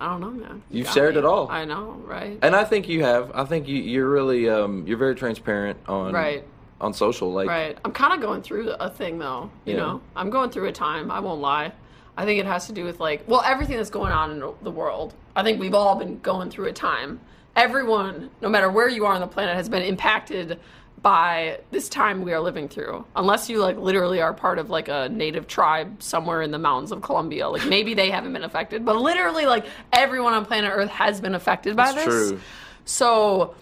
I 0.00 0.08
don't 0.10 0.20
know, 0.20 0.30
man. 0.30 0.62
You 0.70 0.78
You've 0.78 0.90
shared 0.90 1.14
me. 1.14 1.18
it 1.18 1.24
all. 1.26 1.50
I 1.50 1.64
know, 1.66 2.00
right? 2.06 2.38
and 2.40 2.56
I 2.56 2.64
think 2.64 2.88
you 2.88 3.02
have. 3.02 3.32
I 3.34 3.44
think 3.44 3.68
you, 3.68 3.76
you're 3.76 4.08
really 4.08 4.48
um, 4.48 4.86
you're 4.86 4.96
very 4.96 5.14
transparent 5.14 5.78
on 5.88 6.14
Right. 6.14 6.44
On 6.80 6.92
social. 6.94 7.32
Like 7.32 7.48
Right. 7.48 7.76
I'm 7.84 7.92
kind 7.92 8.12
of 8.12 8.20
going 8.20 8.42
through 8.42 8.70
a 8.70 8.88
thing 8.90 9.18
though. 9.18 9.50
You 9.64 9.74
Yeah. 9.74 9.80
know, 9.80 10.00
I'm 10.16 10.30
going 10.30 10.50
through 10.50 10.66
a 10.68 10.72
time. 10.72 11.10
I 11.10 11.20
won't 11.20 11.40
lie. 11.40 11.72
I 12.16 12.24
think 12.24 12.40
it 12.40 12.46
has 12.46 12.66
to 12.66 12.72
do 12.72 12.84
with 12.84 12.98
like, 13.00 13.24
well, 13.26 13.42
everything 13.44 13.76
that's 13.76 13.90
going 13.90 14.12
on 14.12 14.30
in 14.32 14.42
the 14.62 14.70
world. 14.70 15.14
I 15.36 15.42
think 15.42 15.60
we've 15.60 15.74
all 15.74 15.94
been 15.96 16.18
going 16.20 16.50
through 16.50 16.66
a 16.66 16.72
time. 16.72 17.20
Everyone, 17.56 18.30
no 18.40 18.48
matter 18.48 18.70
where 18.70 18.88
you 18.88 19.06
are 19.06 19.14
on 19.14 19.20
the 19.20 19.26
planet, 19.26 19.54
has 19.56 19.68
been 19.68 19.82
impacted 19.82 20.58
by 21.02 21.60
this 21.70 21.88
time 21.88 22.22
we 22.22 22.32
are 22.32 22.40
living 22.40 22.68
through. 22.68 23.04
Unless 23.14 23.48
you 23.48 23.58
like 23.60 23.76
literally 23.76 24.20
are 24.20 24.32
part 24.34 24.58
of 24.58 24.68
like 24.68 24.88
a 24.88 25.08
native 25.08 25.46
tribe 25.46 26.02
somewhere 26.02 26.42
in 26.42 26.50
the 26.50 26.58
mountains 26.58 26.90
of 26.90 27.02
Colombia, 27.02 27.48
like 27.48 27.64
maybe 27.68 27.94
they 27.94 28.10
haven't 28.10 28.32
been 28.32 28.42
affected, 28.44 28.84
but 28.84 28.96
literally 28.96 29.46
like 29.46 29.64
everyone 29.92 30.34
on 30.34 30.44
planet 30.44 30.72
Earth 30.74 30.90
has 30.90 31.20
been 31.20 31.34
affected 31.36 31.76
by 31.76 31.92
That's 31.92 32.04
this. 32.04 32.04
true. 32.30 32.40
So 32.84 33.54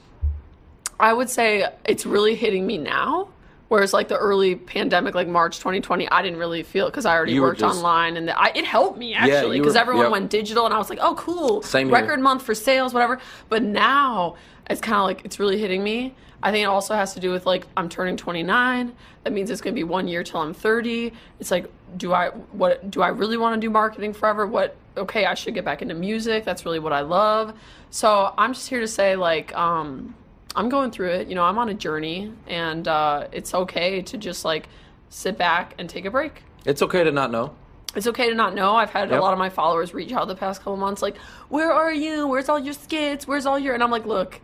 I 0.99 1.13
would 1.13 1.29
say 1.31 1.69
it's 1.85 2.07
really 2.07 2.35
hitting 2.35 2.67
me 2.67 2.79
now, 2.79 3.29
Whereas 3.69 3.93
like 3.93 4.07
the 4.09 4.17
early 4.17 4.55
pandemic, 4.55 5.15
like 5.15 5.27
March 5.27 5.59
2020, 5.59 6.09
I 6.09 6.23
didn't 6.23 6.39
really 6.39 6.63
feel 6.63 6.87
because 6.87 7.05
I 7.05 7.17
already 7.17 7.33
You 7.33 7.43
worked 7.43 7.61
just- 7.61 7.77
online 7.77 8.17
and 8.17 8.29
the, 8.29 8.39
I, 8.39 8.53
it 8.55 8.65
helped 8.65 8.97
me 8.97 9.15
actually 9.15 9.59
because 9.59 9.75
were- 9.75 9.81
everyone 9.81 10.05
yep. 10.05 10.13
went 10.13 10.31
digital 10.31 10.67
and 10.67 10.75
I 10.75 10.79
was 10.79 10.89
like, 10.89 11.01
oh 11.03 11.15
cool, 11.17 11.63
Same 11.63 11.89
here. 11.89 11.97
record 11.97 12.21
month 12.21 12.43
for 12.43 12.55
sales, 12.55 12.95
whatever. 12.95 13.19
But 13.49 13.65
now 13.65 14.37
it's 14.71 14.81
kind 14.81 14.99
of 14.99 15.05
like 15.05 15.25
it's 15.25 15.41
really 15.41 15.59
hitting 15.59 15.83
me. 15.83 16.15
I 16.43 16.53
think 16.53 16.63
it 16.63 16.67
also 16.67 16.95
has 16.95 17.15
to 17.15 17.21
do 17.21 17.33
with 17.33 17.45
like 17.45 17.67
I'm 17.77 17.89
turning 17.89 18.17
29. 18.17 18.93
That 19.25 19.33
means 19.33 19.51
it's 19.51 19.61
going 19.61 19.75
to 19.75 19.79
be 19.79 19.85
one 19.85 20.07
year 20.07 20.23
till 20.23 20.41
I'm 20.41 20.55
30. 20.55 21.13
It's 21.41 21.51
like, 21.51 21.67
do 21.97 22.13
I 22.13 22.29
what 22.29 22.89
do 22.89 23.03
I 23.03 23.09
really 23.09 23.37
want 23.37 23.61
to 23.61 23.61
do 23.61 23.69
marketing 23.71 24.13
forever? 24.13 24.47
What 24.47 24.77
okay, 24.97 25.27
I 25.27 25.35
should 25.35 25.55
get 25.55 25.65
back 25.65 25.83
into 25.83 25.95
music. 25.95 26.45
That's 26.45 26.65
really 26.65 26.79
what 26.79 26.93
I 26.93 27.01
love. 27.01 27.53
So 27.91 28.33
I'm 28.39 28.53
just 28.53 28.69
here 28.69 28.81
to 28.81 28.89
say 28.89 29.17
like 29.17 29.57
um, 29.57 30.15
I'm 30.57 30.69
going 30.69 30.91
through 30.91 31.11
it. 31.11 31.29
You 31.29 31.35
know, 31.35 31.45
I'm 31.45 31.59
on 31.59 31.69
a 31.69 31.75
journey, 31.75 32.33
and 32.49 32.89
uh, 32.89 33.29
it's 33.31 33.53
okay 33.55 34.01
to 34.03 34.17
just 34.19 34.45
like 34.45 34.69
sit 35.11 35.37
back 35.39 35.75
and 35.79 35.89
take 35.89 36.05
a 36.07 36.11
break 36.11 36.43
It's 36.65 36.83
okay 36.83 37.05
to 37.05 37.13
not 37.13 37.31
know. 37.31 37.55
it's 37.95 38.07
okay 38.09 38.29
to 38.29 38.35
not 38.35 38.55
know. 38.55 38.75
I've 38.75 38.91
had 38.91 39.11
Yep. 39.11 39.19
a 39.21 39.23
lot 39.23 39.33
of 39.33 39.39
my 39.39 39.49
followers 39.51 39.95
reach 39.95 40.13
out 40.13 40.27
the 40.29 40.35
past 40.35 40.61
couple 40.61 40.77
months, 40.77 41.01
like, 41.03 41.17
"Where 41.49 41.73
are 41.73 41.93
you? 41.93 42.27
Where's 42.27 42.49
all 42.49 42.59
your 42.59 42.75
skits? 42.75 43.27
Where's 43.29 43.47
all 43.47 43.59
your?" 43.59 43.75
And 43.75 43.83
I'm 43.83 43.91
like, 43.91 44.07
"Look, 44.07 44.41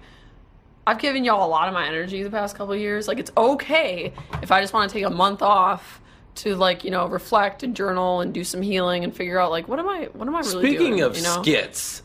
I've 0.86 0.98
given 0.98 1.24
y'all 1.24 1.46
a 1.46 1.50
lot 1.50 1.68
of 1.68 1.74
my 1.74 1.86
energy 1.86 2.22
the 2.22 2.30
past 2.30 2.56
couple 2.56 2.74
years. 2.76 3.08
Like, 3.08 3.18
it's 3.18 3.30
okay 3.36 4.12
if 4.42 4.50
I 4.52 4.60
just 4.60 4.72
want 4.72 4.90
to 4.90 4.94
take 4.94 5.04
a 5.04 5.10
month 5.10 5.40
off 5.42 6.00
to 6.36 6.56
like, 6.56 6.82
you 6.84 6.90
know, 6.90 7.06
reflect 7.06 7.62
and 7.62 7.76
journal 7.76 8.20
and 8.20 8.32
do 8.34 8.42
some 8.42 8.62
healing 8.62 9.04
and 9.04 9.14
figure 9.14 9.38
out 9.38 9.50
like, 9.50 9.68
what 9.68 9.78
am 9.78 9.88
I, 9.88 10.08
what 10.14 10.26
am 10.26 10.34
I 10.34 10.40
really 10.40 10.66
Speaking 10.66 10.96
doing? 10.96 11.00
of 11.02 11.16
you 11.16 11.22
know? 11.22 11.42
skits, 11.42 12.02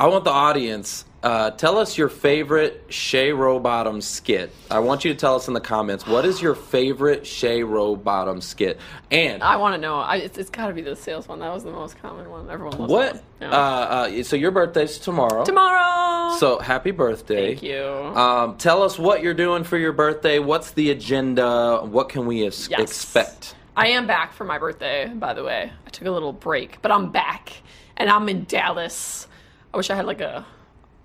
I 0.00 0.06
want 0.06 0.24
the 0.24 0.30
audience. 0.30 1.04
Uh, 1.22 1.50
tell 1.50 1.76
us 1.76 1.98
your 1.98 2.08
favorite 2.08 2.86
Shay 2.88 3.32
Rowbottom 3.32 4.00
skit. 4.02 4.50
I 4.70 4.78
want 4.78 5.04
you 5.04 5.12
to 5.12 5.18
tell 5.18 5.34
us 5.34 5.46
in 5.46 5.52
the 5.52 5.60
comments 5.60 6.06
what 6.06 6.24
is 6.24 6.40
your 6.40 6.54
favorite 6.54 7.26
Shay 7.26 7.60
Rowbottom 7.62 8.40
skit, 8.42 8.80
and 9.10 9.42
I 9.42 9.56
want 9.56 9.74
to 9.74 9.78
know. 9.78 9.96
I, 9.96 10.16
it's, 10.16 10.38
it's 10.38 10.48
got 10.48 10.68
to 10.68 10.72
be 10.72 10.80
the 10.80 10.96
sales 10.96 11.28
one. 11.28 11.40
That 11.40 11.52
was 11.52 11.64
the 11.64 11.70
most 11.70 11.98
common 12.00 12.30
one. 12.30 12.48
Everyone 12.48 12.78
loves 12.78 12.90
it. 12.90 12.94
what. 12.94 13.22
that 13.40 13.52
Uh. 13.52 14.08
Yeah. 14.10 14.20
uh, 14.20 14.22
so 14.22 14.36
your 14.36 14.50
birthday's 14.52 14.96
tomorrow. 14.96 15.44
Tomorrow. 15.44 16.38
So 16.38 16.58
happy 16.58 16.92
birthday! 16.92 17.48
thank 17.48 17.62
you. 17.62 17.82
Um, 17.84 18.56
tell 18.56 18.82
us 18.82 18.98
what 18.98 19.22
you're 19.22 19.34
doing 19.34 19.64
for 19.64 19.76
your 19.76 19.92
birthday. 19.92 20.38
What's 20.38 20.70
the 20.70 20.90
agenda? 20.92 21.80
What 21.84 22.08
can 22.08 22.24
we 22.24 22.46
es- 22.46 22.70
Yes. 22.70 22.80
expect? 22.80 23.54
I 23.76 23.88
am 23.88 24.06
back 24.06 24.32
for 24.32 24.44
my 24.44 24.56
birthday, 24.58 25.08
by 25.14 25.34
the 25.34 25.44
way. 25.44 25.70
I 25.86 25.90
took 25.90 26.06
a 26.08 26.10
little 26.10 26.32
break, 26.32 26.80
but 26.80 26.90
I'm 26.90 27.12
back, 27.12 27.52
and 27.98 28.08
I'm 28.08 28.26
in 28.30 28.44
Dallas. 28.44 29.26
I 29.72 29.76
wish 29.76 29.90
I 29.90 29.94
had 29.94 30.06
like 30.06 30.20
a 30.20 30.44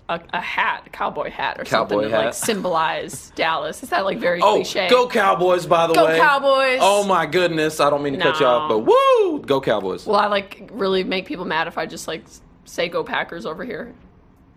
a, 0.08 0.20
a 0.32 0.40
hat, 0.40 0.84
a 0.86 0.90
cowboy 0.90 1.30
hat, 1.30 1.58
or 1.58 1.64
Cowboy 1.64 1.94
something 1.94 2.10
to 2.10 2.16
like 2.16 2.34
symbolize 2.50 3.30
Dallas. 3.34 3.82
Is 3.82 3.88
that 3.90 4.04
like 4.04 4.18
very 4.18 4.40
Oh, 4.40 4.54
cliche? 4.56 4.88
go 4.88 5.08
Cowboys! 5.08 5.66
By 5.66 5.88
the 5.88 5.94
Go 5.94 6.04
way, 6.06 6.16
Go 6.16 6.22
Cowboys! 6.22 6.78
Oh 6.80 7.04
my 7.04 7.26
goodness! 7.26 7.80
I 7.80 7.90
don't 7.90 8.02
mean 8.02 8.12
to 8.14 8.20
cut 8.20 8.38
you 8.38 8.46
off, 8.46 8.68
but 8.68 8.80
woo! 8.80 9.40
Go 9.44 9.60
Cowboys! 9.60 10.06
Well, 10.06 10.20
I 10.20 10.26
like 10.28 10.68
really 10.72 11.02
make 11.02 11.26
people 11.26 11.44
mad 11.44 11.66
if 11.66 11.76
I 11.76 11.86
just 11.86 12.06
like 12.06 12.24
say 12.64 12.88
go 12.88 13.02
Packers 13.02 13.46
over 13.46 13.64
here? 13.64 13.94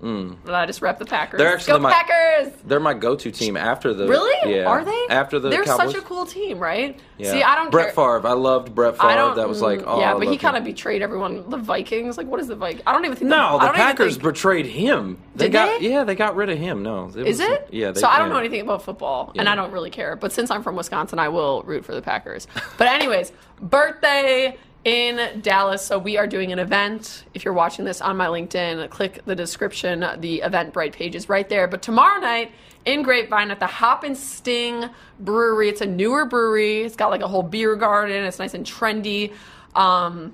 Mm. 0.02 0.50
I 0.50 0.66
just 0.66 0.82
rep 0.82 0.98
the 0.98 1.06
Packers. 1.06 1.38
They're 1.38 1.54
actually 1.54 1.74
go 1.74 1.80
my- 1.80 1.92
Packers! 1.92 2.54
They're 2.66 2.80
my 2.80 2.94
go-to 2.94 3.32
team 3.32 3.58
after 3.58 3.94
the. 3.94 4.08
Really? 4.08 4.56
Yeah. 4.56 4.64
Are 4.66 4.86
they? 4.86 5.06
After 5.10 5.40
the 5.40 5.50
They're 5.50 5.66
Cowboys. 5.66 5.92
such 5.92 6.02
a 6.02 6.06
cool 6.06 6.26
team, 6.26 6.58
right? 6.58 6.98
Yeah. 7.18 7.32
See, 7.32 7.44
I 7.44 7.56
don't 7.56 7.70
Brett 7.70 7.94
care. 7.94 8.18
Favre. 8.20 8.28
I 8.28 8.32
loved 8.32 8.74
Brett 8.74 8.98
Favre. 8.98 9.34
That 9.36 9.50
was 9.50 9.62
like, 9.62 9.80
mm, 9.80 9.84
oh, 9.88 10.00
yeah, 10.00 10.14
but 10.14 10.28
he 10.30 10.38
kind 10.38 10.56
of 10.56 10.64
betrayed 10.64 11.02
everyone. 11.02 11.50
The 11.50 11.58
Vikings, 11.58 12.18
like, 12.18 12.28
what 12.28 12.40
is 12.40 12.48
the 12.48 12.56
Viking? 12.56 12.82
I 12.88 12.94
don't 12.94 13.04
even 13.04 13.18
think. 13.18 13.30
No, 13.30 13.58
I 13.58 13.68
the 13.68 13.74
Packers 13.74 14.14
think- 14.14 14.24
betrayed 14.24 14.68
him. 14.68 15.18
They 15.36 15.46
Did 15.48 15.52
got 15.54 15.80
they? 15.82 15.90
yeah, 15.90 16.06
they 16.06 16.16
got 16.16 16.36
rid 16.38 16.50
of 16.50 16.58
him. 16.58 16.82
No, 16.82 17.10
it 17.10 17.18
Is 17.28 17.40
was- 17.40 17.50
it? 17.50 17.68
Yeah. 17.72 17.92
They, 17.92 18.00
so 18.00 18.08
I 18.08 18.20
don't 18.20 18.30
know 18.30 18.38
anything 18.38 18.62
about 18.62 18.84
football, 18.84 19.34
and 19.36 19.50
I 19.50 19.56
don't 19.56 19.72
really 19.74 19.90
care. 19.90 20.16
But 20.16 20.32
since 20.32 20.50
I'm 20.50 20.64
from 20.64 20.78
Wisconsin, 20.78 21.20
I 21.20 21.28
will 21.28 21.62
root 21.64 21.84
for 21.84 21.94
the 21.94 22.02
Packers. 22.02 22.48
But 22.78 22.88
anyways, 22.88 23.34
birthday 23.62 24.58
in 24.86 25.42
Dallas. 25.42 25.86
So 25.86 26.00
we 26.00 26.18
are 26.18 26.28
doing 26.28 26.52
an 26.52 26.60
event. 26.60 27.26
If 27.34 27.44
you're 27.46 27.54
watching 27.54 27.86
this 27.86 28.02
on 28.02 28.18
my 28.18 28.28
LinkedIn, 28.28 28.90
click 28.90 29.22
the 29.26 29.36
description. 29.36 30.06
The 30.18 30.42
Eventbrite 30.46 30.94
page 30.94 31.16
is 31.16 31.30
right 31.30 31.48
there. 31.48 31.68
But 31.68 31.82
tomorrow 31.82 32.20
night 32.20 32.52
in 32.86 33.04
Grapevine 33.04 33.52
at 33.52 33.60
the 33.60 33.68
Hop 33.68 34.04
and 34.04 34.18
Sting 34.18 34.90
Brewery. 35.20 35.70
It's 35.70 35.82
a 35.82 35.86
newer 35.86 36.26
brewery. 36.26 36.82
It's 36.82 36.96
got 36.96 37.12
like 37.12 37.22
a 37.22 37.28
whole 37.28 37.44
beer 37.44 37.76
garden. 37.76 38.24
It's 38.24 38.40
nice 38.40 38.54
and 38.54 38.66
trendy. 38.66 39.34
Um, 39.76 40.34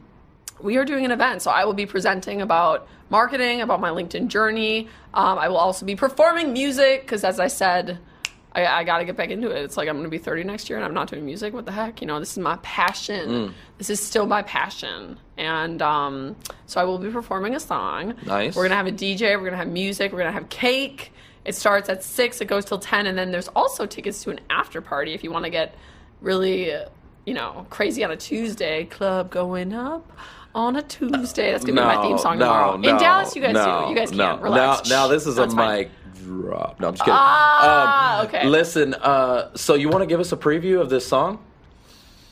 we 0.62 0.78
are 0.78 0.86
doing 0.86 1.06
an 1.06 1.12
event. 1.12 1.42
So 1.42 1.52
I 1.52 1.66
will 1.66 1.74
be 1.74 1.86
presenting 1.86 2.42
about 2.42 2.88
marketing, 3.10 3.62
about 3.62 3.80
my 3.80 3.90
LinkedIn 3.90 4.28
journey. 4.28 4.88
Um, 5.14 5.38
I 5.38 5.50
will 5.50 5.58
also 5.58 5.86
be 5.86 5.96
performing 5.96 6.54
music 6.54 7.02
because, 7.02 7.24
as 7.24 7.40
I 7.40 7.48
said, 7.48 8.00
I, 8.56 8.66
I 8.80 8.84
got 8.86 9.00
to 9.00 9.06
get 9.06 9.18
back 9.18 9.30
into 9.30 9.50
it. 9.50 9.64
It's 9.64 9.76
like 9.76 9.90
I'm 9.90 9.96
going 9.96 10.06
to 10.06 10.10
be 10.10 10.18
30 10.18 10.46
next 10.46 10.70
year 10.70 10.78
and 10.78 10.86
I'm 10.86 10.94
not 10.94 11.10
doing 11.10 11.26
music. 11.26 11.54
What 11.54 11.66
the 11.66 11.72
heck? 11.72 12.02
You 12.02 12.08
know, 12.08 12.20
this 12.20 12.32
is 12.32 12.38
my 12.38 12.58
passion. 12.64 13.30
Mm. 13.30 13.54
This 13.78 13.90
is 13.90 14.00
still 14.00 14.26
my 14.26 14.42
passion. 14.44 15.20
And 15.38 15.82
um, 15.82 16.36
so 16.66 16.80
I 16.80 16.86
will 16.86 16.98
be 16.98 17.10
performing 17.10 17.54
a 17.54 17.60
song. 17.60 18.14
Nice. 18.26 18.56
We're 18.56 18.64
going 18.68 18.72
to 18.72 18.78
have 18.78 18.88
a 18.88 18.92
DJ. 18.92 19.34
We're 19.34 19.40
going 19.40 19.52
to 19.52 19.58
have 19.58 19.68
music. 19.68 20.12
We're 20.12 20.20
going 20.20 20.34
to 20.34 20.40
have 20.40 20.50
cake. 20.50 21.12
It 21.44 21.54
starts 21.54 21.90
at 21.90 22.04
6, 22.04 22.42
it 22.42 22.46
goes 22.46 22.66
till 22.66 22.80
10. 22.80 23.06
And 23.06 23.18
then 23.18 23.32
there's 23.32 23.50
also 23.50 23.86
tickets 23.86 24.24
to 24.24 24.32
an 24.32 24.40
after 24.50 24.82
party 24.82 25.14
if 25.14 25.24
you 25.24 25.32
want 25.32 25.46
to 25.46 25.52
get 25.52 25.76
really, 26.22 26.74
you 27.26 27.34
know, 27.34 27.68
crazy 27.70 28.04
on 28.04 28.10
a 28.10 28.18
Tuesday. 28.18 28.86
Club 28.86 29.30
going 29.30 29.74
up 29.74 30.12
on 30.56 30.78
a 30.78 30.82
Tuesday. 30.82 31.52
That's 31.52 31.64
going 31.66 31.76
to 31.76 31.82
be 31.82 31.86
my 31.86 32.02
theme 32.02 32.18
song 32.18 32.40
no, 32.40 32.46
tomorrow. 32.46 32.78
No, 32.78 32.90
In 32.90 32.98
Dallas, 32.98 33.36
you 33.36 33.42
guys 33.42 33.54
no, 33.54 33.84
do. 33.84 33.90
You 33.92 33.96
guys 33.96 34.12
no. 34.12 34.26
can't. 34.30 34.42
Relax. 34.42 34.90
Now, 34.90 35.04
now 35.04 35.08
this 35.08 35.28
is 35.28 35.36
That's 35.36 35.54
a 35.54 35.56
fine. 35.56 35.78
mic 35.78 35.92
drop. 36.24 36.80
No, 36.80 36.88
I'm 36.88 36.94
just 36.94 37.04
kidding. 37.04 37.18
Ah, 37.18 38.20
Um, 38.22 38.28
okay. 38.28 38.48
Listen, 38.48 38.94
uh, 38.96 39.56
so 39.56 39.76
you 39.76 39.90
want 39.90 40.02
to 40.02 40.08
give 40.08 40.20
us 40.20 40.32
a 40.32 40.38
preview 40.38 40.80
of 40.80 40.90
this 40.90 41.06
song? 41.06 41.40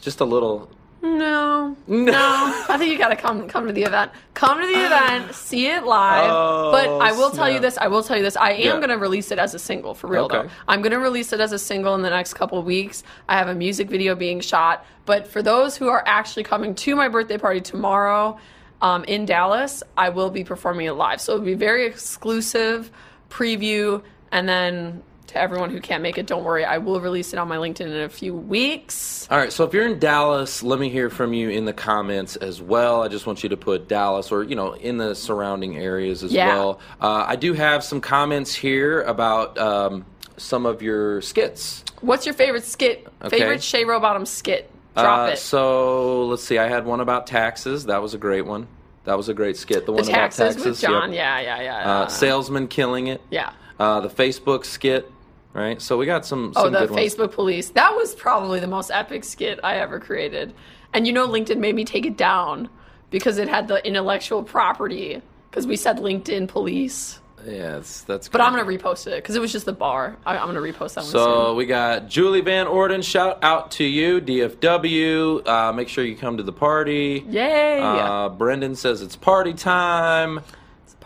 Just 0.02 0.22
a 0.22 0.26
little. 0.26 0.70
No, 1.04 1.76
no. 1.86 2.64
I 2.70 2.78
think 2.78 2.90
you 2.90 2.98
got 2.98 3.10
to 3.10 3.18
come 3.18 3.46
come 3.50 3.68
to 3.68 3.74
the 3.74 3.84
event. 3.84 4.12
Come 4.36 4.62
to 4.62 4.66
the 4.66 4.86
event, 4.86 5.36
see 5.36 5.68
it 5.68 5.84
live. 5.84 6.32
Oh, 6.32 6.72
but 6.72 6.88
I 7.02 7.12
will 7.12 7.30
tell 7.30 7.50
you 7.50 7.60
this. 7.60 7.78
I 7.78 7.88
will 7.88 8.02
tell 8.04 8.16
you 8.16 8.24
this. 8.24 8.38
I 8.38 8.52
am 8.52 8.80
Yeah. 8.80 8.88
to 8.88 8.98
release 8.98 9.30
it 9.30 9.38
as 9.38 9.54
a 9.54 9.60
single 9.60 9.96
for 9.96 10.08
real 10.08 10.26
Okay. 10.26 10.44
though. 10.44 10.50
I'm 10.66 10.82
to 10.82 10.96
release 10.96 11.34
it 11.34 11.42
as 11.42 11.52
a 11.52 11.60
single 11.60 11.94
in 11.96 12.04
the 12.04 12.10
next 12.10 12.36
couple 12.36 12.62
weeks. 12.64 13.04
I 13.28 13.38
have 13.38 13.50
a 13.50 13.54
music 13.54 13.90
video 13.90 14.16
being 14.16 14.40
shot. 14.40 14.86
But 15.06 15.28
for 15.28 15.42
those 15.42 15.76
who 15.76 15.90
are 15.90 16.04
actually 16.08 16.44
coming 16.44 16.74
to 16.76 16.96
my 16.96 17.10
birthday 17.10 17.38
party 17.38 17.60
tomorrow 17.60 18.38
um, 18.82 19.04
in 19.04 19.26
Dallas, 19.26 19.84
I 19.98 20.08
will 20.08 20.30
be 20.30 20.46
performing 20.46 20.86
it 20.86 20.94
live. 20.94 21.20
So 21.20 21.34
it'll 21.34 21.44
be 21.46 21.54
very 21.54 21.86
exclusive 21.86 22.92
preview, 23.30 24.02
and 24.32 24.48
then. 24.48 25.04
To 25.34 25.40
everyone 25.42 25.72
who 25.72 25.82
can't 25.82 26.04
make 26.04 26.20
it, 26.20 26.28
don't 26.28 26.44
worry. 26.44 26.64
I 26.64 26.78
will 26.78 27.02
release 27.02 27.34
it 27.34 27.40
on 27.40 27.48
my 27.48 27.58
LinkedIn 27.58 27.82
in 27.88 28.02
a 28.02 28.10
few 28.10 28.36
weeks. 28.36 29.28
All 29.32 29.38
right, 29.40 29.52
so 29.52 29.64
if 29.64 29.74
you're 29.74 29.88
in 29.88 29.98
Dallas, 29.98 30.62
let 30.62 30.78
me 30.80 30.90
hear 30.90 31.10
from 31.10 31.34
you 31.34 31.50
in 31.50 31.66
the 31.66 31.74
comments 31.74 32.36
as 32.36 32.62
well. 32.62 33.02
I 33.02 33.08
just 33.08 33.26
want 33.26 33.42
you 33.42 33.50
to 33.50 33.58
put 33.58 33.88
Dallas 33.88 34.32
or, 34.32 34.44
you 34.44 34.56
know, 34.56 34.74
in 34.74 34.98
the 34.98 35.16
surrounding 35.16 35.76
areas 35.76 36.24
as 36.24 36.32
Yeah. 36.32 36.50
well. 36.50 36.80
Uh, 37.02 37.26
I 37.28 37.36
do 37.36 37.54
have 37.54 37.84
some 37.84 38.00
comments 38.00 38.54
here 38.54 39.02
about 39.02 39.58
um, 39.58 40.06
some 40.38 40.68
of 40.68 40.84
your 40.84 41.20
skits. 41.22 41.84
What's 42.02 42.28
your 42.28 42.36
favorite 42.36 42.64
skit? 42.66 43.08
Okay. 43.24 43.40
Favorite 43.40 43.64
Shay 43.64 43.86
Rowbottom 43.86 44.28
skit? 44.28 44.70
Drop 44.96 45.30
Uh, 45.30 45.32
it. 45.32 45.40
So 45.40 46.28
let's 46.28 46.44
see. 46.44 46.60
I 46.60 46.68
had 46.68 46.86
one 46.86 47.00
about 47.00 47.26
taxes. 47.26 47.88
That 47.88 48.04
was 48.04 48.14
a 48.14 48.20
great 48.20 48.46
one. 48.46 48.68
That 49.06 49.18
was 49.18 49.30
a 49.30 49.34
great 49.34 49.58
skit. 49.58 49.80
The, 49.80 49.86
the 49.88 49.92
one 49.94 50.04
taxes, 50.04 50.40
about 50.40 50.48
taxes 50.54 50.66
with 50.68 50.80
John. 50.80 51.12
yep. 51.12 51.18
Yeah, 51.18 51.40
yeah, 51.58 51.62
yeah. 51.64 51.92
Uh, 52.02 52.08
salesman 52.08 52.68
killing 52.68 53.08
it. 53.08 53.20
yeah. 53.32 53.54
Uh, 53.80 54.00
the 54.00 54.10
Facebook 54.10 54.66
skit. 54.66 55.10
Right. 55.54 55.82
So 55.82 55.98
we 55.98 56.06
got 56.06 56.26
some. 56.26 56.52
Oh, 56.56 56.64
some 56.66 56.74
the 56.74 56.80
good 56.80 56.92
ones. 56.92 57.14
Facebook 57.16 57.32
police. 57.32 57.70
That 57.70 57.96
was 57.96 58.16
probably 58.16 58.60
the 58.60 58.68
most 58.68 58.90
epic 58.92 59.24
skit 59.24 59.60
I 59.64 59.76
ever 59.78 60.00
created. 60.00 60.54
And 60.94 61.06
you 61.06 61.14
know, 61.14 61.28
LinkedIn 61.28 61.58
made 61.60 61.76
me 61.76 61.86
take 61.86 62.06
it 62.06 62.18
down 62.18 62.70
because 63.12 63.38
it 63.38 63.48
had 63.48 63.68
the 63.68 63.86
intellectual 63.86 64.44
property. 64.44 65.22
Because 65.50 65.68
we 65.68 65.76
said 65.76 65.98
LinkedIn 65.98 66.48
police. 66.48 67.20
Yeah, 67.46 67.82
that's. 68.08 68.30
But 68.30 68.42
I'm 68.42 68.54
gonna 68.54 68.64
repost 68.66 69.06
it 69.06 69.16
because 69.18 69.36
it 69.36 69.40
was 69.40 69.52
just 69.52 69.66
the 69.66 69.74
bar. 69.74 70.18
I, 70.26 70.38
I'm 70.38 70.48
gonna 70.48 70.62
repost 70.62 70.96
that 70.96 71.02
one 71.04 71.12
So 71.12 71.48
soon. 71.50 71.58
we 71.58 71.66
got 71.68 72.08
Julie 72.08 72.42
Van 72.42 72.66
Orden. 72.68 73.02
Shout 73.04 73.44
out 73.44 73.70
to 73.72 73.84
you, 73.84 74.22
DFW. 74.22 75.46
Uh, 75.48 75.74
make 75.74 75.90
sure 75.90 76.04
you 76.04 76.16
come 76.16 76.38
to 76.38 76.44
the 76.44 76.54
party. 76.54 77.24
Yay! 77.30 77.80
Uh, 77.82 78.30
Brendan 78.30 78.76
says 78.76 79.02
it's 79.02 79.16
party 79.16 79.54
time. 79.54 80.40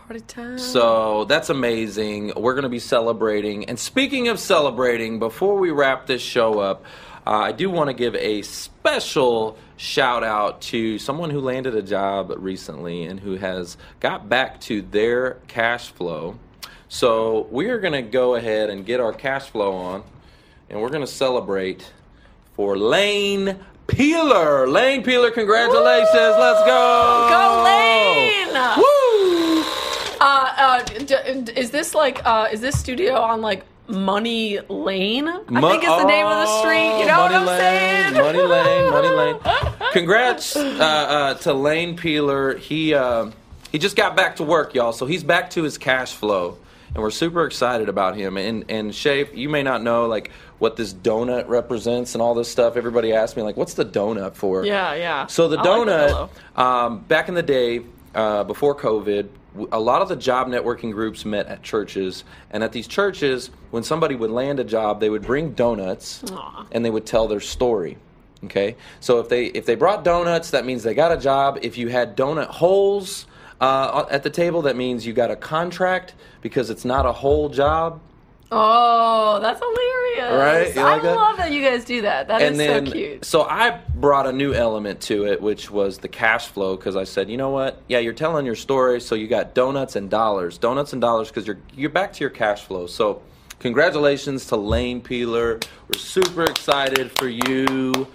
Party 0.08 0.22
time. 0.22 0.58
So 0.58 1.26
that's 1.26 1.50
amazing. 1.50 2.32
We're 2.38 2.54
going 2.54 2.63
to 2.63 2.70
be 2.70 2.80
celebrating. 2.80 3.65
And 3.65 3.78
speaking 3.78 4.30
of 4.30 4.39
celebrating, 4.39 5.20
before 5.20 5.58
we 5.58 5.70
wrap 5.70 6.08
this 6.08 6.22
show 6.22 6.60
up, 6.60 6.86
uh, 7.26 7.32
I 7.32 7.52
do 7.52 7.70
want 7.70 7.90
to 7.90 7.94
give 7.94 8.15
a 8.15 8.42
special 8.42 9.58
shout 9.75 10.23
out 10.23 10.62
to 10.62 10.98
someone 10.98 11.29
who 11.29 11.42
landed 11.42 11.75
a 11.75 11.81
job 11.81 12.34
recently 12.38 13.04
and 13.04 13.19
who 13.19 13.36
has 13.36 13.75
got 14.00 14.29
back 14.29 14.62
to 14.62 14.81
their 14.81 15.34
cash 15.48 15.90
flow. 15.90 16.40
So 16.88 17.48
we 17.52 17.67
are 17.67 17.79
going 17.79 17.94
to 17.94 18.02
go 18.02 18.36
ahead 18.36 18.69
and 18.69 18.86
get 18.86 19.02
our 19.02 19.12
cash 19.12 19.50
flow 19.50 19.73
on, 19.73 20.04
and 20.69 20.81
we're 20.81 20.90
going 20.90 21.06
to 21.06 21.12
celebrate 21.12 21.92
for 22.56 22.77
Lane 22.77 23.60
Peeler. 23.88 24.69
Lane 24.69 25.04
Peeler, 25.04 25.31
congratulations. 25.31 26.08
Let's 26.13 26.65
go. 26.65 27.27
Go 27.29 27.63
Lane! 27.65 28.77
Woo! 28.77 28.96
Uh, 30.20 30.54
uh, 30.58 30.84
d- 30.84 31.52
is 31.56 31.72
this 31.72 31.94
like 31.96 32.26
uh, 32.26 32.48
is 32.52 32.62
this 32.62 32.80
studio 32.80 33.15
on 33.15 33.42
like 33.42 33.63
Money 33.88 34.60
Lane. 34.68 35.28
I 35.28 35.38
think 35.40 35.84
it's 35.84 35.96
the 36.02 36.04
name 36.06 36.26
of 36.26 36.38
the 36.46 36.60
street. 36.60 37.00
You 37.00 37.06
know 37.08 37.20
Oh, 37.20 37.22
what 37.24 37.34
I'm 37.34 37.46
Money 37.46 37.60
saying? 37.60 38.13
Lane, 38.13 38.24
Money 38.24 38.42
Lane, 38.44 38.92
Money 38.92 39.10
Lane. 39.10 39.40
Congrats 39.94 40.56
uh, 40.56 40.60
uh, 40.60 41.34
to 41.36 41.54
Lane 41.54 41.96
Peeler. 41.96 42.58
He 42.58 42.94
uh, 42.94 43.32
he 43.72 43.78
just 43.80 43.96
got 43.96 44.15
back 44.15 44.38
to 44.38 44.44
work, 44.44 44.74
y'all. 44.74 44.92
So 44.94 45.06
he's 45.06 45.24
back 45.24 45.52
to 45.52 45.63
his 45.63 45.78
cash 45.78 46.13
flow, 46.13 46.58
and 46.94 47.04
we're 47.04 47.12
super 47.12 47.46
excited 47.46 47.88
about 47.88 48.15
him. 48.18 48.38
And 48.38 48.65
and 48.70 48.94
Shay, 48.94 49.30
you 49.34 49.48
may 49.50 49.63
not 49.63 49.82
know 49.84 50.08
like 50.08 50.32
what 50.60 50.76
this 50.76 50.94
donut 50.94 51.48
represents 51.48 52.15
and 52.15 52.22
all 52.22 52.34
this 52.34 52.50
stuff. 52.50 52.76
Everybody 52.76 53.13
asks 53.13 53.38
me 53.38 53.44
like, 53.44 53.56
what's 53.56 53.76
the 53.76 53.86
donut 53.86 54.34
for? 54.36 54.65
Yeah, 54.65 54.96
yeah. 54.96 55.28
So 55.28 55.48
the 55.48 55.60
I 55.60 55.62
like 55.62 55.86
the 55.86 55.92
donut, 55.94 56.30
um, 56.62 57.00
back 57.02 57.30
in 57.30 57.36
the 57.36 57.44
day, 57.44 57.82
uh, 58.15 58.44
before 58.44 58.76
COVID, 58.76 59.28
a 59.71 59.79
lot 59.79 60.01
of 60.01 60.10
the 60.10 60.15
job 60.15 60.47
networking 60.47 60.91
groups 60.91 61.25
met 61.25 61.47
at 61.47 61.63
churches, 61.63 62.23
and 62.51 62.63
at 62.63 62.71
these 62.71 62.87
churches, 62.87 63.49
when 63.71 63.83
somebody 63.83 64.15
would 64.15 64.31
land 64.31 64.60
a 64.60 64.63
job, 64.63 64.99
they 64.99 65.10
would 65.10 65.23
bring 65.23 65.51
donuts, 65.53 66.23
Aw. 66.31 66.65
and 66.71 66.83
they 66.83 66.89
would 66.89 67.05
tell 67.05 67.27
their 67.27 67.39
story. 67.39 67.97
Okay, 68.43 68.75
so 68.99 69.19
if 69.19 69.29
they 69.29 69.45
if 69.45 69.65
they 69.65 69.75
brought 69.75 70.03
donuts, 70.03 70.51
that 70.51 70.65
means 70.65 70.83
they 70.83 70.93
got 70.93 71.12
a 71.12 71.17
job. 71.17 71.60
If 71.63 71.77
you 71.77 71.87
had 71.87 72.15
donut 72.15 72.47
holes 72.47 73.25
uh, 73.60 74.05
at 74.12 74.23
the 74.23 74.29
table, 74.29 74.62
that 74.63 74.75
means 74.75 75.05
you 75.05 75.13
got 75.13 75.31
a 75.31 75.35
contract 75.35 76.13
because 76.41 76.69
it's 76.69 76.85
not 76.85 77.05
a 77.05 77.12
whole 77.12 77.49
job. 77.49 77.99
Oh, 78.52 79.39
that's 79.41 79.60
hilarious. 79.60 80.33
Right? 80.33 80.75
You 80.75 80.81
like 80.81 81.00
I 81.02 81.04
that? 81.04 81.15
love 81.15 81.37
that 81.37 81.52
you 81.52 81.62
guys 81.62 81.83
do 81.83 82.02
that. 82.04 82.27
That 82.29 82.41
is 82.41 82.50
and 82.52 82.60
then 82.60 82.85
so 82.85 82.91
cute. 82.91 83.25
so 83.25 83.41
I 83.43 83.81
brought 83.95 84.25
a 84.25 84.31
new 84.31 84.54
element 84.54 85.02
to 85.02 85.25
it, 85.25 85.41
which 85.41 85.69
was 85.69 85.98
the 85.98 86.08
cash 86.08 86.48
flow, 86.48 86.77
because 86.77 86.95
I 86.95 87.04
said, 87.04 87.29
you 87.29 87.35
know 87.37 87.50
what? 87.50 87.81
Yeah, 87.89 88.00
you're 88.00 88.13
telling 88.13 88.45
your 88.45 88.56
story, 88.56 89.02
so 89.02 89.15
you 89.15 89.27
got 89.27 89.54
donuts 89.54 89.95
and 89.95 90.10
dollars, 90.10 90.58
donuts 90.58 90.93
and 90.93 91.02
dollars, 91.02 91.27
because 91.27 91.45
you're 91.45 91.60
you're 91.75 91.89
back 91.89 92.13
to 92.13 92.19
your 92.21 92.29
cash 92.29 92.63
flow. 92.63 92.87
So, 92.87 93.21
congratulations 93.60 94.45
to 94.48 94.56
Lane 94.56 95.02
Peeler. 95.02 95.60
We're 95.89 96.00
super 96.00 96.43
excited 96.43 97.12
for 97.17 97.27
you, 97.27 98.08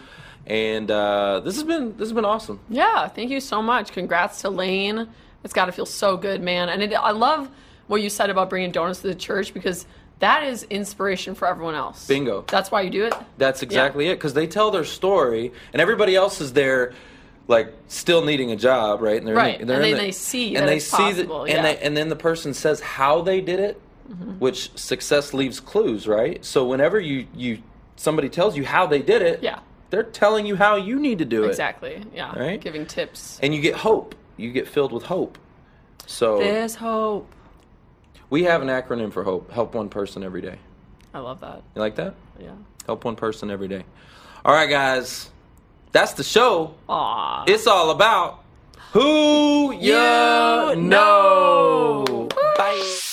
and 0.46 0.90
uh, 0.90 1.40
this 1.40 1.56
has 1.56 1.64
been 1.64 1.90
this 1.98 2.08
has 2.08 2.12
been 2.14 2.24
awesome. 2.24 2.58
Yeah, 2.70 3.06
thank 3.08 3.30
you 3.30 3.40
so 3.40 3.60
much. 3.60 3.92
Congrats 3.92 4.40
to 4.42 4.50
Lane. 4.50 5.08
It's 5.44 5.52
got 5.52 5.66
to 5.66 5.72
feel 5.72 5.86
so 5.86 6.16
good, 6.16 6.40
man. 6.40 6.68
And 6.70 6.82
it, 6.82 6.94
I 6.94 7.10
love 7.10 7.50
what 7.88 8.00
you 8.00 8.08
said 8.08 8.30
about 8.30 8.48
bringing 8.48 8.70
donuts 8.70 9.00
to 9.02 9.08
the 9.08 9.14
church 9.14 9.52
because 9.52 9.86
that 10.20 10.44
is 10.44 10.62
inspiration 10.64 11.34
for 11.34 11.48
everyone 11.48 11.74
else. 11.74 12.06
Bingo. 12.06 12.44
That's 12.48 12.70
why 12.70 12.82
you 12.82 12.90
do 12.90 13.04
it. 13.06 13.14
That's 13.38 13.62
exactly 13.62 14.08
it, 14.08 14.14
because 14.16 14.34
they 14.34 14.46
tell 14.46 14.70
their 14.70 14.84
story, 14.84 15.52
and 15.72 15.82
everybody 15.82 16.14
else 16.16 16.40
is 16.40 16.52
there. 16.52 16.92
Like 17.48 17.74
still 17.88 18.24
needing 18.24 18.52
a 18.52 18.56
job, 18.56 19.02
right? 19.02 19.16
And 19.16 19.26
they're 19.26 19.34
Right, 19.34 19.60
In 19.60 19.66
they're 19.66 19.76
and 19.78 19.84
then 19.84 19.94
the- 19.94 20.00
they 20.00 20.12
see 20.12 20.54
and 20.54 20.68
they 20.68 20.76
it's 20.76 20.86
see 20.86 20.96
possible, 20.96 21.40
that, 21.40 21.48
yeah. 21.50 21.56
and 21.56 21.64
they, 21.66 21.76
and 21.78 21.96
then 21.96 22.08
the 22.08 22.16
person 22.16 22.54
says 22.54 22.80
how 22.80 23.20
they 23.20 23.40
did 23.40 23.58
it, 23.58 23.80
mm-hmm. 24.08 24.38
which 24.38 24.70
success 24.78 25.34
leaves 25.34 25.58
clues, 25.58 26.06
right? 26.06 26.42
So 26.44 26.64
whenever 26.64 27.00
you 27.00 27.26
you 27.34 27.58
somebody 27.96 28.28
tells 28.28 28.56
you 28.56 28.64
how 28.64 28.86
they 28.86 29.02
did 29.02 29.22
it, 29.22 29.42
Yeah. 29.42 29.58
they're 29.90 30.04
telling 30.04 30.46
you 30.46 30.54
how 30.54 30.76
you 30.76 31.00
need 31.00 31.18
to 31.18 31.24
do 31.24 31.42
it, 31.42 31.48
Exactly. 31.48 32.00
Yeah. 32.14 32.32
Right? 32.38 32.60
Giving 32.60 32.86
tips. 32.86 33.40
and 33.42 33.52
you 33.52 33.60
get 33.60 33.74
hope. 33.74 34.14
You 34.36 34.52
get 34.52 34.68
filled 34.68 34.92
with 34.92 35.02
hope. 35.04 35.36
So 36.06 36.38
There's 36.38 36.76
hope. 36.76 37.28
We 38.32 38.44
have 38.44 38.62
an 38.62 38.68
acronym 38.68 39.12
for 39.12 39.22
hope. 39.24 39.50
Help 39.50 39.74
one 39.74 39.90
person 39.90 40.22
every 40.24 40.40
day. 40.40 40.56
I 41.12 41.18
love 41.18 41.40
that. 41.42 41.62
You 41.74 41.82
like 41.82 41.96
that? 41.96 42.14
Yeah. 42.40 42.52
Help 42.86 43.04
one 43.04 43.14
person 43.14 43.50
every 43.50 43.68
day. 43.68 43.84
All 44.42 44.54
right, 44.54 44.70
guys, 44.70 45.28
that's 45.92 46.14
the 46.14 46.24
show. 46.24 46.74
Aw. 46.88 47.44
It's 47.46 47.66
all 47.66 47.90
about 47.90 48.42
who 48.92 49.72
you 49.72 49.80
You 49.80 49.92
know. 49.92 50.74
know. 50.76 52.21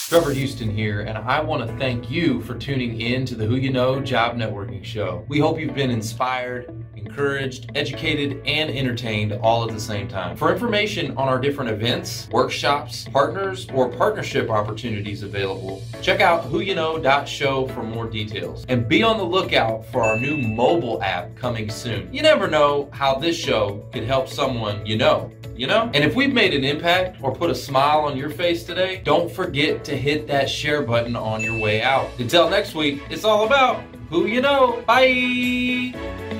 Trevor 0.09 0.31
Houston 0.31 0.71
here, 0.71 1.01
and 1.01 1.19
I 1.19 1.39
want 1.39 1.69
to 1.69 1.77
thank 1.77 2.09
you 2.09 2.41
for 2.41 2.55
tuning 2.55 2.99
in 2.99 3.27
to 3.27 3.35
the 3.35 3.45
Who 3.45 3.57
You 3.57 3.71
Know 3.71 3.99
Job 3.99 4.37
Networking 4.37 4.83
Show. 4.83 5.23
We 5.27 5.37
hope 5.37 5.59
you've 5.59 5.75
been 5.75 5.91
inspired, 5.91 6.73
encouraged, 6.95 7.69
educated, 7.75 8.41
and 8.43 8.71
entertained 8.71 9.33
all 9.33 9.63
at 9.63 9.69
the 9.69 9.79
same 9.79 10.07
time. 10.07 10.35
For 10.35 10.51
information 10.51 11.15
on 11.15 11.27
our 11.27 11.39
different 11.39 11.69
events, 11.69 12.27
workshops, 12.31 13.07
partners, 13.13 13.67
or 13.71 13.87
partnership 13.87 14.49
opportunities 14.49 15.21
available, 15.21 15.83
check 16.01 16.21
out 16.21 16.43
whoyouknow.show 16.43 17.67
for 17.67 17.83
more 17.83 18.07
details. 18.07 18.65
And 18.67 18.89
be 18.89 19.03
on 19.03 19.19
the 19.19 19.23
lookout 19.23 19.85
for 19.91 20.01
our 20.01 20.19
new 20.19 20.37
mobile 20.37 21.03
app 21.03 21.35
coming 21.35 21.69
soon. 21.69 22.11
You 22.11 22.23
never 22.23 22.47
know 22.47 22.89
how 22.93 23.19
this 23.19 23.37
show 23.37 23.87
could 23.93 24.05
help 24.05 24.27
someone 24.27 24.83
you 24.87 24.97
know 24.97 25.31
you 25.59 25.67
know? 25.67 25.91
And 25.93 26.05
if 26.05 26.15
we've 26.15 26.33
made 26.33 26.53
an 26.53 26.63
impact 26.63 27.21
or 27.21 27.35
put 27.35 27.49
a 27.49 27.55
smile 27.55 27.99
on 27.99 28.15
your 28.15 28.29
face 28.29 28.63
today, 28.63 29.01
don't 29.03 29.29
forget 29.29 29.83
to 29.85 29.95
hit 29.95 30.25
that 30.27 30.49
share 30.49 30.81
button 30.81 31.17
on 31.17 31.43
your 31.43 31.59
way 31.59 31.81
out. 31.81 32.09
Until 32.17 32.49
next 32.49 32.75
week, 32.75 33.01
it's 33.09 33.25
all 33.25 33.45
about 33.45 33.83
who 34.09 34.25
you 34.25 34.41
know. 34.41 34.81
Bye! 34.87 36.38